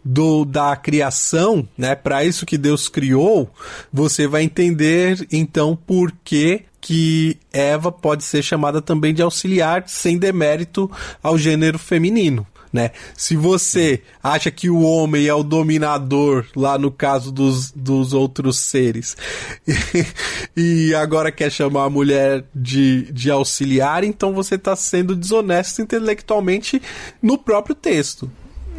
do, 0.04 0.46
da 0.46 0.76
criação, 0.76 1.68
né, 1.78 1.96
para 1.96 2.24
isso 2.24 2.46
que 2.46 2.58
Deus 2.58 2.88
criou, 2.88 3.50
você 3.92 4.28
vai 4.28 4.44
entender 4.44 5.28
então 5.32 5.76
por 5.76 6.14
que 6.24 6.64
que 6.82 7.38
Eva 7.52 7.92
pode 7.92 8.24
ser 8.24 8.42
chamada 8.42 8.82
também 8.82 9.14
de 9.14 9.22
auxiliar 9.22 9.84
sem 9.88 10.18
demérito 10.18 10.90
ao 11.22 11.38
gênero 11.38 11.78
feminino 11.78 12.48
né? 12.72 12.92
Se 13.16 13.36
você 13.36 14.02
acha 14.22 14.52
que 14.52 14.70
o 14.70 14.82
homem 14.82 15.28
é 15.28 15.34
o 15.34 15.44
dominador, 15.44 16.46
lá 16.56 16.78
no 16.78 16.92
caso 16.92 17.32
dos, 17.32 17.72
dos 17.72 18.14
outros 18.14 18.60
seres, 18.60 19.18
e, 20.56 20.94
agora 20.94 21.32
quer 21.32 21.52
chamar 21.52 21.86
a 21.86 21.90
mulher 21.90 22.46
de, 22.54 23.12
de 23.12 23.32
auxiliar, 23.32 24.04
então 24.04 24.34
você 24.34 24.56
está 24.56 24.76
sendo 24.76 25.16
desonesto 25.16 25.82
intelectualmente 25.82 26.82
no 27.22 27.38
próprio 27.38 27.76
texto. 27.76 28.30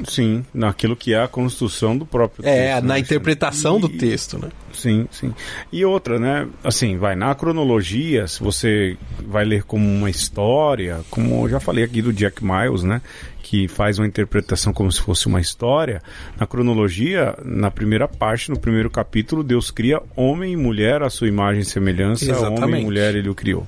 Sim, 0.05 0.45
naquilo 0.53 0.97
que 0.97 1.13
é 1.15 1.23
a 1.23 1.29
construção 1.29 1.97
do 1.97 2.07
próprio 2.07 2.47
é, 2.47 2.53
texto. 2.53 2.67
É, 2.67 2.81
na 2.81 2.95
né? 2.95 2.99
interpretação 3.01 3.79
e, 3.79 3.81
do 3.81 3.89
texto, 3.89 4.39
né? 4.39 4.49
Sim, 4.73 5.07
sim. 5.11 5.35
E 5.73 5.85
outra, 5.85 6.19
né? 6.19 6.49
Assim, 6.63 6.97
vai 6.97 7.15
na 7.15 7.35
cronologia, 7.35 8.27
se 8.27 8.41
você 8.41 8.97
vai 9.27 9.45
ler 9.45 9.65
como 9.65 9.87
uma 9.87 10.11
história, 10.11 11.01
como 11.11 11.45
eu 11.45 11.49
já 11.49 11.61
falei 11.61 11.85
aqui 11.85 12.01
do 12.01 12.13
Jack 12.13 12.45
Miles, 12.45 12.83
né? 12.83 13.01
que 13.43 13.67
faz 13.67 13.99
uma 13.99 14.07
interpretação 14.07 14.73
como 14.73 14.93
se 14.93 15.01
fosse 15.01 15.27
uma 15.27 15.41
história, 15.41 16.01
na 16.39 16.47
cronologia, 16.47 17.35
na 17.45 17.69
primeira 17.69 18.07
parte, 18.07 18.49
no 18.49 18.57
primeiro 18.57 18.89
capítulo, 18.89 19.43
Deus 19.43 19.73
cria 19.73 20.01
homem 20.15 20.53
e 20.53 20.57
mulher 20.57 21.03
à 21.03 21.11
sua 21.11 21.27
imagem 21.27 21.63
e 21.63 21.65
semelhança, 21.65 22.31
Exatamente. 22.31 22.63
homem 22.63 22.83
e 22.83 22.85
mulher 22.85 23.17
ele 23.17 23.29
o 23.29 23.35
criou. 23.35 23.67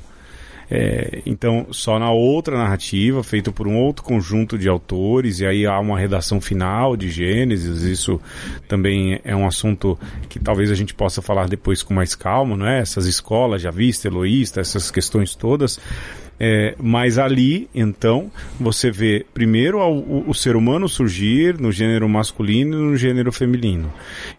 É, 0.74 1.20
então, 1.26 1.66
só 1.70 1.98
na 1.98 2.10
outra 2.10 2.56
narrativa, 2.56 3.22
feita 3.22 3.52
por 3.52 3.68
um 3.68 3.76
outro 3.76 4.02
conjunto 4.02 4.56
de 4.56 4.70
autores, 4.70 5.38
e 5.38 5.44
aí 5.44 5.66
há 5.66 5.78
uma 5.78 5.98
redação 5.98 6.40
final 6.40 6.96
de 6.96 7.10
Gênesis, 7.10 7.82
isso 7.82 8.18
também 8.66 9.20
é 9.22 9.36
um 9.36 9.46
assunto 9.46 9.98
que 10.30 10.40
talvez 10.40 10.70
a 10.70 10.74
gente 10.74 10.94
possa 10.94 11.20
falar 11.20 11.46
depois 11.46 11.82
com 11.82 11.92
mais 11.92 12.14
calma, 12.14 12.56
não 12.56 12.66
é? 12.66 12.80
Essas 12.80 13.04
escolas, 13.04 13.60
já 13.60 13.70
vista, 13.70 14.08
Eloísta, 14.08 14.62
essas 14.62 14.90
questões 14.90 15.34
todas. 15.34 15.78
É, 16.44 16.74
mas 16.82 17.18
ali, 17.18 17.68
então, 17.72 18.28
você 18.58 18.90
vê 18.90 19.24
primeiro 19.32 19.78
o, 19.78 20.28
o, 20.28 20.34
ser 20.34 20.56
humano 20.56 20.88
surgir 20.88 21.56
no 21.56 21.70
gênero 21.70 22.08
masculino 22.08 22.76
e 22.76 22.82
no 22.82 22.96
gênero 22.96 23.30
feminino. 23.30 23.92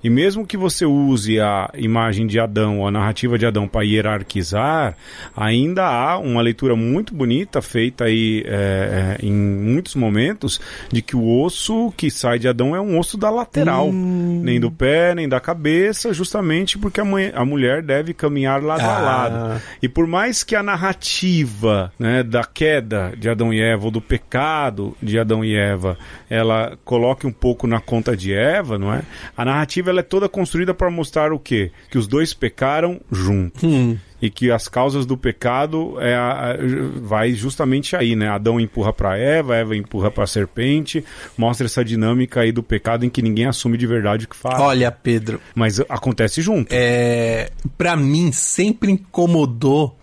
E 0.04 0.10
mesmo 0.10 0.45
que 0.45 0.58
você 0.58 0.86
use 0.86 1.39
a 1.39 1.70
imagem 1.76 2.28
de 2.28 2.41
Adão, 2.41 2.80
ou 2.80 2.88
a 2.89 2.91
narrativa 2.91 3.38
de 3.38 3.45
Adão 3.45 3.70
para 3.70 3.86
hierarquizar, 3.86 4.97
ainda 5.34 5.86
há 5.86 6.18
uma 6.18 6.41
leitura 6.41 6.76
muito 6.76 7.14
bonita 7.16 7.62
feita 7.62 8.04
aí 8.04 8.43
é, 8.47 9.18
é, 9.22 9.26
em 9.26 9.32
muitos 9.32 9.95
momentos 9.95 10.60
de 10.91 11.01
que 11.01 11.16
o 11.16 11.41
osso 11.41 11.93
que 11.95 12.12
sai 12.12 12.38
de 12.38 12.49
Adão 12.49 12.76
é 12.76 12.82
um 12.82 12.99
osso 12.99 13.18
da 13.18 13.30
lateral, 13.30 13.88
hum. 13.88 14.41
nem 14.43 14.60
do 14.60 14.70
pé, 14.70 15.16
nem 15.16 15.30
da 15.30 15.39
cabeça, 15.39 16.12
justamente 16.12 16.78
porque 16.78 16.99
a, 16.99 17.06
a 17.34 17.45
mulher 17.45 17.82
deve 17.82 18.14
caminhar 18.14 18.62
lado 18.62 18.82
ah. 18.82 18.97
a 18.97 18.99
lado. 18.99 19.62
E 19.82 19.88
por 19.88 20.06
mais 20.06 20.43
que 20.43 20.54
a 20.54 20.62
narrativa 20.62 21.92
né, 21.97 22.23
da 22.23 22.43
queda 22.43 23.13
de 23.17 23.29
Adão 23.29 23.53
e 23.53 23.61
Eva, 23.61 23.85
ou 23.85 23.91
do 23.91 24.01
pecado 24.01 24.95
de 25.01 25.19
Adão 25.19 25.43
e 25.43 25.55
Eva, 25.55 25.97
ela 26.29 26.77
coloque 26.83 27.27
um 27.27 27.31
pouco 27.31 27.67
na 27.67 27.79
conta 27.79 28.15
de 28.15 28.33
Eva, 28.33 28.77
não 28.77 28.93
é? 28.93 29.01
A 29.35 29.45
narrativa 29.45 29.89
ela 29.89 29.99
é 29.99 30.03
toda 30.03 30.27
construída 30.27 30.73
para 30.73 30.89
mostrar 30.89 31.31
o 31.31 31.39
quê? 31.39 31.71
Que 31.89 31.97
os 31.97 32.07
dois 32.07 32.33
pecaram 32.33 32.99
juntos. 33.11 33.63
Hum 33.63 33.97
e 34.24 34.30
que 34.30 34.49
as 34.49 34.69
causas 34.69 35.05
do 35.05 35.17
pecado 35.17 35.99
é 35.99 36.15
a, 36.15 36.55
vai 37.01 37.34
justamente 37.34 37.93
aí, 37.93 38.15
né? 38.15 38.30
Adão 38.30 38.57
empurra 38.57 38.93
para 38.93 39.17
Eva, 39.17 39.53
Eva 39.53 39.76
empurra 39.76 40.09
para 40.09 40.24
a 40.24 40.28
serpente, 40.28 41.03
mostra 41.38 41.65
essa 41.65 41.84
dinâmica 41.84 42.39
aí 42.39 42.49
do 42.49 42.63
pecado 42.63 43.05
em 43.05 43.09
que 43.09 43.21
ninguém 43.21 43.47
assume 43.47 43.78
de 43.78 43.86
verdade 43.86 44.24
o 44.24 44.30
que 44.30 44.36
faz. 44.38 44.57
Olha, 44.61 44.89
Pedro, 44.93 45.41
mas 45.53 45.82
acontece 45.89 46.41
junto. 46.41 46.69
É, 46.71 47.51
para 47.78 47.97
mim 47.97 48.32
sempre 48.32 48.93
incomodou 48.93 49.93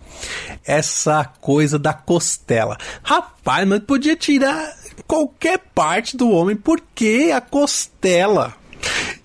essa 0.63 1.25
coisa 1.25 1.79
da 1.79 1.91
costela. 1.91 2.77
Rapaz, 3.01 3.67
mas 3.67 3.79
podia 3.79 4.15
tirar 4.15 4.71
qualquer 5.07 5.57
parte 5.73 6.15
do 6.15 6.29
homem, 6.29 6.55
por 6.55 6.79
que 6.93 7.31
a 7.31 7.41
costela? 7.41 8.53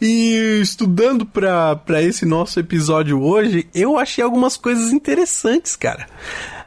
E 0.01 0.61
estudando 0.61 1.25
para 1.25 2.03
esse 2.03 2.27
nosso 2.27 2.61
episódio 2.61 3.23
hoje, 3.23 3.67
eu 3.75 3.99
achei 3.99 4.23
algumas 4.23 4.57
coisas 4.57 4.93
interessantes, 4.93 5.75
cara. 5.75 6.07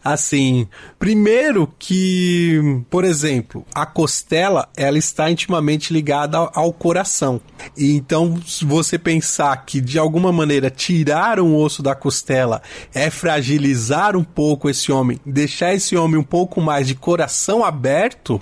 Assim, 0.04 0.68
primeiro 0.98 1.72
que, 1.78 2.82
por 2.90 3.04
exemplo, 3.04 3.66
a 3.76 3.86
costela, 3.86 4.70
ela 4.76 4.98
está 4.98 5.30
intimamente 5.30 5.94
ligada 5.94 6.38
ao, 6.38 6.52
ao 6.56 6.74
coração. 6.74 7.40
E 7.78 7.92
então, 7.96 8.42
se 8.48 8.64
você 8.64 8.98
pensar 8.98 9.56
que 9.66 9.82
de 9.82 10.00
alguma 10.00 10.32
maneira 10.32 10.70
tirar 10.72 11.40
um 11.40 11.56
osso 11.56 11.84
da 11.84 11.94
costela 11.94 12.62
é 12.94 13.10
fragilizar 13.10 14.16
um 14.16 14.24
pouco 14.24 14.70
esse 14.70 14.92
homem, 14.92 15.20
deixar 15.26 15.74
esse 15.74 15.96
homem 15.98 16.18
um 16.18 16.24
pouco 16.24 16.62
mais 16.62 16.88
de 16.88 16.96
coração 16.96 17.64
aberto, 17.64 18.42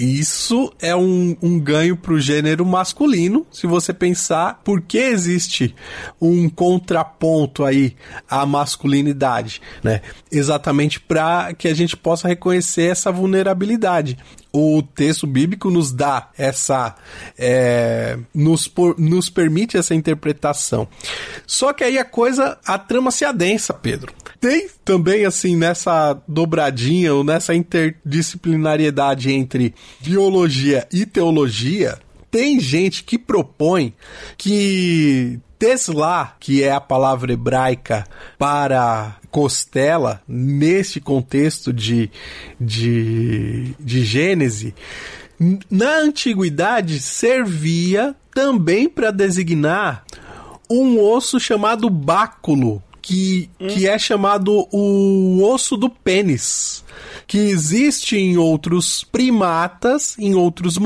isso 0.00 0.72
é 0.80 0.96
um, 0.96 1.36
um 1.42 1.60
ganho 1.60 1.94
para 1.94 2.14
o 2.14 2.18
gênero 2.18 2.64
masculino, 2.64 3.46
se 3.52 3.66
você 3.66 3.92
pensar 3.92 4.62
por 4.64 4.80
que 4.80 4.96
existe 4.96 5.74
um 6.18 6.48
contraponto 6.48 7.62
aí 7.62 7.94
à 8.26 8.46
masculinidade, 8.46 9.60
né? 9.84 10.00
Exatamente 10.32 10.98
para 10.98 11.52
que 11.52 11.68
a 11.68 11.74
gente 11.74 11.98
possa 11.98 12.26
reconhecer 12.26 12.90
essa 12.90 13.12
vulnerabilidade 13.12 14.16
o 14.52 14.82
texto 14.82 15.26
bíblico 15.26 15.70
nos 15.70 15.92
dá 15.92 16.28
essa. 16.36 16.96
É, 17.38 18.18
nos, 18.34 18.66
por, 18.66 18.98
nos 18.98 19.30
permite 19.30 19.76
essa 19.76 19.94
interpretação. 19.94 20.88
Só 21.46 21.72
que 21.72 21.84
aí 21.84 21.98
a 21.98 22.04
coisa, 22.04 22.58
a 22.66 22.78
trama 22.78 23.10
se 23.10 23.24
adensa, 23.24 23.72
Pedro. 23.72 24.12
Tem 24.40 24.68
também, 24.84 25.26
assim, 25.26 25.54
nessa 25.54 26.20
dobradinha 26.26 27.14
ou 27.14 27.22
nessa 27.22 27.54
interdisciplinariedade 27.54 29.30
entre 29.30 29.74
biologia 30.00 30.88
e 30.90 31.04
teologia, 31.04 31.98
tem 32.30 32.58
gente 32.58 33.04
que 33.04 33.18
propõe 33.18 33.92
que 34.38 35.38
Tesla, 35.58 36.34
que 36.40 36.62
é 36.62 36.72
a 36.72 36.80
palavra 36.80 37.34
hebraica 37.34 38.06
para 38.38 39.16
costela, 39.30 40.22
neste 40.26 41.00
contexto 41.00 41.70
de, 41.70 42.10
de, 42.58 43.74
de 43.78 44.04
Gênese, 44.04 44.74
na 45.70 45.98
antiguidade 45.98 46.98
servia 46.98 48.16
também 48.34 48.88
para 48.88 49.10
designar 49.10 50.04
um 50.70 50.98
osso 50.98 51.38
chamado 51.38 51.90
báculo, 51.90 52.82
que, 53.00 53.50
hum. 53.60 53.68
que 53.68 53.86
é 53.86 53.98
chamado 53.98 54.66
o 54.72 55.42
osso 55.42 55.76
do 55.76 55.88
pênis, 55.88 56.84
que 57.26 57.38
existe 57.38 58.16
em 58.16 58.36
outros 58.36 59.04
primatas, 59.04 60.18
em 60.18 60.34
outros 60.34 60.78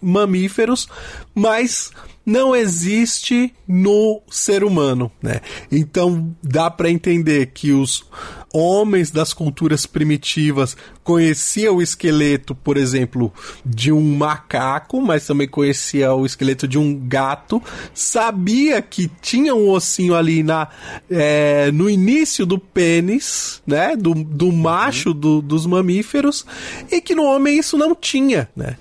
mamíferos, 0.00 0.88
mas 1.34 1.90
não 2.24 2.54
existe 2.54 3.52
no 3.66 4.22
ser 4.30 4.62
humano, 4.62 5.10
né? 5.20 5.40
Então 5.70 6.34
dá 6.42 6.70
para 6.70 6.90
entender 6.90 7.46
que 7.46 7.72
os 7.72 8.04
homens 8.52 9.10
das 9.10 9.32
culturas 9.32 9.86
primitivas 9.86 10.76
conheciam 11.02 11.76
o 11.76 11.82
esqueleto, 11.82 12.54
por 12.54 12.76
exemplo, 12.76 13.32
de 13.64 13.90
um 13.90 14.16
macaco, 14.16 15.00
mas 15.00 15.26
também 15.26 15.48
conhecia 15.48 16.12
o 16.12 16.24
esqueleto 16.24 16.68
de 16.68 16.78
um 16.78 16.94
gato, 16.96 17.62
sabia 17.94 18.80
que 18.80 19.10
tinha 19.20 19.54
um 19.54 19.68
ossinho 19.68 20.14
ali 20.14 20.42
na, 20.42 20.68
é, 21.10 21.70
no 21.72 21.88
início 21.88 22.46
do 22.46 22.58
pênis, 22.58 23.62
né, 23.66 23.96
do, 23.96 24.14
do 24.14 24.52
macho 24.52 25.12
do, 25.12 25.40
dos 25.40 25.66
mamíferos, 25.66 26.44
e 26.90 27.00
que 27.00 27.14
no 27.14 27.24
homem 27.24 27.58
isso 27.58 27.76
não 27.76 27.94
tinha, 27.94 28.48
né? 28.54 28.76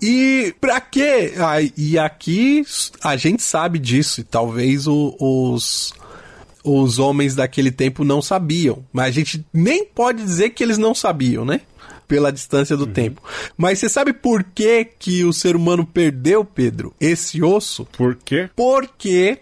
E 0.00 0.54
pra 0.60 0.80
quê? 0.80 1.34
Ah, 1.38 1.56
e 1.76 1.98
aqui 1.98 2.64
a 3.02 3.16
gente 3.16 3.42
sabe 3.42 3.80
disso, 3.80 4.20
e 4.20 4.24
talvez 4.24 4.86
o, 4.86 5.16
os, 5.18 5.92
os 6.64 6.98
homens 6.98 7.34
daquele 7.34 7.70
tempo 7.70 8.04
não 8.04 8.20
sabiam. 8.20 8.84
Mas 8.92 9.06
a 9.06 9.10
gente 9.10 9.44
nem 9.52 9.84
pode 9.84 10.22
dizer 10.22 10.50
que 10.50 10.62
eles 10.62 10.78
não 10.78 10.94
sabiam, 10.94 11.44
né? 11.44 11.60
Pela 12.08 12.32
distância 12.32 12.76
do 12.76 12.86
tempo. 12.86 13.22
Mas 13.56 13.78
você 13.78 13.88
sabe 13.88 14.14
por 14.14 14.42
que, 14.42 14.84
que 14.98 15.24
o 15.24 15.32
ser 15.32 15.54
humano 15.54 15.86
perdeu, 15.86 16.44
Pedro, 16.44 16.94
esse 16.98 17.42
osso? 17.42 17.84
Por 17.96 18.16
quê? 18.16 18.48
Porque 18.56 19.38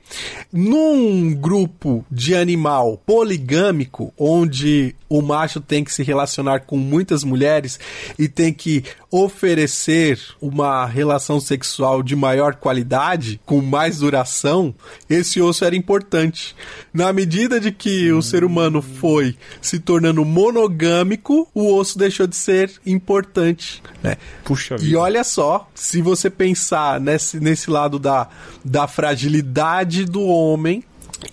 num 0.53 1.33
grupo 1.33 2.05
de 2.11 2.35
animal 2.35 3.01
poligâmico, 3.07 4.13
onde 4.19 4.95
o 5.09 5.23
macho 5.23 5.61
tem 5.61 5.85
que 5.85 5.93
se 5.93 6.03
relacionar 6.03 6.61
com 6.61 6.77
muitas 6.77 7.23
mulheres 7.23 7.79
e 8.19 8.29
tem 8.29 8.53
que 8.53 8.83
oferecer 9.11 10.21
uma 10.41 10.85
relação 10.85 11.39
sexual 11.39 12.03
de 12.03 12.17
maior 12.17 12.57
qualidade, 12.57 13.41
com 13.47 13.63
mais 13.63 13.99
duração, 13.99 14.75
esse 15.09 15.41
osso 15.41 15.65
era 15.65 15.77
importante. 15.77 16.57
Na 16.93 17.13
medida 17.13 17.61
de 17.61 17.71
que 17.71 18.11
o 18.11 18.21
ser 18.21 18.43
humano 18.43 18.83
foi 18.83 19.37
se 19.61 19.79
tornando 19.79 20.25
monogâmico, 20.25 21.49
o 21.55 21.73
osso 21.75 21.99
deixou 21.99 22.27
de 22.27 22.37
ser 22.37 22.56
importante. 22.85 23.83
Né? 24.03 24.17
Puxa 24.45 24.77
E 24.77 24.79
vida. 24.79 24.99
olha 25.01 25.25
só, 25.25 25.69
se 25.75 26.01
você 26.01 26.31
pensar 26.31 27.01
nesse, 27.01 27.41
nesse 27.41 27.71
lado 27.71 27.99
da, 27.99 28.29
da 28.65 28.87
fragilidade 28.87 30.05
do 30.05 30.23
homem 30.23 30.83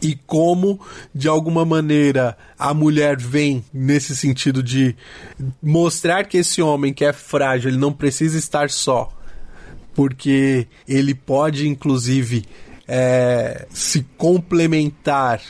e 0.01 0.15
como, 0.25 0.79
de 1.13 1.27
alguma 1.27 1.65
maneira, 1.65 2.37
a 2.57 2.73
mulher 2.73 3.17
vem 3.17 3.63
nesse 3.73 4.15
sentido 4.15 4.63
de 4.63 4.95
mostrar 5.61 6.25
que 6.25 6.37
esse 6.37 6.61
homem 6.61 6.93
que 6.93 7.05
é 7.05 7.13
frágil, 7.13 7.69
ele 7.69 7.77
não 7.77 7.91
precisa 7.91 8.37
estar 8.37 8.69
só, 8.69 9.11
porque 9.93 10.67
ele 10.87 11.13
pode, 11.13 11.67
inclusive, 11.67 12.45
é, 12.87 13.67
se 13.69 14.05
complementar 14.17 15.41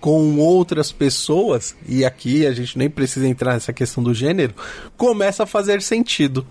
com 0.00 0.38
outras 0.38 0.92
pessoas, 0.92 1.74
e 1.86 2.04
aqui 2.04 2.46
a 2.46 2.52
gente 2.52 2.78
nem 2.78 2.88
precisa 2.88 3.26
entrar 3.26 3.54
nessa 3.54 3.72
questão 3.72 4.02
do 4.02 4.14
gênero, 4.14 4.54
começa 4.96 5.42
a 5.42 5.46
fazer 5.46 5.82
sentido. 5.82 6.46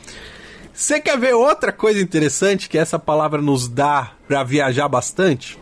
Você 0.73 0.99
quer 0.99 1.17
ver 1.17 1.33
outra 1.33 1.71
coisa 1.71 1.99
interessante 1.99 2.69
que 2.69 2.77
essa 2.77 2.99
palavra 2.99 3.41
nos 3.41 3.67
dá 3.67 4.11
para 4.27 4.43
viajar 4.43 4.87
bastante? 4.87 5.57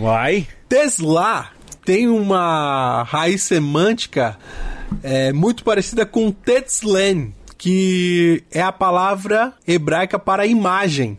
Vai. 0.00 0.46
Tesla 0.68 1.50
tem 1.84 2.08
uma 2.08 3.02
raiz 3.04 3.42
semântica 3.42 4.36
é, 5.02 5.32
muito 5.32 5.64
parecida 5.64 6.04
com 6.04 6.30
Tetzlen, 6.30 7.34
que 7.56 8.44
é 8.50 8.60
a 8.60 8.72
palavra 8.72 9.54
hebraica 9.66 10.18
para 10.18 10.46
imagem. 10.46 11.16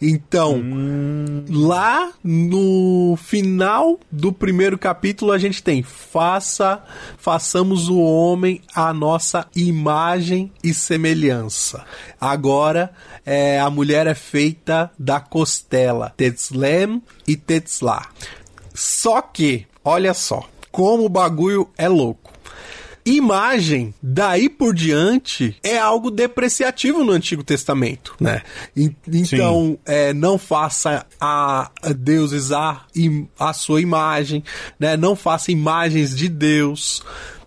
Então, 0.00 0.62
lá 1.48 2.12
no 2.22 3.16
final 3.16 3.98
do 4.10 4.32
primeiro 4.32 4.76
capítulo 4.76 5.32
a 5.32 5.38
gente 5.38 5.62
tem 5.62 5.82
faça, 5.82 6.82
façamos 7.16 7.88
o 7.88 7.98
homem 7.98 8.60
a 8.74 8.92
nossa 8.92 9.46
imagem 9.54 10.52
e 10.62 10.74
semelhança. 10.74 11.84
Agora, 12.20 12.92
é, 13.24 13.58
a 13.60 13.70
mulher 13.70 14.06
é 14.06 14.14
feita 14.14 14.90
da 14.98 15.20
costela, 15.20 16.12
Tetzlem 16.16 17.02
e 17.26 17.36
Tetzlá. 17.36 18.08
Só 18.74 19.22
que, 19.22 19.66
olha 19.84 20.12
só, 20.12 20.48
como 20.70 21.04
o 21.04 21.08
bagulho 21.08 21.68
é 21.78 21.88
louco. 21.88 22.23
Imagem, 23.06 23.92
daí 24.02 24.48
por 24.48 24.74
diante, 24.74 25.54
é 25.62 25.78
algo 25.78 26.10
depreciativo 26.10 27.04
no 27.04 27.12
Antigo 27.12 27.44
Testamento, 27.44 28.14
né? 28.18 28.42
En- 28.74 28.96
Então, 29.36 29.78
é, 29.84 30.14
não 30.14 30.38
faça 30.38 31.04
a, 31.20 31.70
a 31.82 31.92
deuses 31.92 32.50
a, 32.50 32.82
a 33.38 33.52
sua 33.52 33.80
imagem, 33.82 34.42
né? 34.80 34.96
Não 34.96 35.14
faça 35.14 35.52
imagens 35.52 36.16
de 36.16 36.28
Deus. 36.30 37.02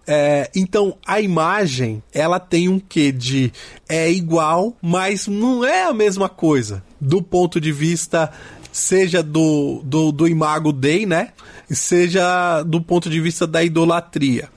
É, 0.06 0.50
então, 0.56 0.96
a 1.06 1.20
imagem, 1.20 2.02
ela 2.14 2.40
tem 2.40 2.70
um 2.70 2.80
quê 2.80 3.12
de 3.12 3.52
é 3.90 4.10
igual, 4.12 4.78
mas 4.82 5.28
não 5.28 5.66
é 5.66 5.84
a 5.86 5.94
mesma 5.94 6.30
coisa. 6.30 6.84
Do 7.02 7.22
ponto 7.22 7.60
de 7.60 7.72
vista, 7.72 8.32
seja 8.72 9.24
do, 9.24 9.82
do, 9.84 10.12
do 10.12 10.28
imago 10.28 10.72
Dei, 10.72 11.06
né? 11.06 11.30
Seja 11.70 12.62
do 12.64 12.80
ponto 12.82 13.10
de 13.10 13.20
vista 13.20 13.46
da 13.48 13.64
idolatria. 13.64 14.50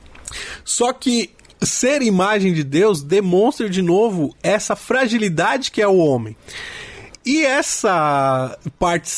Só 0.65 0.93
que 0.93 1.31
ser 1.61 2.03
imagem 2.03 2.53
de 2.53 2.65
Deus 2.65 3.03
demonstra 3.03 3.69
de 3.69 3.83
novo 3.83 4.35
essa 4.43 4.75
fragilidade 4.75 5.71
que 5.71 5.83
é 5.83 5.89
o 5.89 5.97
homem. 5.97 6.37
E 7.25 7.45
essa 7.45 8.59
parte 8.79 9.11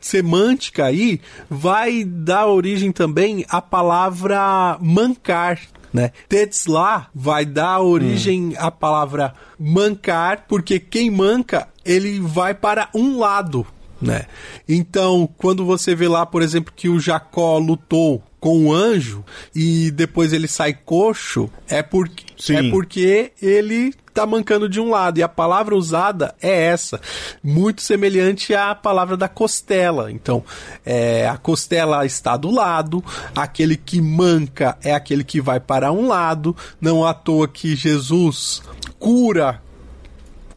semântica 0.00 0.86
aí 0.86 1.20
vai 1.50 2.02
dar 2.02 2.46
origem 2.46 2.90
também 2.90 3.44
à 3.48 3.60
palavra 3.60 4.78
mancar. 4.80 5.60
Né? 5.92 6.12
Tetzlá 6.28 7.08
vai 7.14 7.44
dar 7.44 7.80
origem 7.80 8.54
à 8.58 8.70
palavra 8.70 9.34
mancar, 9.58 10.46
porque 10.48 10.80
quem 10.80 11.10
manca, 11.10 11.68
ele 11.84 12.20
vai 12.20 12.54
para 12.54 12.88
um 12.94 13.18
lado. 13.18 13.66
Né? 14.00 14.26
Então, 14.68 15.28
quando 15.36 15.64
você 15.64 15.94
vê 15.94 16.08
lá, 16.08 16.26
por 16.26 16.42
exemplo, 16.42 16.72
que 16.74 16.88
o 16.88 17.00
Jacó 17.00 17.58
lutou 17.58 18.22
com 18.46 18.66
o 18.66 18.72
anjo 18.72 19.24
e 19.52 19.90
depois 19.90 20.32
ele 20.32 20.46
sai 20.46 20.72
coxo, 20.72 21.50
é 21.68 21.82
porque, 21.82 22.24
Sim. 22.38 22.54
é 22.54 22.70
porque 22.70 23.32
ele 23.42 23.92
tá 24.14 24.24
mancando 24.24 24.68
de 24.68 24.78
um 24.78 24.88
lado. 24.88 25.18
E 25.18 25.22
a 25.24 25.28
palavra 25.28 25.74
usada 25.74 26.32
é 26.40 26.66
essa, 26.66 27.00
muito 27.42 27.82
semelhante 27.82 28.54
à 28.54 28.72
palavra 28.72 29.16
da 29.16 29.28
costela. 29.28 30.12
Então, 30.12 30.44
é, 30.84 31.26
a 31.26 31.36
costela 31.36 32.06
está 32.06 32.36
do 32.36 32.48
lado, 32.48 33.04
aquele 33.34 33.76
que 33.76 34.00
manca 34.00 34.78
é 34.80 34.94
aquele 34.94 35.24
que 35.24 35.40
vai 35.40 35.58
para 35.58 35.90
um 35.90 36.06
lado. 36.06 36.56
Não 36.80 37.04
à 37.04 37.12
toa 37.12 37.48
que 37.48 37.74
Jesus 37.74 38.62
cura 38.96 39.60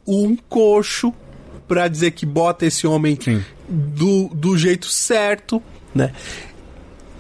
um 0.06 0.36
coxo 0.36 1.12
para 1.68 1.88
dizer 1.88 2.12
que 2.12 2.24
bota 2.24 2.68
esse 2.68 2.86
homem 2.86 3.18
Sim. 3.20 3.44
do, 3.68 4.28
do 4.28 4.56
jeito 4.56 4.86
certo, 4.86 5.60
né? 5.96 6.14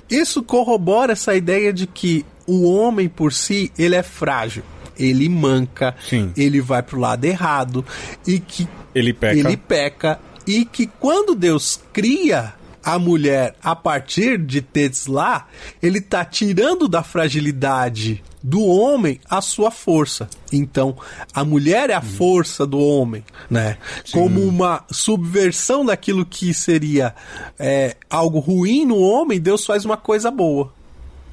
Isso 0.10 0.41
corrobora 0.43 1.14
essa 1.14 1.36
ideia 1.36 1.72
de 1.72 1.86
que 1.88 2.26
o 2.47 2.64
homem 2.70 3.07
por 3.07 3.32
si, 3.32 3.72
ele 3.78 3.95
é 3.95 4.03
frágil. 4.03 4.64
Ele 4.97 5.30
manca, 5.30 5.95
Sim. 6.10 6.34
ele 6.36 6.60
vai 6.60 6.84
pro 6.84 6.99
lado 6.99 7.24
errado 7.24 7.86
e 8.28 8.39
que 8.39 8.68
Ele 8.93 9.14
peca. 9.14 9.39
ele 9.39 9.55
peca 9.55 10.20
e 10.45 10.66
que 10.66 10.88
quando 10.88 11.36
Deus 11.36 11.80
cria 11.93 12.53
a 12.84 12.97
mulher 12.99 13.55
a 13.64 13.76
partir 13.76 14.38
de 14.38 14.62
Tetzlá, 14.62 15.47
ele 15.82 16.01
tá 16.01 16.26
tirando 16.26 16.88
da 16.88 17.03
fragilidade 17.03 18.24
do 18.41 18.63
homem 18.63 19.19
a 19.29 19.41
sua 19.41 19.71
força. 19.71 20.29
Então, 20.51 20.95
a 21.33 21.43
mulher 21.43 21.89
é 21.89 21.93
a 21.93 22.01
força 22.01 22.65
do 22.65 22.79
homem, 22.79 23.23
né? 23.49 23.77
Como 24.11 24.41
uma 24.41 24.83
subversão 24.91 25.85
daquilo 25.85 26.25
que 26.25 26.53
seria 26.53 27.13
é, 27.57 27.95
algo 28.09 28.39
ruim 28.39 28.85
no 28.85 28.99
homem, 28.99 29.39
Deus 29.39 29.65
faz 29.65 29.85
uma 29.85 29.97
coisa 29.97 30.31
boa. 30.31 30.73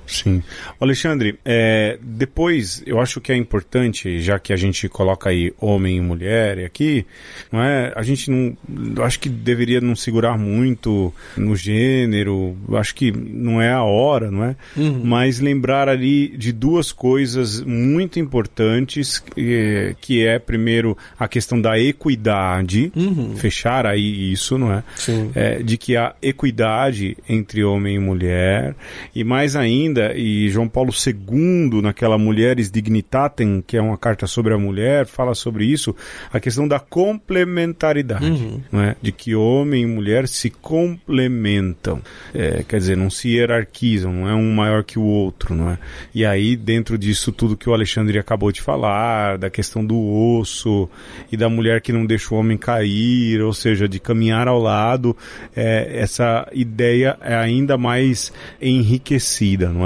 Sim. 0.06 0.42
Alexandre, 0.80 1.38
é, 1.44 1.98
depois 2.02 2.82
eu 2.86 3.00
acho 3.00 3.20
que 3.20 3.32
é 3.32 3.36
importante, 3.36 4.20
já 4.20 4.38
que 4.38 4.52
a 4.52 4.56
gente 4.56 4.88
coloca 4.88 5.30
aí 5.30 5.52
homem 5.60 5.96
e 5.96 6.00
mulher 6.00 6.64
aqui, 6.64 7.04
não 7.50 7.62
é? 7.62 7.92
A 7.94 8.02
gente 8.02 8.30
não. 8.30 8.56
Acho 9.04 9.18
que 9.20 9.28
deveria 9.28 9.80
não 9.80 9.96
segurar 9.96 10.38
muito 10.38 11.12
no 11.36 11.56
gênero, 11.56 12.56
acho 12.74 12.94
que 12.94 13.10
não 13.10 13.60
é 13.60 13.72
a 13.72 13.82
hora, 13.82 14.30
não 14.30 14.44
é? 14.44 14.56
Mas 15.04 15.40
lembrar 15.40 15.88
ali 15.88 16.28
de 16.28 16.52
duas 16.52 16.92
coisas 16.92 17.62
muito 17.62 18.18
importantes, 18.18 19.22
eh, 19.36 19.94
que 20.00 20.26
é, 20.26 20.38
primeiro, 20.38 20.96
a 21.18 21.28
questão 21.28 21.60
da 21.60 21.78
equidade, 21.78 22.92
fechar 23.36 23.86
aí 23.86 24.32
isso, 24.32 24.58
não 24.58 24.72
é? 24.72 24.82
Sim. 24.96 25.30
é, 25.34 25.62
de 25.62 25.76
que 25.76 25.96
há 25.96 26.14
equidade 26.22 27.16
entre 27.28 27.64
homem 27.64 27.96
e 27.96 27.98
mulher, 27.98 28.74
e 29.14 29.24
mais 29.24 29.56
ainda, 29.56 29.95
e 30.14 30.48
João 30.48 30.68
Paulo 30.68 30.90
II, 30.90 31.82
naquela 31.82 32.18
Mulheres 32.18 32.70
Dignitatem, 32.70 33.62
que 33.66 33.76
é 33.76 33.82
uma 33.82 33.96
carta 33.96 34.26
sobre 34.26 34.54
a 34.54 34.58
mulher, 34.58 35.06
fala 35.06 35.34
sobre 35.34 35.64
isso, 35.64 35.94
a 36.32 36.40
questão 36.40 36.66
da 36.66 36.78
complementaridade, 36.78 38.26
não 38.70 38.82
é? 38.82 38.96
de 39.00 39.12
que 39.12 39.34
homem 39.34 39.82
e 39.82 39.86
mulher 39.86 40.28
se 40.28 40.50
complementam, 40.50 42.00
É, 42.34 42.62
quer 42.66 42.78
dizer, 42.78 42.96
não 42.96 43.10
se 43.10 43.30
hierarquizam, 43.30 44.12
não 44.12 44.28
é 44.28 44.34
um 44.34 44.52
maior 44.54 44.84
que 44.84 44.98
o 44.98 45.02
outro, 45.02 45.54
não 45.54 45.70
é? 45.70 45.78
E 46.14 46.24
aí, 46.24 46.56
dentro 46.56 46.98
disso 46.98 47.32
tudo 47.32 47.56
que 47.56 47.68
o 47.68 47.72
Alexandre 47.72 48.18
acabou 48.18 48.50
de 48.52 48.60
falar, 48.60 49.38
da 49.38 49.50
questão 49.50 49.84
do 49.84 49.96
osso 50.38 50.88
e 51.30 51.36
da 51.36 51.48
mulher 51.48 51.80
que 51.80 51.92
não 51.92 52.04
deixa 52.06 52.34
o 52.34 52.38
homem 52.38 52.56
cair, 52.56 53.40
ou 53.42 53.52
seja, 53.52 53.88
de 53.88 53.98
caminhar 53.98 54.48
ao 54.48 54.60
lado, 54.60 55.16
é, 55.54 55.98
essa 55.98 56.48
ideia 56.52 57.16
é 57.20 57.34
ainda 57.34 57.76
mais 57.78 58.32
enriquecida, 58.60 59.68
não 59.68 59.85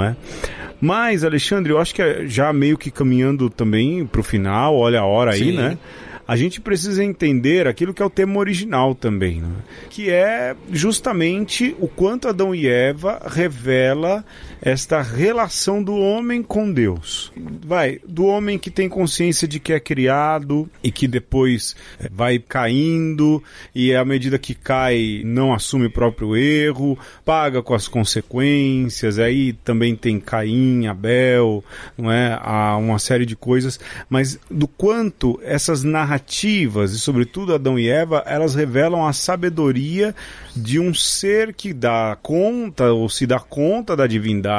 Mas, 0.79 1.23
Alexandre, 1.23 1.71
eu 1.71 1.79
acho 1.79 1.93
que 1.93 2.01
é 2.01 2.25
já 2.25 2.51
meio 2.51 2.77
que 2.77 2.89
caminhando 2.89 3.49
também 3.49 4.05
pro 4.05 4.23
final, 4.23 4.75
olha 4.75 4.99
a 4.99 5.05
hora 5.05 5.31
aí, 5.31 5.51
Sim. 5.51 5.57
né? 5.57 5.77
a 6.27 6.35
gente 6.37 6.61
precisa 6.61 7.03
entender 7.03 7.67
aquilo 7.67 7.93
que 7.93 8.01
é 8.01 8.05
o 8.05 8.09
tema 8.09 8.39
original 8.39 8.95
também, 8.95 9.41
né? 9.41 9.49
que 9.89 10.09
é 10.09 10.55
justamente 10.71 11.75
o 11.77 11.89
quanto 11.89 12.29
Adão 12.29 12.55
e 12.55 12.67
Eva 12.67 13.21
revela 13.27 14.23
esta 14.61 15.01
relação 15.01 15.81
do 15.81 15.95
homem 15.95 16.43
com 16.43 16.71
Deus. 16.71 17.31
Vai, 17.65 17.99
do 18.07 18.25
homem 18.25 18.59
que 18.59 18.69
tem 18.69 18.87
consciência 18.87 19.47
de 19.47 19.59
que 19.59 19.73
é 19.73 19.79
criado 19.79 20.69
e 20.83 20.91
que 20.91 21.07
depois 21.07 21.75
eh, 21.99 22.07
vai 22.11 22.37
caindo 22.37 23.43
e 23.73 23.95
à 23.95 24.05
medida 24.05 24.37
que 24.37 24.53
cai 24.53 25.23
não 25.25 25.51
assume 25.51 25.87
o 25.87 25.91
próprio 25.91 26.35
erro, 26.35 26.97
paga 27.25 27.63
com 27.63 27.73
as 27.73 27.87
consequências. 27.87 29.17
Aí 29.17 29.53
também 29.53 29.95
tem 29.95 30.19
Caim, 30.19 30.85
Abel, 30.85 31.63
não 31.97 32.11
é? 32.11 32.37
Há 32.39 32.77
uma 32.77 32.99
série 32.99 33.25
de 33.25 33.35
coisas, 33.35 33.79
mas 34.07 34.39
do 34.49 34.67
quanto 34.67 35.39
essas 35.43 35.83
narrativas 35.83 36.93
e 36.93 36.99
sobretudo 36.99 37.55
Adão 37.55 37.79
e 37.79 37.89
Eva, 37.89 38.23
elas 38.27 38.53
revelam 38.53 39.07
a 39.07 39.13
sabedoria 39.13 40.13
de 40.55 40.79
um 40.79 40.93
ser 40.93 41.53
que 41.53 41.73
dá 41.73 42.15
conta 42.21 42.91
ou 42.91 43.09
se 43.09 43.25
dá 43.25 43.39
conta 43.39 43.95
da 43.95 44.05
divindade 44.05 44.50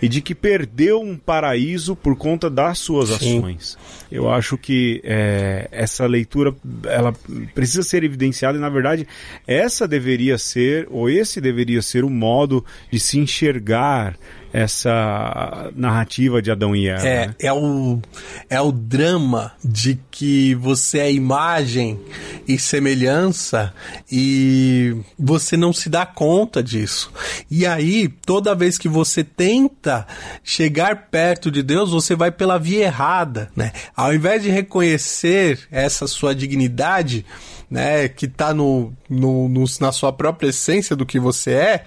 e 0.00 0.08
de 0.08 0.20
que 0.20 0.34
perdeu 0.34 1.00
um 1.00 1.16
paraíso 1.16 1.94
por 1.96 2.16
conta 2.16 2.48
das 2.48 2.78
suas 2.78 3.10
Sim. 3.10 3.38
ações. 3.38 3.78
Eu 4.10 4.30
acho 4.30 4.56
que 4.56 5.00
é, 5.04 5.68
essa 5.70 6.06
leitura 6.06 6.54
ela 6.84 7.12
precisa 7.54 7.82
ser 7.82 8.04
evidenciada 8.04 8.56
e 8.56 8.60
na 8.60 8.68
verdade 8.68 9.06
essa 9.46 9.86
deveria 9.86 10.38
ser 10.38 10.86
ou 10.90 11.10
esse 11.10 11.40
deveria 11.40 11.82
ser 11.82 12.04
o 12.04 12.10
modo 12.10 12.64
de 12.90 13.00
se 13.00 13.18
enxergar 13.18 14.16
essa 14.52 15.70
narrativa 15.74 16.40
de 16.40 16.50
Adão 16.50 16.74
e 16.74 16.88
Eva. 16.88 17.06
É, 17.06 17.26
né? 17.26 17.34
é 17.38 17.52
o, 17.52 18.00
é 18.48 18.60
o 18.60 18.72
drama 18.72 19.52
de 19.64 19.98
que 20.10 20.54
você 20.54 20.98
é 21.00 21.12
imagem 21.12 22.00
e 22.46 22.58
semelhança 22.58 23.72
e 24.10 24.96
você 25.18 25.56
não 25.56 25.72
se 25.72 25.88
dá 25.88 26.06
conta 26.06 26.62
disso. 26.62 27.12
E 27.50 27.66
aí, 27.66 28.08
toda 28.08 28.54
vez 28.54 28.78
que 28.78 28.88
você 28.88 29.22
tenta 29.22 30.06
chegar 30.42 31.08
perto 31.10 31.50
de 31.50 31.62
Deus, 31.62 31.90
você 31.90 32.14
vai 32.14 32.30
pela 32.30 32.58
via 32.58 32.84
errada, 32.84 33.50
né? 33.54 33.72
Ao 33.94 34.14
invés 34.14 34.42
de 34.42 34.50
reconhecer 34.50 35.60
essa 35.70 36.06
sua 36.06 36.34
dignidade, 36.34 37.24
né, 37.70 38.08
que 38.08 38.26
está 38.26 38.54
no, 38.54 38.92
no, 39.08 39.48
no, 39.48 39.64
na 39.80 39.92
sua 39.92 40.12
própria 40.12 40.48
essência 40.48 40.94
do 40.94 41.04
que 41.04 41.18
você 41.18 41.50
é, 41.52 41.84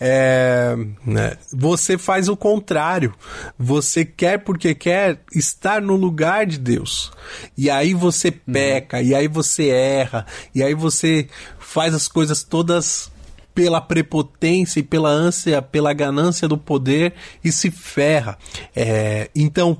é, 0.00 0.76
né, 1.04 1.36
você 1.52 1.96
faz 1.96 2.28
o 2.28 2.36
contrário. 2.36 3.14
Você 3.58 4.04
quer 4.04 4.38
porque 4.38 4.74
quer 4.74 5.20
estar 5.34 5.80
no 5.80 5.96
lugar 5.96 6.46
de 6.46 6.58
Deus. 6.58 7.12
E 7.56 7.70
aí 7.70 7.94
você 7.94 8.30
peca, 8.30 9.00
e 9.00 9.14
aí 9.14 9.28
você 9.28 9.68
erra, 9.68 10.26
e 10.54 10.62
aí 10.62 10.74
você 10.74 11.28
faz 11.58 11.94
as 11.94 12.08
coisas 12.08 12.42
todas 12.42 13.10
pela 13.54 13.80
prepotência 13.80 14.80
e 14.80 14.82
pela 14.82 15.08
ânsia, 15.08 15.62
pela 15.62 15.92
ganância 15.92 16.48
do 16.48 16.58
poder 16.58 17.14
e 17.42 17.52
se 17.52 17.70
ferra. 17.70 18.36
É, 18.74 19.30
então, 19.34 19.78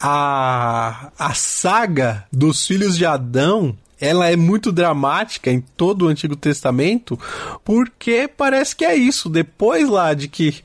a, 0.00 1.10
a 1.18 1.34
saga 1.34 2.24
dos 2.32 2.66
filhos 2.66 2.96
de 2.96 3.04
Adão 3.04 3.76
ela 4.00 4.30
é 4.30 4.36
muito 4.36 4.70
dramática 4.70 5.50
em 5.50 5.60
todo 5.60 6.02
o 6.04 6.08
Antigo 6.08 6.36
Testamento, 6.36 7.18
porque 7.64 8.28
parece 8.28 8.76
que 8.76 8.84
é 8.84 8.94
isso. 8.94 9.28
Depois 9.28 9.88
lá 9.88 10.12
de 10.12 10.28
que, 10.28 10.56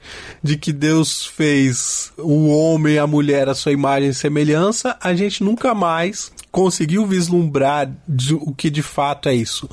de 0.44 0.58
que 0.58 0.74
Deus 0.74 1.26
fez 1.26 2.12
o 2.18 2.48
homem 2.50 2.96
e 2.96 3.00
a 3.00 3.08
mulher 3.08 3.48
a 3.48 3.56
sua 3.56 3.72
imagem 3.72 4.10
e 4.10 4.14
semelhança, 4.14 4.98
a 5.02 5.14
gente 5.14 5.44
nunca 5.44 5.74
mais 5.74 6.32
conseguiu 6.52 7.06
vislumbrar 7.06 7.90
o 8.42 8.54
que 8.54 8.70
de 8.70 8.82
fato 8.82 9.30
é 9.30 9.34
isso. 9.34 9.70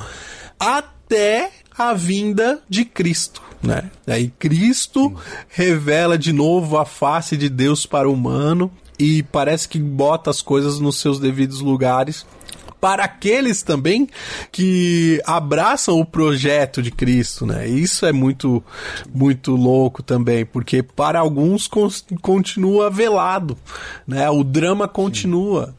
Até 0.59 1.51
a 1.77 1.93
vinda 1.95 2.61
de 2.69 2.85
Cristo. 2.85 3.43
Né? 3.61 3.91
Aí 4.07 4.33
Cristo 4.39 5.15
revela 5.49 6.17
de 6.17 6.33
novo 6.33 6.79
a 6.79 6.85
face 6.85 7.37
de 7.37 7.49
Deus 7.49 7.87
para 7.87 8.09
o 8.09 8.13
humano 8.13 8.71
e 8.99 9.23
parece 9.23 9.69
que 9.69 9.79
bota 9.79 10.31
as 10.31 10.41
coisas 10.41 10.79
nos 10.79 11.01
seus 11.01 11.19
devidos 11.19 11.61
lugares 11.61 12.25
para 12.81 13.05
aqueles 13.05 13.63
também 13.63 14.09
que 14.53 15.21
abraçam 15.27 15.99
o 15.99 16.05
projeto 16.05 16.83
de 16.83 16.91
Cristo, 16.91 17.47
né? 17.47 17.67
Isso 17.67 18.07
é 18.07 18.13
muito 18.13 18.63
muito 19.13 19.55
louco 19.55 20.03
também, 20.03 20.45
porque 20.45 20.83
para 20.83 21.21
alguns 21.21 21.69
continua 22.21 22.91
velado, 22.91 23.57
né? 24.07 24.29
O 24.31 24.43
drama 24.43 24.87
continua. 24.89 25.75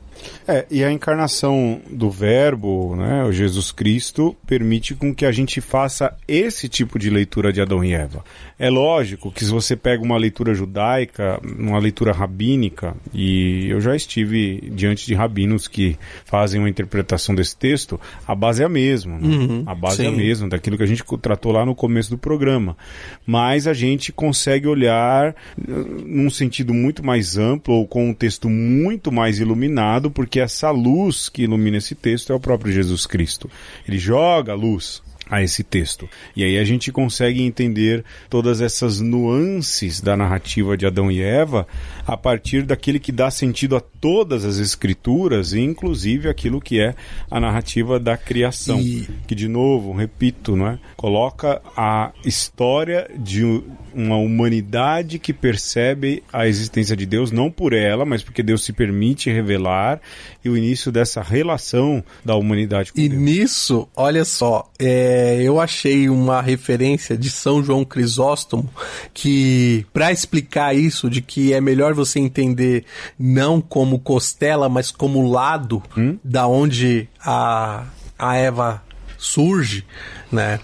É, 0.48 0.66
e 0.70 0.84
a 0.84 0.92
encarnação 0.92 1.82
do 1.90 2.10
Verbo, 2.10 2.96
né, 2.96 3.24
o 3.24 3.32
Jesus 3.32 3.72
Cristo, 3.72 4.36
permite 4.48 4.96
com 4.96 5.14
que 5.14 5.26
a 5.26 5.32
gente 5.32 5.62
faça 5.62 6.16
esse 6.28 6.68
tipo 6.68 6.98
de 6.98 7.10
leitura 7.10 7.54
de 7.54 7.62
Adão 7.62 7.84
e 7.84 7.94
Eva. 7.94 8.24
É 8.58 8.70
lógico 8.70 9.32
que 9.32 9.46
se 9.46 9.52
você 9.52 9.76
pega 9.76 10.04
uma 10.04 10.18
leitura 10.18 10.54
judaica, 10.54 11.40
uma 11.58 11.80
leitura 11.80 12.12
rabínica, 12.12 12.96
e 13.14 13.68
eu 13.70 13.80
já 13.80 13.96
estive 13.96 14.70
diante 14.74 15.06
de 15.06 15.14
rabinos 15.14 15.68
que 15.68 15.98
fazem 16.26 16.60
uma 16.60 16.70
interpretação 16.70 17.34
desse 17.34 17.56
texto, 17.56 18.00
a 18.28 18.36
base 18.36 18.62
é 18.62 18.66
a 18.66 18.70
mesma. 18.70 19.18
Né? 19.18 19.28
Uhum, 19.28 19.64
a 19.66 19.74
base 19.74 19.98
sim. 19.98 20.06
é 20.06 20.08
a 20.08 20.12
mesma, 20.12 20.50
daquilo 20.50 20.78
que 20.78 20.84
a 20.84 20.88
gente 20.88 21.04
tratou 21.22 21.52
lá 21.52 21.66
no 21.66 21.74
começo 21.74 22.10
do 22.10 22.18
programa. 22.18 22.76
Mas 23.26 23.68
a 23.68 23.74
gente 23.74 24.12
consegue 24.12 24.68
olhar 24.68 25.30
uh, 25.58 25.72
num 26.06 26.30
sentido 26.30 26.74
muito 26.74 27.06
mais 27.06 27.38
amplo, 27.38 27.76
ou 27.76 27.88
com 27.88 28.10
um 28.10 28.14
texto 28.14 28.50
muito 28.50 29.12
mais 29.12 29.40
iluminado, 29.40 30.09
porque 30.10 30.40
essa 30.40 30.72
luz 30.72 31.30
que 31.30 31.44
ilumina 31.44 31.78
esse 31.78 31.96
texto 31.96 32.32
é 32.32 32.36
o 32.36 32.40
próprio 32.40 32.72
Jesus 32.72 33.06
Cristo. 33.06 33.50
Ele 33.88 33.98
joga 33.98 34.54
a 34.54 34.56
luz 34.56 35.02
a 35.30 35.42
esse 35.44 35.64
texto. 35.64 36.10
E 36.36 36.44
aí 36.44 36.58
a 36.58 36.64
gente 36.64 36.92
consegue 36.92 37.42
entender 37.42 38.04
todas 38.30 38.62
essas 38.62 39.00
nuances 39.00 40.02
da 40.02 40.16
narrativa 40.18 40.76
de 40.76 40.86
Adão 40.86 41.12
e 41.12 41.22
Eva 41.22 41.68
a 42.08 42.18
partir 42.18 42.64
daquele 42.64 43.00
que 43.00 43.12
dá 43.12 43.30
sentido 43.30 43.76
a 43.76 43.80
todas 43.82 44.44
as 44.46 44.58
escrituras, 44.58 45.54
inclusive 45.54 46.28
aquilo 46.30 46.60
que 46.60 46.80
é 46.80 46.96
a 47.30 47.40
narrativa 47.40 48.00
da 48.00 48.18
criação. 48.18 48.80
E- 48.80 49.08
Que, 49.28 49.36
de 49.36 49.48
novo, 49.48 49.94
repito, 49.94 50.56
não 50.56 50.68
é? 50.68 50.80
coloca 50.98 51.62
a 51.78 52.12
história 52.26 53.10
de 53.18 53.44
uma 53.94 54.18
humanidade 54.18 55.18
que 55.20 55.34
percebe 55.34 56.24
a 56.32 56.48
existência 56.48 56.96
de 56.96 57.06
Deus, 57.06 57.32
não 57.32 57.50
por 57.52 57.74
ela, 57.74 58.06
mas 58.06 58.22
porque 58.24 58.42
Deus 58.44 58.64
se 58.64 58.72
permite 58.74 59.30
revelar, 59.32 60.00
e 60.44 60.50
o 60.50 60.56
início 60.58 60.92
dessa 60.92 61.22
relação 61.22 62.04
da 62.24 62.36
humanidade 62.36 62.94
com 62.94 63.00
E 63.00 63.10
Deus. 63.10 63.22
nisso, 63.22 63.88
olha 63.96 64.24
só, 64.26 64.70
é, 64.80 65.19
eu 65.42 65.60
achei 65.60 66.10
uma 66.10 66.42
referência 66.42 67.18
de 67.18 67.30
São 67.30 67.64
João 67.64 67.86
Crisóstomo 67.86 68.70
que, 69.14 69.86
para 69.94 70.12
explicar 70.12 70.76
isso, 70.76 71.10
de 71.10 71.22
que 71.22 71.54
é 71.54 71.62
melhor 71.62 71.94
você 71.94 72.20
entender 72.20 72.86
não 73.18 73.62
como 73.62 74.00
costela, 74.00 74.70
mas 74.70 74.92
como 74.92 75.30
lado 75.30 75.82
da 76.24 76.48
onde 76.48 77.08
a, 77.24 77.86
a 78.18 78.36
Eva 78.36 78.84
surge, 79.18 79.86
né? 80.32 80.60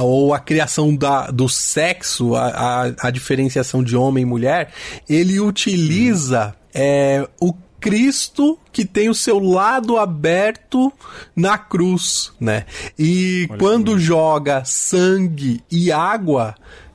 Ou 0.00 0.32
a 0.32 0.38
criação 0.38 0.94
da, 0.94 1.30
do 1.30 1.48
sexo, 1.48 2.34
a, 2.34 2.46
a, 2.46 3.08
a 3.08 3.10
diferenciação 3.10 3.82
de 3.82 3.96
homem 3.96 4.22
e 4.22 4.26
mulher, 4.26 4.72
ele 5.08 5.38
utiliza 5.40 6.54
é, 6.72 7.28
o 7.40 7.52
Cristo 7.82 8.58
que 8.72 8.84
tem 8.84 9.10
o 9.10 9.14
seu 9.14 9.38
lado 9.38 9.98
aberto 9.98 10.92
na 11.34 11.58
cruz, 11.58 12.32
né? 12.40 12.64
E 12.98 13.48
quando 13.58 13.98
joga 13.98 14.64
sangue 14.64 15.62
e 15.70 15.90
água, 15.92 16.54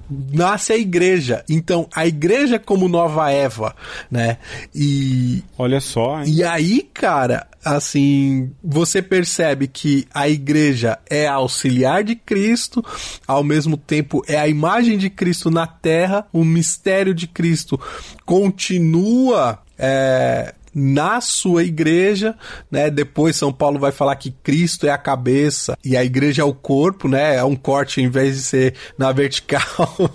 nasce 0.09 0.73
a 0.73 0.77
igreja. 0.77 1.43
Então, 1.49 1.87
a 1.93 2.07
igreja 2.07 2.57
como 2.57 2.87
nova 2.87 3.29
Eva, 3.29 3.75
né? 4.09 4.37
E 4.73 5.43
Olha 5.57 5.79
só, 5.81 6.23
hein? 6.23 6.33
e 6.33 6.43
aí, 6.43 6.81
cara, 6.93 7.47
assim, 7.63 8.51
você 8.63 9.01
percebe 9.01 9.67
que 9.67 10.07
a 10.13 10.29
igreja 10.29 10.97
é 11.09 11.27
auxiliar 11.27 12.03
de 12.03 12.15
Cristo, 12.15 12.83
ao 13.27 13.43
mesmo 13.43 13.75
tempo 13.77 14.23
é 14.27 14.37
a 14.37 14.47
imagem 14.47 14.97
de 14.97 15.09
Cristo 15.09 15.51
na 15.51 15.67
terra, 15.67 16.25
o 16.31 16.43
mistério 16.43 17.13
de 17.13 17.27
Cristo 17.27 17.79
continua. 18.25 19.59
é, 19.77 20.55
na 20.79 21.19
sua 21.21 21.63
igreja, 21.63 22.35
né? 22.69 22.91
Depois 22.91 23.35
São 23.35 23.51
Paulo 23.51 23.79
vai 23.79 23.91
falar 23.91 24.15
que 24.15 24.29
Cristo 24.29 24.85
é 24.85 24.91
a 24.91 24.97
cabeça 24.97 25.75
e 25.83 25.97
a 25.97 26.03
igreja 26.05 26.43
é 26.43 26.45
o 26.45 26.53
corpo, 26.53 27.07
né? 27.07 27.35
É 27.37 27.43
um 27.43 27.55
corte 27.55 27.99
em 27.99 28.09
vez 28.09 28.35
de 28.35 28.43
ser 28.43 28.73
na 28.95 29.11
vertical, 29.11 29.63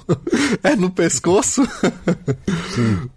é 0.63 0.77
no 0.77 0.89
pescoço. 0.89 1.63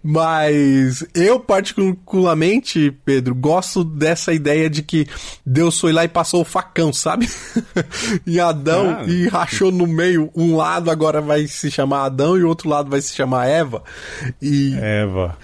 Mas 0.02 1.04
eu 1.14 1.38
particularmente, 1.38 2.90
Pedro, 3.04 3.34
gosto 3.34 3.84
dessa 3.84 4.32
ideia 4.32 4.68
de 4.68 4.82
que 4.82 5.06
Deus 5.44 5.78
foi 5.78 5.92
lá 5.92 6.04
e 6.04 6.08
passou 6.08 6.40
o 6.40 6.44
facão, 6.44 6.92
sabe? 6.92 7.28
e 8.26 8.40
Adão 8.40 8.98
Ah. 9.00 9.04
e 9.06 9.28
rachou 9.28 9.70
no 9.70 9.86
meio. 9.86 10.30
Um 10.34 10.56
lado 10.56 10.90
agora 10.90 11.20
vai 11.20 11.46
se 11.46 11.70
chamar 11.70 12.04
Adão 12.06 12.36
e 12.36 12.42
o 12.42 12.48
outro 12.48 12.68
lado 12.68 12.90
vai 12.90 13.00
se 13.00 13.14
chamar 13.14 13.46
Eva. 13.46 13.82
E 14.42 14.74
Eva, 14.80 15.36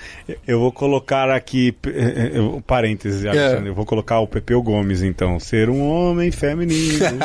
eu 0.47 0.59
vou 0.59 0.73
colocar 0.73 1.31
aqui 1.31 1.73
é, 1.95 2.39
é, 2.39 2.61
parênteses, 2.67 3.25
Alexandre, 3.25 3.69
eu 3.69 3.75
vou 3.75 3.87
colocar 3.87 4.21
o 4.21 4.27
Pepeu 4.27 4.63
Gomes, 4.63 5.03
então. 5.03 5.39
Ser 5.39 5.69
um 5.69 5.83
homem 5.83 6.31
feminino. 6.31 7.19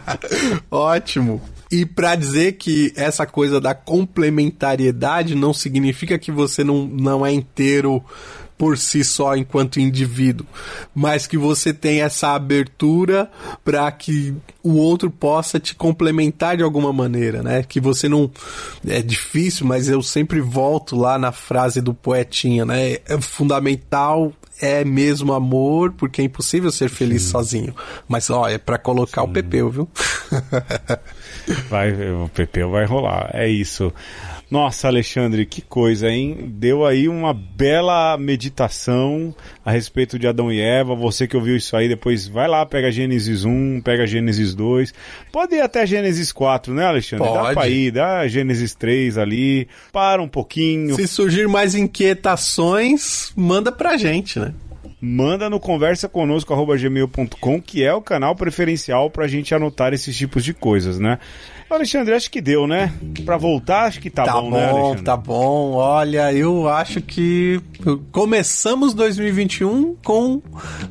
Ótimo. 0.70 1.40
E 1.70 1.86
para 1.86 2.16
dizer 2.16 2.52
que 2.52 2.92
essa 2.96 3.24
coisa 3.24 3.60
da 3.60 3.74
complementariedade 3.74 5.34
não 5.34 5.54
significa 5.54 6.18
que 6.18 6.32
você 6.32 6.64
não, 6.64 6.84
não 6.86 7.24
é 7.24 7.32
inteiro 7.32 8.02
por 8.60 8.76
si 8.76 9.02
só 9.02 9.34
enquanto 9.34 9.80
indivíduo, 9.80 10.46
mas 10.94 11.26
que 11.26 11.38
você 11.38 11.72
tem 11.72 12.02
essa 12.02 12.34
abertura 12.34 13.30
para 13.64 13.90
que 13.90 14.34
o 14.62 14.74
outro 14.74 15.10
possa 15.10 15.58
te 15.58 15.74
complementar 15.74 16.58
de 16.58 16.62
alguma 16.62 16.92
maneira, 16.92 17.42
né? 17.42 17.62
Que 17.62 17.80
você 17.80 18.06
não 18.06 18.30
é 18.86 19.00
difícil, 19.00 19.66
mas 19.66 19.88
eu 19.88 20.02
sempre 20.02 20.42
volto 20.42 20.94
lá 20.94 21.18
na 21.18 21.32
frase 21.32 21.80
do 21.80 21.94
poetinha, 21.94 22.66
né? 22.66 22.98
É 23.06 23.18
fundamental 23.18 24.30
é 24.60 24.84
mesmo 24.84 25.32
amor, 25.32 25.92
porque 25.92 26.20
é 26.20 26.24
impossível 26.26 26.70
ser 26.70 26.90
feliz 26.90 27.22
Sim. 27.22 27.30
sozinho. 27.30 27.74
Mas 28.06 28.28
ó, 28.28 28.46
é 28.46 28.58
para 28.58 28.76
colocar 28.76 29.22
Sim. 29.22 29.28
o 29.28 29.32
Pepeu, 29.32 29.70
viu? 29.70 29.88
vai, 31.70 31.92
o 32.12 32.28
Pepeu 32.28 32.70
vai 32.70 32.84
rolar. 32.84 33.30
É 33.32 33.48
isso. 33.48 33.90
Nossa, 34.50 34.88
Alexandre, 34.88 35.46
que 35.46 35.62
coisa, 35.62 36.10
hein? 36.10 36.52
Deu 36.56 36.84
aí 36.84 37.08
uma 37.08 37.32
bela 37.32 38.18
meditação 38.18 39.32
a 39.64 39.70
respeito 39.70 40.18
de 40.18 40.26
Adão 40.26 40.50
e 40.50 40.60
Eva. 40.60 40.94
Você 40.96 41.28
que 41.28 41.36
ouviu 41.36 41.56
isso 41.56 41.76
aí, 41.76 41.88
depois 41.88 42.26
vai 42.26 42.48
lá, 42.48 42.66
pega 42.66 42.90
Gênesis 42.90 43.44
1, 43.44 43.80
pega 43.82 44.06
Gênesis 44.08 44.52
2. 44.52 44.92
Pode 45.30 45.54
ir 45.54 45.60
até 45.60 45.86
Gênesis 45.86 46.32
4, 46.32 46.74
né, 46.74 46.84
Alexandre? 46.84 47.28
Pode. 47.28 47.46
Dá 47.46 47.52
pra 47.52 47.68
ir, 47.68 47.92
dá 47.92 48.26
Gênesis 48.26 48.74
3 48.74 49.18
ali, 49.18 49.68
para 49.92 50.20
um 50.20 50.28
pouquinho. 50.28 50.96
Se 50.96 51.06
surgir 51.06 51.46
mais 51.46 51.76
inquietações, 51.76 53.32
manda 53.36 53.70
pra 53.70 53.96
gente, 53.96 54.40
né? 54.40 54.52
manda 55.00 55.48
no 55.48 55.58
conversa 55.58 56.08
conosco 56.08 56.54
gmail.com, 56.54 57.62
que 57.62 57.82
é 57.82 57.94
o 57.94 58.02
canal 58.02 58.36
preferencial 58.36 59.10
para 59.10 59.24
a 59.24 59.28
gente 59.28 59.54
anotar 59.54 59.94
esses 59.94 60.14
tipos 60.14 60.44
de 60.44 60.52
coisas, 60.52 60.98
né? 60.98 61.18
Alexandre, 61.74 62.14
acho 62.14 62.30
que 62.30 62.40
deu, 62.40 62.66
né? 62.66 62.92
Pra 63.24 63.36
voltar, 63.36 63.84
acho 63.84 64.00
que 64.00 64.10
tá, 64.10 64.24
tá 64.24 64.32
bom, 64.32 64.50
bom, 64.50 64.56
né, 64.56 64.70
Alexandre? 64.70 65.02
Tá 65.04 65.16
bom, 65.16 65.72
olha, 65.74 66.32
eu 66.32 66.68
acho 66.68 67.00
que 67.00 67.60
começamos 68.10 68.92
2021 68.94 69.96
com 70.04 70.42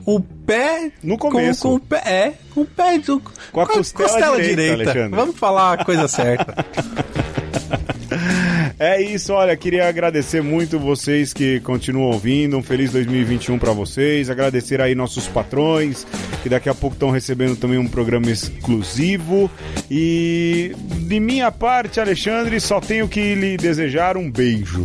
o 0.05 0.19
pé... 0.19 0.91
No 1.03 1.17
começo. 1.17 1.63
Com, 1.63 1.69
com 1.69 1.75
o 1.75 1.79
pé, 1.79 2.01
é, 2.05 2.33
com 2.53 2.61
o 2.61 2.65
pé... 2.65 2.97
Do, 2.97 3.21
com 3.51 3.61
a 3.61 3.67
costela, 3.67 4.09
costela 4.09 4.41
direita, 4.41 4.85
direita. 4.85 5.15
Vamos 5.15 5.37
falar 5.37 5.79
a 5.79 5.85
coisa 5.85 6.07
certa. 6.07 6.65
É 8.77 9.01
isso, 9.01 9.33
olha, 9.33 9.55
queria 9.55 9.87
agradecer 9.87 10.41
muito 10.41 10.77
vocês 10.77 11.33
que 11.33 11.59
continuam 11.61 12.11
ouvindo. 12.11 12.57
Um 12.57 12.63
feliz 12.63 12.91
2021 12.91 13.57
para 13.57 13.71
vocês. 13.71 14.29
Agradecer 14.29 14.81
aí 14.81 14.93
nossos 14.93 15.27
patrões, 15.27 16.05
que 16.43 16.49
daqui 16.49 16.69
a 16.69 16.73
pouco 16.73 16.95
estão 16.95 17.09
recebendo 17.09 17.55
também 17.55 17.77
um 17.77 17.87
programa 17.87 18.29
exclusivo. 18.29 19.49
E 19.89 20.75
de 21.01 21.19
minha 21.19 21.51
parte, 21.51 21.99
Alexandre, 21.99 22.59
só 22.59 22.79
tenho 22.79 23.07
que 23.07 23.35
lhe 23.35 23.57
desejar 23.57 24.17
um 24.17 24.29
beijo. 24.29 24.83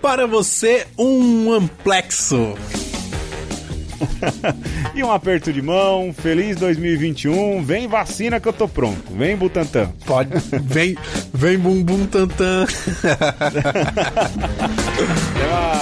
Para 0.00 0.26
você, 0.26 0.86
um 0.98 1.52
amplexo. 1.52 2.54
e 4.94 5.02
um 5.02 5.10
aperto 5.10 5.52
de 5.52 5.62
mão. 5.62 6.12
Feliz 6.12 6.56
2021. 6.56 7.62
Vem 7.64 7.88
vacina 7.88 8.40
que 8.40 8.48
eu 8.48 8.52
tô 8.52 8.68
pronto. 8.68 9.02
Vem 9.12 9.36
Butantan. 9.36 9.90
Pode. 10.04 10.30
Vem, 10.62 10.96
vem 11.32 11.58
bumbum 11.58 12.06
tantan. 12.06 12.66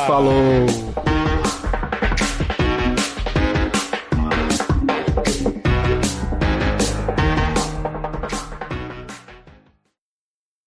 Falou. 0.06 0.66